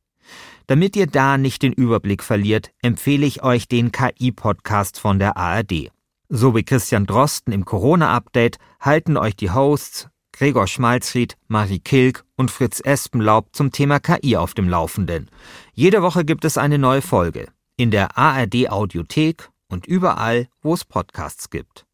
Damit 0.68 0.96
ihr 0.96 1.08
da 1.08 1.38
nicht 1.38 1.62
den 1.62 1.74
Überblick 1.74 2.24
verliert, 2.24 2.72
empfehle 2.82 3.26
ich 3.26 3.44
euch 3.44 3.68
den 3.68 3.92
KI-Podcast 3.92 5.00
von 5.00 5.20
der 5.20 5.38
ARD. 5.38 5.92
So 6.30 6.56
wie 6.56 6.64
Christian 6.64 7.06
Drosten 7.06 7.54
im 7.54 7.66
Corona-Update 7.66 8.58
halten 8.80 9.18
euch 9.18 9.36
die 9.36 9.52
Hosts 9.52 10.10
Gregor 10.34 10.68
Schmalzried, 10.68 11.38
Marie 11.48 11.80
Kilk 11.80 12.26
und 12.36 12.52
Fritz 12.52 12.82
Espenlaub 12.84 13.48
zum 13.54 13.72
Thema 13.72 14.00
KI 14.00 14.36
auf 14.36 14.54
dem 14.54 14.68
Laufenden. 14.68 15.30
Jede 15.74 16.02
Woche 16.02 16.26
gibt 16.26 16.44
es 16.44 16.58
eine 16.58 16.78
neue 16.78 17.02
Folge 17.02 17.48
in 17.78 17.92
der 17.92 18.18
ARD 18.18 18.70
Audiothek 18.70 19.50
und 19.70 19.86
überall, 19.86 20.48
wo 20.62 20.74
es 20.74 20.86
Podcasts 20.86 21.50
gibt. 21.50 21.86